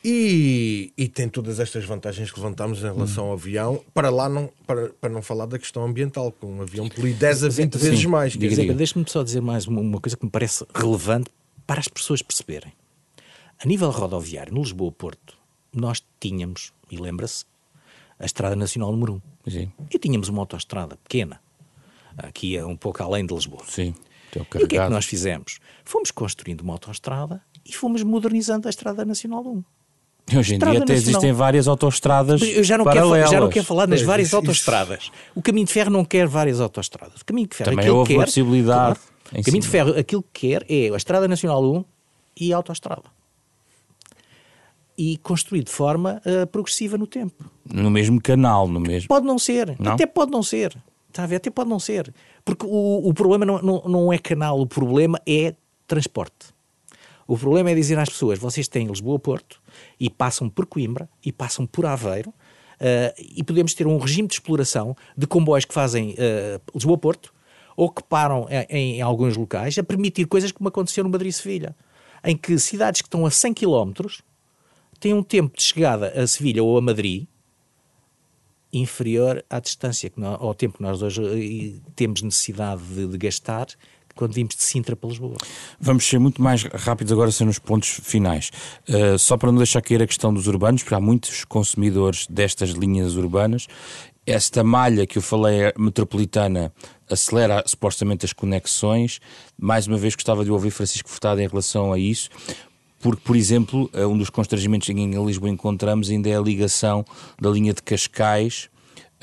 e, 0.06 0.92
e, 0.98 1.08
tem 1.08 1.30
todas 1.30 1.62
estas 1.62 1.86
vantagens 1.86 2.30
que 2.30 2.38
levantamos 2.38 2.80
em 2.80 2.94
relação 2.94 3.24
hum. 3.24 3.28
ao 3.28 3.34
avião, 3.34 3.86
para 3.94 4.10
lá 4.10 4.28
não, 4.28 4.52
para, 4.68 4.90
para 4.90 5.10
não 5.10 5.22
falar 5.22 5.46
da 5.46 5.58
questão 5.58 5.86
ambiental, 5.86 6.30
com 6.30 6.58
um 6.58 6.62
avião 6.62 6.90
polui 6.90 7.14
10 7.14 7.46
a 7.46 7.48
20 7.48 7.78
vezes 7.78 8.00
Sim, 8.02 8.08
mais. 8.08 8.36
Deixa-me 8.36 9.06
só 9.08 9.24
dizer 9.24 9.40
mais 9.40 9.66
uma, 9.66 9.80
uma, 9.80 10.02
coisa 10.02 10.18
que 10.18 10.26
me 10.26 10.30
parece 10.30 10.66
relevante 10.76 11.30
para 11.66 11.80
as 11.80 11.88
pessoas 11.88 12.22
perceberem. 12.22 12.74
A 13.58 13.66
nível 13.66 13.90
rodoviário, 13.92 14.54
no 14.54 14.62
Lisboa-Porto, 14.62 15.38
nós 15.74 16.04
tínhamos, 16.20 16.74
e 16.92 16.98
lembra-se, 16.98 17.46
a 18.24 18.26
Estrada 18.26 18.56
Nacional 18.56 18.92
número 18.92 19.22
1. 19.46 19.52
Sim. 19.52 19.72
E 19.92 20.00
tínhamos 20.00 20.30
uma 20.30 20.42
autoestrada 20.42 20.98
pequena, 21.04 21.42
aqui 22.18 22.56
é 22.56 22.66
um 22.66 22.78
pouco 22.78 23.04
além 23.04 23.26
de 23.26 23.34
Lisboa. 23.34 23.64
Sim. 23.68 23.94
E 24.34 24.40
o 24.40 24.68
que 24.68 24.78
é 24.78 24.86
que 24.86 24.90
nós 24.90 25.06
fizemos? 25.06 25.60
Fomos 25.84 26.10
construindo 26.10 26.62
uma 26.62 26.74
autoestrada 26.74 27.42
e 27.66 27.74
fomos 27.74 28.02
modernizando 28.02 28.68
a 28.68 28.70
Estrada 28.70 29.06
Nacional 29.06 29.46
1. 29.46 29.64
Hoje 30.38 30.56
em 30.56 30.58
dia 30.58 30.80
até 30.82 30.94
existem 30.94 31.34
várias 31.34 31.68
autoestradas 31.68 32.42
eu 32.42 32.64
já 32.64 32.78
não 32.78 32.86
paralelas. 32.86 33.20
Quero, 33.20 33.32
já 33.32 33.40
não 33.42 33.50
quero 33.50 33.66
falar 33.66 33.88
nas 33.88 34.02
várias 34.02 34.30
isso, 34.30 34.38
autoestradas. 34.38 35.12
O 35.36 35.42
caminho 35.42 35.68
de 35.68 35.74
ferro 35.74 35.92
não 35.92 36.06
quer 36.06 36.26
várias 36.26 36.62
autoestradas. 36.62 37.22
O 37.22 37.26
caminho 37.26 37.48
de 37.48 37.56
ferro 37.56 37.72
Também 37.72 37.90
houve 37.90 38.16
quer, 38.16 38.24
possibilidade. 38.24 39.00
Claro, 39.00 39.42
o 39.42 39.44
caminho 39.44 39.62
de 39.62 39.68
ferro 39.68 40.00
aquilo 40.00 40.24
que 40.32 40.48
quer 40.48 40.66
é 40.70 40.90
a 40.94 40.96
Estrada 40.96 41.28
Nacional 41.28 41.62
1 41.62 41.86
e 42.40 42.54
a 42.54 42.56
autoestrada 42.56 43.04
e 44.98 45.18
construído 45.18 45.66
de 45.66 45.72
forma 45.72 46.22
uh, 46.26 46.48
progressiva 46.48 46.98
no 46.98 47.08
tempo. 47.08 47.50
No 47.72 47.90
mesmo 47.90 48.22
canal, 48.22 48.68
no 48.68 48.80
mesmo. 48.80 49.08
Pode 49.08 49.26
não 49.26 49.40
ser, 49.40 49.76
não? 49.80 49.94
até 49.94 50.06
pode 50.06 50.32
não 50.32 50.44
ser. 50.44 50.76
Está 51.10 51.24
a 51.24 51.28
ver? 51.28 51.36
Até 51.36 51.50
pode 51.50 51.70
não 51.70 51.80
ser. 51.80 52.14
Porque 52.44 52.66
o, 52.66 53.08
o 53.08 53.14
problema 53.14 53.46
não, 53.46 53.62
não, 53.62 53.84
não 53.86 54.14
é 54.14 54.18
canal, 54.18 54.60
o 54.60 54.66
problema 54.66 55.20
é 55.28 55.56
transporte. 55.88 56.54
O 57.28 57.38
problema 57.38 57.72
é 57.72 57.76
dizer 57.76 57.98
às 58.00 58.10
pessoas: 58.10 58.39
vocês 58.39 58.68
têm 58.68 58.88
Lisboa-Porto 58.88 59.62
e 60.00 60.10
passam 60.10 60.50
por 60.50 60.66
Coimbra 60.66 61.10
e 61.24 61.32
passam 61.32 61.66
por 61.66 61.86
Aveiro 61.86 62.30
uh, 62.30 62.34
e 63.18 63.44
podemos 63.44 63.74
ter 63.74 63.88
um 63.88 63.98
regime 63.98 64.28
de 64.28 64.36
exploração 64.36 64.96
de 65.18 65.28
comboios 65.28 65.66
que 65.66 65.74
fazem 65.74 66.12
uh, 66.12 66.62
Lisboa-Porto 66.74 67.34
ou 67.76 67.89
que 67.89 68.04
param 68.04 68.48
em, 68.70 68.98
em, 68.98 69.02
alguns 69.02 69.36
locais 69.36 69.78
a 69.78 69.84
permitir 69.84 70.26
coisas 70.26 70.52
como 70.52 70.68
aconteceu 70.68 71.04
no 71.04 71.10
Madrid-Sevilha, 71.10 71.76
em 72.24 72.38
que 72.38 72.60
cidades 72.60 73.02
que 73.02 73.08
estão 73.08 73.26
a 73.26 73.32
100 73.32 73.54
quilómetros 73.54 74.22
tem 75.04 75.14
um 75.14 75.22
tempo 75.22 75.58
de 75.58 75.64
chegada 75.64 76.14
a 76.16 76.26
Sevilha 76.26 76.64
ou 76.64 76.78
a 76.78 76.82
Madrid 76.82 77.26
inferior 78.72 79.43
à 79.49 79.60
distância, 79.60 80.10
que 80.10 80.18
nós, 80.18 80.41
ao 80.41 80.54
tempo 80.54 80.78
que 80.78 80.82
nós 80.82 81.01
hoje 81.01 81.22
eh, 81.22 81.82
temos 81.93 82.22
necessidade 82.22 82.82
de, 82.82 83.08
de 83.08 83.18
gastar 83.18 83.68
quando 84.16 84.34
vimos 84.34 84.56
de 84.56 84.64
Sintra 84.64 84.95
para 84.95 85.10
Lisboa. 85.10 85.36
Vamos 85.78 86.06
ser 86.06 86.20
muito 86.20 86.41
mais 86.41 86.64
rápidos 86.64 87.12
agora 87.12 87.32
ser 87.32 87.43
nos 87.43 87.60
pontos 87.60 87.89
finais. 87.89 88.49
Uh, 88.88 89.20
só 89.20 89.36
para 89.36 89.51
não 89.51 89.58
deixar 89.58 89.82
cair 89.82 90.01
a 90.01 90.08
questão 90.08 90.34
dos 90.34 90.47
urbanos, 90.47 90.84
porque 90.84 90.95
há 90.95 91.01
muitos 91.01 91.43
consumidores 91.43 92.26
destas 92.28 92.70
linhas 92.70 93.16
urbanas 93.16 93.68
esta 94.26 94.64
malha 94.64 95.06
que 95.06 95.18
eu 95.18 95.22
falei 95.22 95.74
metropolitana 95.78 96.74
acelera 97.10 97.64
supostamente 97.68 98.26
as 98.26 98.32
conexões. 98.32 99.20
Mais 99.58 99.86
uma 99.86 99.97
vez 99.97 100.16
gostava 100.16 100.45
de 100.45 100.51
ouvir 100.51 100.72
Francisco 100.72 101.10
Furtado 101.10 101.41
em 101.41 101.47
relação 101.47 101.91
a 101.91 101.99
isso, 101.99 102.30
porque, 103.04 103.22
por 103.22 103.36
exemplo, 103.36 103.89
eh, 103.91 104.06
um 104.06 104.18
dos 104.18 104.30
constrangimentos 104.30 104.88
que 104.88 104.93
em 104.93 105.26
Lisboa 105.26 105.49
encontramos 105.49 106.10
ainda 106.10 106.30
é 106.30 106.38
a 106.38 106.39
ligação 106.39 107.06
da 107.39 107.49
linha 107.49 107.74
de 107.74 107.84
Cascais 107.84 108.72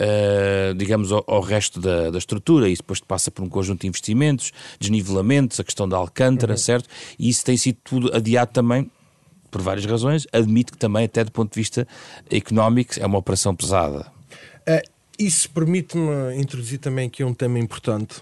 Uh, 0.00 0.74
digamos, 0.76 1.12
ao, 1.12 1.22
ao 1.26 1.42
resto 1.42 1.78
da, 1.78 2.08
da, 2.08 2.16
estrutura. 2.16 2.70
Isso 2.70 2.80
depois 2.80 3.00
passa 3.00 3.30
por 3.30 3.44
um 3.44 3.50
conjunto 3.50 3.82
de 3.82 3.86
investimentos, 3.86 4.50
desnivelamentos, 4.80 5.60
a 5.60 5.64
questão 5.64 5.86
da 5.86 5.98
Alcântara, 5.98 6.54
uhum. 6.54 6.56
certo? 6.56 6.88
E 7.18 7.28
isso 7.28 7.44
tem 7.44 7.54
sido 7.54 7.76
tudo 7.84 8.16
adiado 8.16 8.50
também 8.50 8.90
por 9.50 9.60
várias 9.60 9.84
razões. 9.84 10.26
Admito 10.32 10.72
que 10.72 10.78
também, 10.78 11.04
até 11.04 11.22
do 11.22 11.30
ponto 11.30 11.52
de 11.52 11.60
vista 11.60 11.86
económico, 12.30 12.94
é 12.98 13.04
uma 13.04 13.18
operação 13.18 13.54
pesada. 13.54 14.06
Uh, 14.66 14.80
isso 15.18 15.50
permite-me 15.50 16.34
introduzir 16.34 16.78
também 16.78 17.06
aqui 17.06 17.22
um 17.22 17.34
tema 17.34 17.58
importante. 17.58 18.20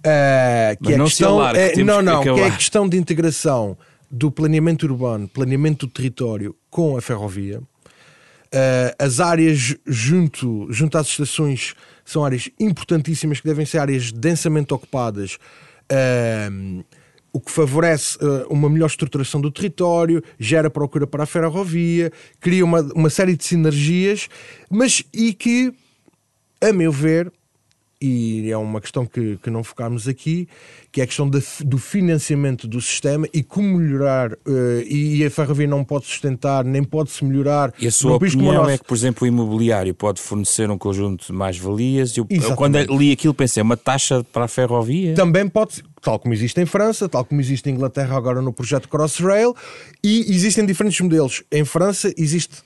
Uh, 0.00 0.82
que 0.82 0.94
é 0.94 0.96
não 0.96 1.04
a 1.04 1.08
questão, 1.08 1.38
alargue, 1.38 1.60
é, 1.60 1.84
não, 1.84 2.02
não, 2.02 2.22
que 2.22 2.28
é 2.28 2.46
a 2.48 2.56
questão 2.56 2.88
de 2.88 2.96
integração 2.96 3.78
do 4.10 4.30
planeamento 4.30 4.86
urbano, 4.86 5.28
planeamento 5.28 5.86
do 5.86 5.92
território 5.92 6.54
com 6.70 6.96
a 6.96 7.02
ferrovia. 7.02 7.60
Uh, 7.60 8.94
as 8.98 9.18
áreas 9.18 9.76
junto, 9.84 10.68
junto 10.70 10.96
às 10.96 11.08
estações 11.08 11.74
são 12.04 12.24
áreas 12.24 12.48
importantíssimas 12.60 13.40
que 13.40 13.46
devem 13.46 13.66
ser 13.66 13.78
áreas 13.78 14.12
densamente 14.12 14.72
ocupadas. 14.72 15.38
Uh, 15.90 16.84
o 17.32 17.40
que 17.40 17.50
favorece 17.50 18.16
uh, 18.18 18.46
uma 18.48 18.70
melhor 18.70 18.86
estruturação 18.86 19.40
do 19.40 19.50
território, 19.50 20.22
gera 20.38 20.70
procura 20.70 21.04
para 21.04 21.24
a 21.24 21.26
ferrovia, 21.26 22.12
cria 22.38 22.64
uma, 22.64 22.80
uma 22.94 23.10
série 23.10 23.36
de 23.36 23.44
sinergias, 23.44 24.28
mas 24.70 25.02
e 25.12 25.34
que, 25.34 25.74
a 26.60 26.72
meu 26.72 26.92
ver, 26.92 27.32
e 28.00 28.50
é 28.50 28.56
uma 28.56 28.80
questão 28.80 29.04
que, 29.04 29.36
que 29.38 29.50
não 29.50 29.64
focámos 29.64 30.06
aqui, 30.06 30.46
que 30.94 31.00
é 31.00 31.04
a 31.04 31.06
questão 31.08 31.28
do 31.28 31.76
financiamento 31.76 32.68
do 32.68 32.80
sistema 32.80 33.26
e 33.34 33.42
como 33.42 33.78
melhorar, 33.78 34.32
uh, 34.32 34.80
e 34.88 35.24
a 35.24 35.28
ferrovia 35.28 35.66
não 35.66 35.82
pode 35.82 36.06
sustentar, 36.06 36.64
nem 36.64 36.84
pode-se 36.84 37.24
melhorar. 37.24 37.74
E 37.80 37.88
a 37.88 37.90
sua 37.90 38.14
opinião 38.14 38.54
nosso... 38.54 38.70
é 38.70 38.78
que, 38.78 38.84
por 38.84 38.94
exemplo, 38.96 39.24
o 39.24 39.26
imobiliário 39.26 39.92
pode 39.92 40.22
fornecer 40.22 40.70
um 40.70 40.78
conjunto 40.78 41.26
de 41.26 41.32
mais-valias. 41.32 42.16
Eu, 42.16 42.28
quando 42.54 42.78
li 42.96 43.10
aquilo 43.10 43.34
pensei, 43.34 43.60
uma 43.60 43.76
taxa 43.76 44.24
para 44.32 44.44
a 44.44 44.48
ferrovia? 44.48 45.14
Também 45.14 45.48
pode, 45.48 45.82
tal 46.00 46.16
como 46.20 46.32
existe 46.32 46.60
em 46.60 46.66
França, 46.66 47.08
tal 47.08 47.24
como 47.24 47.40
existe 47.40 47.68
em 47.68 47.72
Inglaterra 47.72 48.16
agora 48.16 48.40
no 48.40 48.52
projeto 48.52 48.88
Crossrail, 48.88 49.52
e 50.00 50.32
existem 50.32 50.64
diferentes 50.64 51.00
modelos. 51.00 51.42
Em 51.50 51.64
França 51.64 52.14
existe 52.16 52.62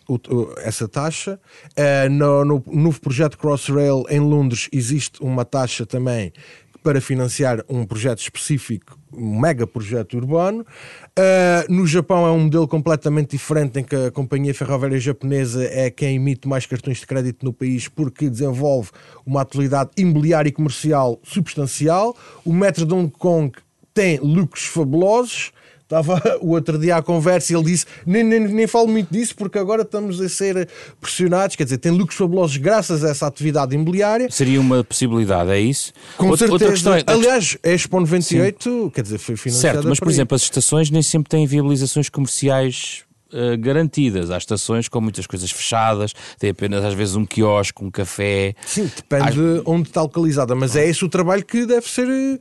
essa 0.59 0.87
taxa, 0.87 1.41
uh, 1.79 2.11
no, 2.11 2.45
no 2.45 2.63
novo 2.67 3.01
projeto 3.01 3.39
Crossrail 3.39 4.05
em 4.11 4.21
Londres 4.21 4.69
existe 4.71 5.19
uma 5.23 5.47
taxa 5.47 5.87
também 5.87 6.31
para 6.83 7.01
financiar 7.01 7.65
um 7.69 7.85
projeto 7.85 8.21
específico, 8.21 8.99
um 9.13 9.39
mega 9.39 9.67
projeto 9.67 10.17
urbano. 10.17 10.65
Uh, 11.19 11.73
no 11.73 11.87
Japão 11.87 12.27
é 12.27 12.31
um 12.31 12.41
modelo 12.41 12.69
completamente 12.69 13.33
diferente, 13.33 13.81
em 13.81 13.85
que 13.85 13.95
a 13.95 14.11
companhia 14.11 14.55
ferroviária 14.55 14.99
japonesa 14.99 15.65
é 15.65 15.91
quem 15.91 16.17
emite 16.17 16.47
mais 16.47 16.67
cartões 16.67 16.99
de 16.99 17.07
crédito 17.07 17.45
no 17.45 17.53
país 17.53 17.89
porque 17.89 18.31
desenvolve 18.31 18.91
uma 19.27 19.43
atividade 19.43 19.91
imobiliária 19.97 20.49
e 20.49 20.53
comercial 20.53 21.19
substancial. 21.23 22.17
O 22.45 22.53
metro 22.53 22.87
de 22.87 22.95
Hong 22.95 23.11
Kong 23.11 23.53
tem 23.93 24.19
lucros 24.19 24.65
fabulosos. 24.65 25.53
Estava 25.89 26.21
o 26.43 26.51
outro 26.51 26.79
dia 26.79 26.97
à 26.97 27.03
conversa 27.03 27.53
e 27.53 27.57
ele 27.57 27.65
disse: 27.65 27.87
nem, 28.05 28.23
nem, 28.23 28.41
nem 28.41 28.67
falo 28.67 28.87
muito 28.87 29.11
disso 29.11 29.35
porque 29.35 29.59
agora 29.59 29.83
estamos 29.83 30.21
a 30.21 30.29
ser 30.29 30.69
pressionados. 31.01 31.57
Quer 31.57 31.65
dizer, 31.65 31.79
tem 31.79 31.91
lucros 31.91 32.19
fabulosos 32.19 32.59
graças 32.59 33.03
a 33.03 33.09
essa 33.09 33.27
atividade 33.27 33.75
imobiliária. 33.75 34.31
Seria 34.31 34.61
uma 34.61 34.85
possibilidade, 34.85 35.51
é 35.51 35.59
isso? 35.59 35.95
Com 36.19 36.29
outra, 36.29 36.47
certeza. 36.47 36.53
Outra 36.53 36.71
questão 36.73 36.95
é, 36.95 37.03
Aliás, 37.07 37.57
a 37.65 37.69
Expo 37.71 37.99
98, 38.01 38.63
Sim. 38.63 38.91
quer 38.91 39.03
dizer, 39.03 39.19
foi 39.19 39.35
financiada. 39.37 39.77
Certo, 39.77 39.89
mas 39.89 39.99
por 39.99 40.11
exemplo, 40.11 40.35
as 40.37 40.43
estações 40.43 40.91
nem 40.91 41.01
sempre 41.01 41.31
têm 41.31 41.47
viabilizações 41.47 42.09
comerciais 42.11 43.07
Uh, 43.31 43.59
garantidas. 43.59 44.31
Há 44.31 44.39
estações 44.39 44.89
com 44.89 45.03
muitas 45.03 45.27
coisas 45.27 45.51
fechadas, 45.51 46.15
tem 46.39 46.49
apenas 46.49 46.83
às 46.83 46.95
vezes 46.95 47.15
um 47.15 47.27
quiosque, 47.27 47.85
um 47.85 47.91
café. 47.91 48.55
Sim, 48.65 48.91
depende 48.97 49.39
Há... 49.39 49.71
onde 49.71 49.91
está 49.91 50.01
localizada, 50.01 50.55
mas 50.55 50.75
é 50.75 50.89
esse 50.89 51.05
o 51.05 51.11
trabalho 51.11 51.45
que 51.45 51.67
deve 51.67 51.87
ser 51.87 52.09
eh, 52.09 52.39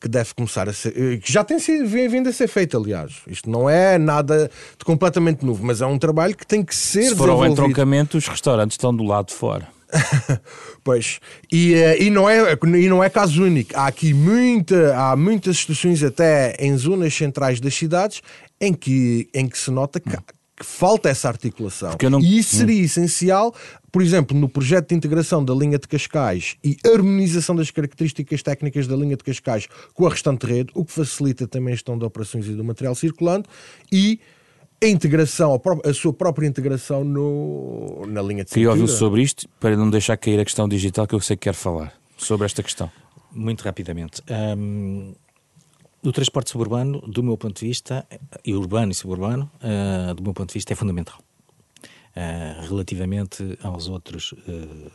que 0.00 0.08
deve 0.08 0.32
começar 0.34 0.68
a 0.68 0.72
ser, 0.72 0.94
eh, 0.96 1.18
que 1.18 1.30
já 1.30 1.44
tem 1.44 1.58
sido, 1.58 1.86
vindo 1.86 2.28
a 2.28 2.32
ser 2.32 2.48
feito, 2.48 2.76
aliás. 2.76 3.16
Isto 3.26 3.50
não 3.50 3.68
é 3.68 3.98
nada 3.98 4.50
de 4.78 4.84
completamente 4.84 5.44
novo, 5.44 5.64
mas 5.64 5.82
é 5.82 5.86
um 5.86 5.98
trabalho 5.98 6.34
que 6.34 6.46
tem 6.46 6.64
que 6.64 6.74
ser 6.74 7.10
Se 7.10 7.16
for 7.16 7.28
ao 7.28 7.44
entroncamento, 7.44 8.16
os 8.16 8.26
restaurantes 8.26 8.74
estão 8.74 8.94
do 8.94 9.04
lado 9.04 9.26
de 9.26 9.34
fora. 9.34 9.68
pois, 10.82 11.20
e, 11.52 11.74
eh, 11.74 12.04
e, 12.04 12.10
não 12.10 12.28
é, 12.28 12.56
e 12.78 12.88
não 12.88 13.04
é 13.04 13.10
caso 13.10 13.42
único. 13.42 13.76
Há 13.76 13.88
aqui 13.88 14.14
muita, 14.14 14.96
há 14.96 15.16
muitas 15.16 15.58
situações, 15.58 16.02
até 16.02 16.56
em 16.58 16.74
zonas 16.76 17.12
centrais 17.12 17.60
das 17.60 17.74
cidades, 17.74 18.22
em 18.60 18.72
que, 18.72 19.28
em 19.34 19.48
que 19.48 19.58
se 19.58 19.70
nota 19.70 20.00
que, 20.00 20.10
que 20.10 20.64
falta 20.64 21.08
essa 21.08 21.28
articulação. 21.28 21.96
Não... 22.10 22.20
E 22.20 22.38
isso 22.38 22.56
seria 22.56 22.80
hum. 22.80 22.84
essencial, 22.84 23.54
por 23.90 24.02
exemplo, 24.02 24.36
no 24.36 24.48
projeto 24.48 24.88
de 24.88 24.94
integração 24.94 25.44
da 25.44 25.54
linha 25.54 25.78
de 25.78 25.88
Cascais 25.88 26.56
e 26.62 26.76
harmonização 26.86 27.56
das 27.56 27.70
características 27.70 28.42
técnicas 28.42 28.86
da 28.86 28.96
linha 28.96 29.16
de 29.16 29.24
Cascais 29.24 29.66
com 29.94 30.06
a 30.06 30.10
restante 30.10 30.46
rede, 30.46 30.70
o 30.74 30.84
que 30.84 30.92
facilita 30.92 31.46
também 31.46 31.72
a 31.72 31.76
gestão 31.76 31.98
de 31.98 32.04
operações 32.04 32.46
e 32.46 32.52
do 32.52 32.64
material 32.64 32.94
circulante 32.94 33.48
e 33.90 34.20
a 34.82 34.86
integração, 34.86 35.60
a 35.84 35.92
sua 35.92 36.12
própria 36.12 36.46
integração 36.46 37.04
no, 37.04 38.06
na 38.06 38.22
linha 38.22 38.44
de 38.44 38.50
Queria 38.50 38.70
ouvir 38.70 38.88
sobre 38.88 39.22
isto, 39.22 39.46
para 39.60 39.76
não 39.76 39.90
deixar 39.90 40.16
cair 40.16 40.40
a 40.40 40.44
questão 40.44 40.66
digital, 40.66 41.06
que 41.06 41.14
eu 41.14 41.20
sei 41.20 41.36
que 41.36 41.42
quer 41.42 41.54
falar 41.54 41.92
sobre 42.16 42.46
esta 42.46 42.62
questão. 42.62 42.90
Muito 43.32 43.62
rapidamente. 43.62 44.22
Um, 44.56 45.14
o 46.02 46.12
transporte 46.12 46.50
suburbano, 46.50 47.00
do 47.02 47.22
meu 47.22 47.36
ponto 47.36 47.60
de 47.60 47.66
vista, 47.66 48.06
e 48.44 48.54
urbano 48.54 48.90
e 48.90 48.94
suburbano, 48.94 49.50
uh, 49.56 50.14
do 50.14 50.22
meu 50.22 50.32
ponto 50.32 50.48
de 50.48 50.54
vista, 50.54 50.72
é 50.72 50.76
fundamental. 50.76 51.18
Uh, 52.10 52.66
relativamente 52.68 53.56
aos 53.62 53.88
outros 53.88 54.32
uh, 54.32 54.90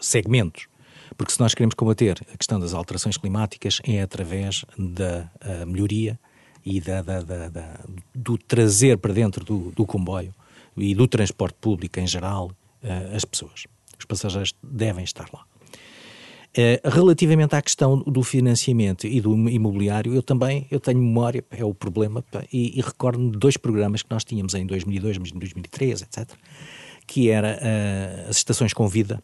segmentos. 0.00 0.68
Porque 1.16 1.32
se 1.32 1.40
nós 1.40 1.54
queremos 1.54 1.74
combater 1.74 2.24
a 2.32 2.36
questão 2.36 2.60
das 2.60 2.72
alterações 2.72 3.16
climáticas 3.16 3.80
é 3.84 4.00
através 4.00 4.64
da 4.78 5.30
melhoria 5.66 6.18
e 6.64 6.80
da, 6.80 7.02
da, 7.02 7.20
da, 7.20 7.80
do 8.14 8.38
trazer 8.38 8.96
para 8.96 9.12
dentro 9.12 9.44
do, 9.44 9.72
do, 9.72 9.84
comboio 9.84 10.32
e 10.76 10.94
do 10.94 11.06
transporte 11.06 11.56
público 11.60 12.00
em 12.00 12.06
geral 12.06 12.50
as 13.14 13.26
pessoas. 13.26 13.66
Os 13.98 14.06
passageiros 14.06 14.54
devem 14.62 15.04
estar 15.04 15.28
lá. 15.34 15.44
Uh, 16.52 16.86
relativamente 16.86 17.56
à 17.56 17.62
questão 17.62 18.00
do 18.00 18.22
financiamento 18.22 19.06
e 19.06 19.22
do 19.22 19.34
imobiliário, 19.48 20.14
eu 20.14 20.22
também 20.22 20.66
eu 20.70 20.78
tenho 20.78 20.98
memória, 20.98 21.42
é 21.50 21.64
o 21.64 21.72
problema, 21.72 22.22
e, 22.52 22.78
e 22.78 22.82
recordo-me 22.82 23.30
de 23.30 23.38
dois 23.38 23.56
programas 23.56 24.02
que 24.02 24.10
nós 24.10 24.22
tínhamos 24.22 24.52
em 24.52 24.66
2002, 24.66 25.16
2003, 25.16 26.02
etc., 26.02 26.28
que 27.06 27.30
era 27.30 27.58
uh, 27.58 28.28
as 28.28 28.36
estações 28.36 28.74
com 28.74 28.86
vida 28.86 29.22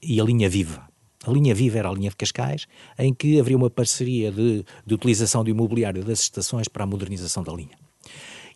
e 0.00 0.20
a 0.20 0.24
linha 0.24 0.48
viva. 0.48 0.88
A 1.26 1.32
linha 1.32 1.52
viva 1.56 1.76
era 1.76 1.88
a 1.88 1.92
linha 1.92 2.08
de 2.08 2.14
Cascais, 2.14 2.68
em 2.96 3.12
que 3.12 3.40
haveria 3.40 3.56
uma 3.56 3.68
parceria 3.68 4.30
de, 4.30 4.64
de 4.86 4.94
utilização 4.94 5.42
do 5.42 5.50
imobiliário 5.50 6.04
das 6.04 6.20
estações 6.20 6.68
para 6.68 6.84
a 6.84 6.86
modernização 6.86 7.42
da 7.42 7.52
linha. 7.52 7.76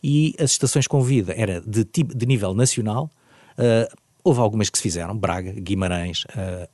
E 0.01 0.37
as 0.39 0.53
estações 0.53 0.87
com 0.87 1.03
vida 1.03 1.35
era 1.37 1.61
de, 1.61 1.85
de 1.85 2.27
nível 2.27 2.55
nacional, 2.55 3.11
uh, 3.59 3.93
houve 4.23 4.39
algumas 4.39 4.71
que 4.71 4.79
se 4.79 4.83
fizeram, 4.83 5.19
Braga, 5.19 5.51
Guimarães, 5.51 6.25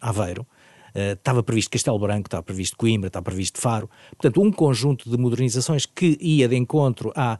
Aveiro, 0.00 0.46
Uh, 0.94 1.12
estava 1.12 1.42
previsto 1.42 1.70
Castelo 1.70 1.98
Branco, 1.98 2.26
estava 2.26 2.42
previsto 2.42 2.76
Coimbra, 2.76 3.08
estava 3.08 3.24
previsto 3.24 3.60
Faro. 3.60 3.88
Portanto, 4.10 4.42
um 4.42 4.50
conjunto 4.50 5.08
de 5.10 5.16
modernizações 5.16 5.86
que 5.86 6.16
ia 6.20 6.48
de 6.48 6.56
encontro 6.56 7.12
à 7.14 7.38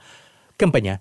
Campanhã. 0.56 1.00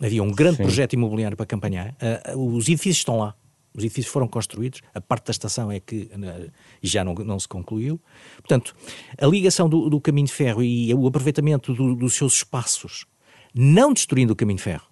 Havia 0.00 0.22
um 0.22 0.30
grande 0.30 0.58
Sim. 0.58 0.62
projeto 0.64 0.94
imobiliário 0.94 1.36
para 1.36 1.46
Campanhã. 1.46 1.94
Uh, 2.34 2.56
os 2.56 2.68
edifícios 2.68 2.98
estão 2.98 3.18
lá. 3.18 3.34
Os 3.72 3.84
edifícios 3.84 4.12
foram 4.12 4.26
construídos, 4.26 4.80
a 4.92 5.00
parte 5.00 5.26
da 5.26 5.30
estação 5.30 5.70
é 5.70 5.78
que 5.78 6.10
uh, 6.12 6.50
já 6.82 7.04
não, 7.04 7.14
não 7.14 7.38
se 7.38 7.46
concluiu. 7.46 8.00
Portanto, 8.38 8.74
a 9.16 9.26
ligação 9.26 9.68
do, 9.68 9.88
do 9.88 10.00
caminho 10.00 10.26
de 10.26 10.32
ferro 10.32 10.62
e 10.62 10.92
o 10.92 11.06
aproveitamento 11.06 11.72
do, 11.72 11.94
dos 11.94 12.14
seus 12.14 12.34
espaços, 12.34 13.06
não 13.54 13.92
destruindo 13.92 14.32
o 14.32 14.36
caminho 14.36 14.56
de 14.56 14.64
ferro, 14.64 14.89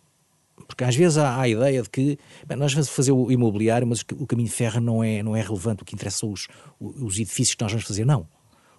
porque 0.67 0.85
às 0.85 0.95
vezes 0.95 1.19
há, 1.19 1.31
há 1.31 1.43
a 1.43 1.49
ideia 1.49 1.83
de 1.83 1.91
que 1.91 2.19
bem, 2.47 2.57
nós 2.57 2.73
vamos 2.73 2.89
fazer 2.89 3.13
o 3.13 3.31
imobiliário, 3.31 3.87
mas 3.87 4.05
o 4.19 4.27
caminho 4.27 4.49
de 4.49 4.55
ferro 4.55 4.81
não 4.81 5.03
é, 5.03 5.23
não 5.23 5.37
é 5.37 5.41
relevante, 5.41 5.83
o 5.83 5.85
que 5.85 5.95
interessa 5.95 6.19
são 6.19 6.33
os, 6.33 6.49
os 6.81 7.19
edifícios 7.19 7.55
que 7.55 7.63
nós 7.63 7.73
vamos 7.73 7.87
fazer. 7.87 8.05
Não. 8.05 8.27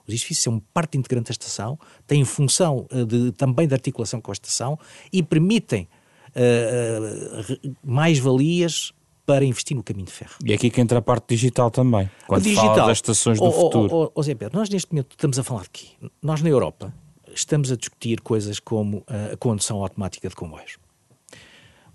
Os 0.08 0.14
edifícios 0.14 0.44
são 0.44 0.60
parte 0.74 0.98
integrante 0.98 1.28
da 1.28 1.32
estação, 1.32 1.78
têm 2.08 2.26
função 2.26 2.88
eh, 2.90 3.06
de, 3.06 3.32
também 3.34 3.68
de 3.68 3.76
articulação 3.76 4.20
com 4.20 4.32
a 4.32 4.34
estação 4.34 4.78
e 5.14 5.22
permitem 5.22 5.88
uh, 6.30 7.70
mais-valias 7.84 8.92
para 9.24 9.46
investir 9.46 9.78
no 9.78 9.84
caminho 9.84 10.08
de 10.08 10.12
ferro. 10.12 10.34
E 10.44 10.52
é 10.52 10.56
aqui 10.56 10.72
que 10.72 10.82
entra 10.82 10.98
a 10.98 11.02
parte 11.02 11.28
digital 11.36 11.70
também, 11.70 12.10
quando 12.26 12.42
digital, 12.42 12.74
fala 12.74 12.88
das 12.88 12.98
estações 12.98 13.38
do 13.38 13.46
oh, 13.46 13.52
futuro. 13.52 13.94
Oh, 13.94 14.04
oh, 14.06 14.12
oh, 14.16 14.24
Zé 14.24 14.34
Pedro, 14.34 14.58
nós 14.58 14.68
neste 14.70 14.92
momento 14.92 15.12
estamos 15.12 15.38
a 15.38 15.44
falar 15.44 15.64
de 15.64 15.70
quê? 15.70 15.88
Nós 16.24 16.42
na 16.42 16.50
Europa 16.50 16.92
estamos 17.32 17.72
a 17.72 17.76
discutir 17.76 18.22
coisas 18.22 18.60
como 18.60 19.04
a 19.08 19.38
condução 19.38 19.84
automática 19.84 20.28
de 20.28 20.36
comboios. 20.36 20.80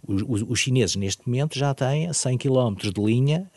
Os, 0.07 0.23
os, 0.27 0.45
os, 0.49 0.59
chineses, 0.59 0.97
neste 0.97 1.27
momento, 1.27 1.59
já 1.59 1.75
têm 1.75 2.13
100 2.13 2.39
km 2.39 2.75
de 2.77 3.01
linha 3.01 3.51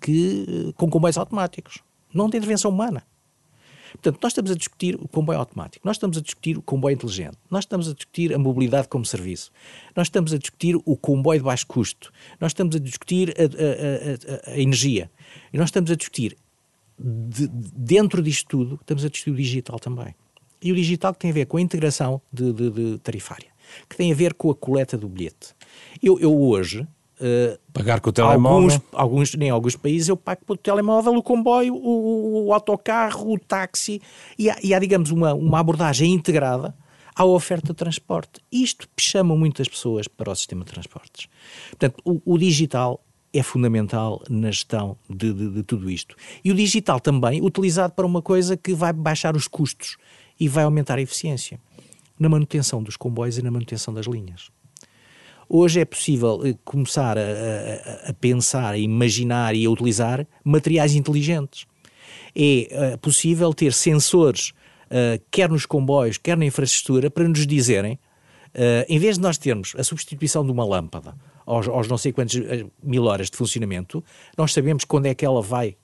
que, 0.00 0.72
com 0.76 0.88
comboios 0.88 1.18
automáticos. 1.18 1.78
Não 2.12 2.28
de 2.28 2.36
intervenção 2.36 2.70
humana. 2.70 3.04
Portanto, 3.92 4.18
nós 4.22 4.32
estamos 4.32 4.50
a 4.50 4.54
discutir 4.54 4.94
o 4.96 5.08
comboio 5.08 5.38
automático, 5.38 5.86
nós 5.86 5.96
estamos 5.96 6.16
a 6.16 6.20
discutir 6.20 6.56
o 6.56 6.62
comboio 6.62 6.94
inteligente, 6.94 7.36
nós 7.50 7.64
estamos 7.64 7.88
a 7.88 7.94
discutir 7.94 8.32
a 8.34 8.38
mobilidade 8.38 8.88
como 8.88 9.04
serviço, 9.04 9.50
nós 9.96 10.06
estamos 10.06 10.32
a 10.32 10.38
discutir 10.38 10.76
o 10.84 10.96
comboio 10.96 11.40
de 11.40 11.44
baixo 11.44 11.66
custo, 11.66 12.12
nós 12.38 12.50
estamos 12.50 12.76
a 12.76 12.78
discutir 12.78 13.34
a, 13.36 13.42
a, 13.42 14.52
a, 14.52 14.54
a 14.54 14.60
energia 14.60 15.10
e 15.52 15.58
nós 15.58 15.68
estamos 15.68 15.90
a 15.90 15.96
discutir, 15.96 16.36
de, 16.98 17.48
dentro 17.48 18.22
disto 18.22 18.46
tudo, 18.48 18.78
estamos 18.80 19.04
a 19.04 19.08
discutir 19.08 19.30
o 19.30 19.36
digital 19.36 19.78
também. 19.78 20.14
E 20.62 20.70
o 20.72 20.74
digital 20.74 21.14
que 21.14 21.20
tem 21.20 21.30
a 21.30 21.34
ver 21.34 21.46
com 21.46 21.56
a 21.56 21.60
integração 21.60 22.20
de, 22.32 22.52
de, 22.52 22.70
de 22.70 22.98
tarifária, 22.98 23.48
que 23.88 23.96
tem 23.96 24.12
a 24.12 24.14
ver 24.14 24.34
com 24.34 24.50
a 24.50 24.54
coleta 24.54 24.96
do 24.96 25.08
bilhete. 25.08 25.54
Eu, 26.02 26.18
eu 26.18 26.40
hoje, 26.40 26.86
Uh, 27.20 27.58
Pagar 27.70 28.00
com 28.00 28.08
o 28.08 28.12
telemóvel? 28.14 28.70
Alguns, 28.70 28.80
alguns, 28.92 29.34
nem 29.34 29.50
alguns 29.50 29.76
países 29.76 30.08
eu 30.08 30.16
pago 30.16 30.40
com 30.46 30.54
o 30.54 30.56
telemóvel, 30.56 31.14
o 31.14 31.22
comboio, 31.22 31.74
o, 31.74 32.46
o 32.46 32.54
autocarro, 32.54 33.34
o 33.34 33.38
táxi, 33.38 34.00
e 34.38 34.48
há, 34.48 34.56
e 34.62 34.72
há, 34.72 34.78
digamos, 34.78 35.10
uma, 35.10 35.34
uma 35.34 35.60
abordagem 35.60 36.14
integrada 36.14 36.74
à 37.14 37.22
oferta 37.26 37.68
de 37.68 37.74
transporte. 37.74 38.40
Isto 38.50 38.88
chama 38.98 39.36
muitas 39.36 39.68
pessoas 39.68 40.08
para 40.08 40.30
o 40.30 40.34
sistema 40.34 40.64
de 40.64 40.72
transportes. 40.72 41.28
Portanto, 41.68 42.00
o, 42.06 42.22
o 42.24 42.38
digital 42.38 43.04
é 43.34 43.42
fundamental 43.42 44.22
na 44.28 44.50
gestão 44.50 44.96
de, 45.08 45.32
de, 45.32 45.50
de, 45.50 45.62
tudo 45.62 45.90
isto. 45.90 46.16
E 46.42 46.50
o 46.50 46.54
digital 46.54 46.98
também 46.98 47.42
utilizado 47.42 47.92
para 47.92 48.06
uma 48.06 48.22
coisa 48.22 48.56
que 48.56 48.72
vai 48.72 48.94
baixar 48.94 49.36
os 49.36 49.46
custos 49.46 49.98
e 50.38 50.48
vai 50.48 50.64
aumentar 50.64 50.96
a 50.96 51.02
eficiência 51.02 51.60
na 52.18 52.30
manutenção 52.30 52.82
dos 52.82 52.96
comboios 52.96 53.36
e 53.36 53.42
na 53.42 53.50
manutenção 53.50 53.92
das 53.92 54.06
linhas. 54.06 54.50
Hoje 55.52 55.80
é 55.80 55.84
possível 55.84 56.40
eh, 56.44 56.54
começar 56.64 57.18
a, 57.18 57.22
a, 57.22 58.10
a 58.10 58.14
pensar, 58.14 58.74
a 58.74 58.78
imaginar 58.78 59.52
e 59.52 59.66
a 59.66 59.70
utilizar 59.70 60.24
materiais 60.44 60.94
inteligentes. 60.94 61.66
É 62.36 62.94
uh, 62.94 62.98
possível 62.98 63.52
ter 63.52 63.72
sensores, 63.72 64.50
uh, 64.86 65.20
quer 65.28 65.48
nos 65.48 65.66
comboios, 65.66 66.18
quer 66.18 66.36
na 66.36 66.44
infraestrutura, 66.44 67.10
para 67.10 67.26
nos 67.26 67.44
dizerem, 67.48 67.98
em 68.88 68.98
vez 68.98 69.16
de 69.16 69.22
nós 69.22 69.38
termos 69.38 69.74
a 69.78 69.84
substituição 69.84 70.44
de 70.44 70.50
uma 70.50 70.64
lâmpada 70.64 71.14
aos, 71.46 71.68
aos 71.68 71.86
não 71.86 71.96
sei 71.96 72.12
quantas 72.12 72.34
mil 72.82 73.04
horas 73.04 73.30
de 73.30 73.36
funcionamento, 73.36 74.02
nós 74.36 74.52
sabemos 74.52 74.84
quando 74.84 75.06
é 75.06 75.14
que 75.14 75.24
ela 75.24 75.40
vai 75.40 75.76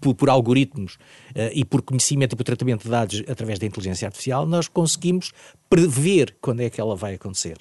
por, 0.00 0.14
por, 0.14 0.30
algoritmos 0.30 0.94
uh, 0.94 1.50
e 1.52 1.64
por 1.64 1.82
conhecimento 1.82 2.34
e 2.34 2.36
por 2.36 2.44
tratamento 2.44 2.84
de 2.84 2.90
dados 2.90 3.22
através 3.28 3.58
da 3.58 3.66
inteligência 3.66 4.06
artificial, 4.06 4.46
nós 4.46 4.68
conseguimos 4.68 5.32
prever 5.68 6.36
quando 6.40 6.60
é 6.60 6.70
que 6.70 6.80
ela 6.80 6.94
vai 6.94 7.14
acontecer. 7.14 7.56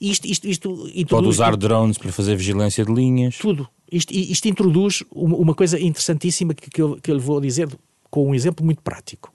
Isto, 0.00 0.26
isto, 0.26 0.48
isto, 0.48 0.90
Pode 1.08 1.26
usar 1.26 1.56
drones 1.56 1.98
para 1.98 2.12
fazer 2.12 2.36
vigilância 2.36 2.84
de 2.84 2.92
linhas. 2.92 3.38
Tudo. 3.38 3.68
Isto, 3.90 4.12
isto 4.12 4.48
introduz 4.48 5.02
uma 5.10 5.54
coisa 5.54 5.78
interessantíssima 5.80 6.54
que, 6.54 6.68
que, 6.68 6.82
eu, 6.82 6.98
que 7.00 7.10
eu 7.10 7.14
lhe 7.14 7.20
vou 7.20 7.40
dizer 7.40 7.68
com 8.10 8.30
um 8.30 8.34
exemplo 8.34 8.64
muito 8.64 8.82
prático. 8.82 9.32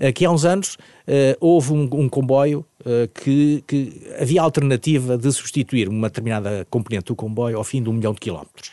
Aqui 0.00 0.24
há 0.24 0.30
uns 0.30 0.44
anos 0.44 0.74
uh, 0.74 1.36
houve 1.40 1.72
um, 1.72 1.88
um 1.92 2.08
comboio 2.08 2.64
uh, 2.80 3.08
que, 3.14 3.62
que, 3.66 3.92
havia 4.18 4.40
a 4.40 4.44
alternativa 4.44 5.18
de 5.18 5.30
substituir 5.32 5.88
uma 5.88 6.08
determinada 6.08 6.66
componente 6.70 7.06
do 7.06 7.16
comboio 7.16 7.58
ao 7.58 7.64
fim 7.64 7.82
de 7.82 7.88
um 7.88 7.92
milhão 7.92 8.12
de 8.12 8.20
quilómetros. 8.20 8.72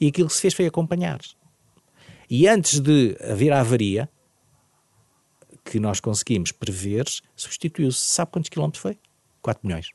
E 0.00 0.08
aquilo 0.08 0.28
que 0.28 0.34
se 0.34 0.40
fez 0.40 0.54
foi 0.54 0.66
acompanhar. 0.66 1.20
E 2.28 2.48
antes 2.48 2.80
de 2.80 3.16
haver 3.20 3.52
a 3.52 3.60
avaria, 3.60 4.08
que 5.64 5.78
nós 5.78 6.00
conseguimos 6.00 6.50
prever, 6.50 7.04
substituiu-se. 7.36 8.00
Sabe 8.00 8.32
quantos 8.32 8.50
quilómetros 8.50 8.82
foi? 8.82 8.98
4 9.40 9.66
milhões. 9.66 9.90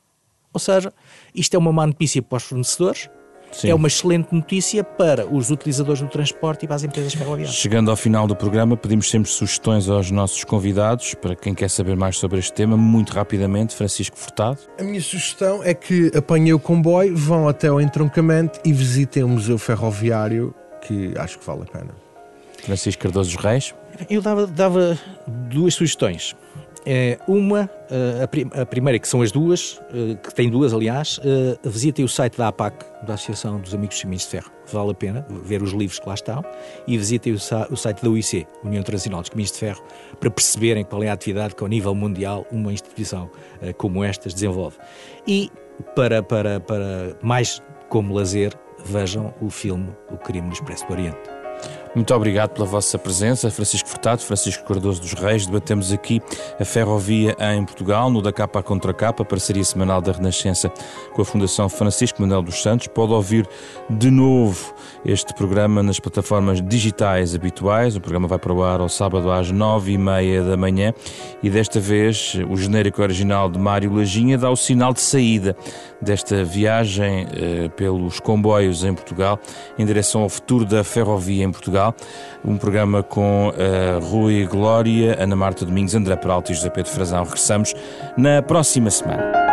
Ou 0.58 0.60
seja, 0.60 0.92
isto 1.34 1.54
é 1.54 1.58
uma 1.58 1.72
má 1.72 1.86
notícia 1.86 2.20
para 2.20 2.36
os 2.36 2.42
fornecedores, 2.42 3.08
Sim. 3.52 3.70
É 3.70 3.74
uma 3.74 3.88
excelente 3.88 4.28
notícia 4.34 4.84
para 4.84 5.26
os 5.26 5.50
utilizadores 5.50 6.02
do 6.02 6.08
transporte 6.08 6.64
e 6.64 6.66
para 6.66 6.76
as 6.76 6.84
empresas 6.84 7.14
ferroviárias. 7.14 7.54
Chegando 7.54 7.90
ao 7.90 7.96
final 7.96 8.26
do 8.26 8.36
programa, 8.36 8.76
pedimos 8.76 9.08
sempre 9.08 9.30
sugestões 9.30 9.88
aos 9.88 10.10
nossos 10.10 10.44
convidados, 10.44 11.14
para 11.14 11.34
quem 11.34 11.54
quer 11.54 11.70
saber 11.70 11.96
mais 11.96 12.18
sobre 12.18 12.38
este 12.38 12.52
tema, 12.52 12.76
muito 12.76 13.12
rapidamente, 13.12 13.74
Francisco 13.74 14.18
Furtado. 14.18 14.58
A 14.78 14.82
minha 14.82 15.00
sugestão 15.00 15.62
é 15.64 15.72
que 15.72 16.10
apanhem 16.14 16.52
o 16.52 16.58
comboio, 16.58 17.16
vão 17.16 17.48
até 17.48 17.70
o 17.72 17.80
entroncamento 17.80 18.60
e 18.64 18.72
visitem 18.72 19.22
o 19.22 19.28
Museu 19.28 19.56
Ferroviário, 19.56 20.54
que 20.82 21.14
acho 21.16 21.38
que 21.38 21.46
vale 21.46 21.62
a 21.62 21.66
pena. 21.66 21.94
Francisco 22.64 23.02
Cardoso 23.02 23.34
dos 23.34 23.42
Reis. 23.42 23.74
Eu 24.10 24.20
dava, 24.20 24.46
dava 24.46 24.98
duas 25.26 25.74
sugestões. 25.74 26.36
É, 26.90 27.18
uma, 27.28 27.68
eh, 27.90 28.22
a, 28.22 28.26
prim 28.26 28.50
a, 28.50 28.64
primeira, 28.64 28.98
que 28.98 29.06
são 29.06 29.20
as 29.20 29.30
duas, 29.30 29.78
eh, 29.92 30.14
que 30.14 30.34
tem 30.34 30.48
duas, 30.48 30.72
aliás, 30.72 31.20
visitem 31.62 32.02
o 32.02 32.08
site 32.08 32.38
da 32.38 32.48
APAC, 32.48 32.82
da 33.06 33.12
Associação 33.12 33.60
dos 33.60 33.74
Amigos 33.74 33.96
dos 33.96 34.02
Caminhos 34.04 34.22
de 34.22 34.28
Ferro. 34.30 34.50
Vale 34.72 34.92
a 34.92 34.94
pena 34.94 35.26
ver 35.44 35.62
os 35.62 35.72
livros 35.72 35.98
que 35.98 36.08
lá 36.08 36.14
estão. 36.14 36.42
E 36.86 36.96
visitem 36.96 37.34
o, 37.34 37.76
site 37.76 38.02
da 38.02 38.08
UIC, 38.08 38.46
União 38.64 38.80
Internacional 38.80 39.20
dos 39.20 39.28
Caminhos 39.28 39.52
de 39.52 39.58
Ferro, 39.58 39.84
para 40.18 40.30
perceberem 40.30 40.82
qual 40.82 41.02
é 41.02 41.10
a 41.10 41.12
atividade 41.12 41.54
que, 41.54 41.62
ao 41.62 41.68
nível 41.68 41.94
mundial, 41.94 42.46
uma 42.50 42.72
instituição 42.72 43.30
como 43.76 44.02
estas 44.02 44.32
desenvolve. 44.32 44.78
E, 45.26 45.50
para, 45.94 46.22
para, 46.22 46.58
para 46.58 47.18
mais 47.20 47.62
como 47.90 48.14
lazer, 48.14 48.54
vejam 48.82 49.34
o 49.42 49.50
filme 49.50 49.94
O 50.10 50.16
Crime 50.16 50.46
no 50.46 50.54
Expresso 50.54 50.86
do 50.86 50.94
Oriente. 50.94 51.37
Muito 51.94 52.14
obrigado 52.14 52.50
pela 52.50 52.66
vossa 52.66 52.98
presença, 52.98 53.50
Francisco 53.50 53.88
Furtado, 53.88 54.22
Francisco 54.22 54.64
Cardoso 54.64 55.00
dos 55.00 55.14
Reis. 55.14 55.46
Debatemos 55.46 55.92
aqui 55.92 56.20
a 56.60 56.64
ferrovia 56.64 57.34
em 57.40 57.64
Portugal, 57.64 58.10
no 58.10 58.20
da 58.20 58.32
capa 58.32 58.62
contra 58.62 58.92
capa, 58.92 59.24
parceria 59.24 59.64
semanal 59.64 60.00
da 60.00 60.12
Renascença 60.12 60.70
com 61.14 61.22
a 61.22 61.24
Fundação 61.24 61.68
Francisco 61.68 62.20
Manuel 62.20 62.42
dos 62.42 62.62
Santos. 62.62 62.86
Pode 62.86 63.12
ouvir 63.12 63.48
de 63.88 64.10
novo 64.10 64.74
este 65.04 65.34
programa 65.34 65.82
nas 65.82 65.98
plataformas 65.98 66.60
digitais 66.60 67.34
habituais. 67.34 67.96
O 67.96 68.00
programa 68.00 68.28
vai 68.28 68.38
para 68.38 68.52
o 68.52 68.62
ar 68.62 68.80
ao 68.80 68.88
sábado 68.88 69.30
às 69.30 69.50
nove 69.50 69.92
e 69.92 69.98
meia 69.98 70.42
da 70.42 70.56
manhã 70.56 70.92
e 71.42 71.50
desta 71.50 71.80
vez 71.80 72.36
o 72.48 72.56
genérico 72.56 73.02
original 73.02 73.48
de 73.50 73.58
Mário 73.58 73.94
Lajinha 73.94 74.36
dá 74.36 74.50
o 74.50 74.56
sinal 74.56 74.92
de 74.92 75.00
saída 75.00 75.56
desta 76.00 76.44
viagem 76.44 77.26
eh, 77.32 77.68
pelos 77.70 78.20
comboios 78.20 78.84
em 78.84 78.94
Portugal 78.94 79.38
em 79.78 79.84
direção 79.84 80.22
ao 80.22 80.28
futuro 80.28 80.64
da 80.64 80.84
ferrovia 80.84 81.44
em 81.44 81.50
Portugal. 81.50 81.87
Um 82.44 82.56
programa 82.56 83.02
com 83.02 83.48
uh, 83.48 84.04
Rui 84.04 84.46
Glória, 84.46 85.16
Ana 85.22 85.36
Marta 85.36 85.64
Domingos, 85.64 85.94
André 85.94 86.16
Peralta 86.16 86.52
e 86.52 86.54
José 86.54 86.70
Pedro 86.70 86.90
Frazão. 86.90 87.24
Regressamos 87.24 87.74
na 88.16 88.42
próxima 88.42 88.90
semana. 88.90 89.47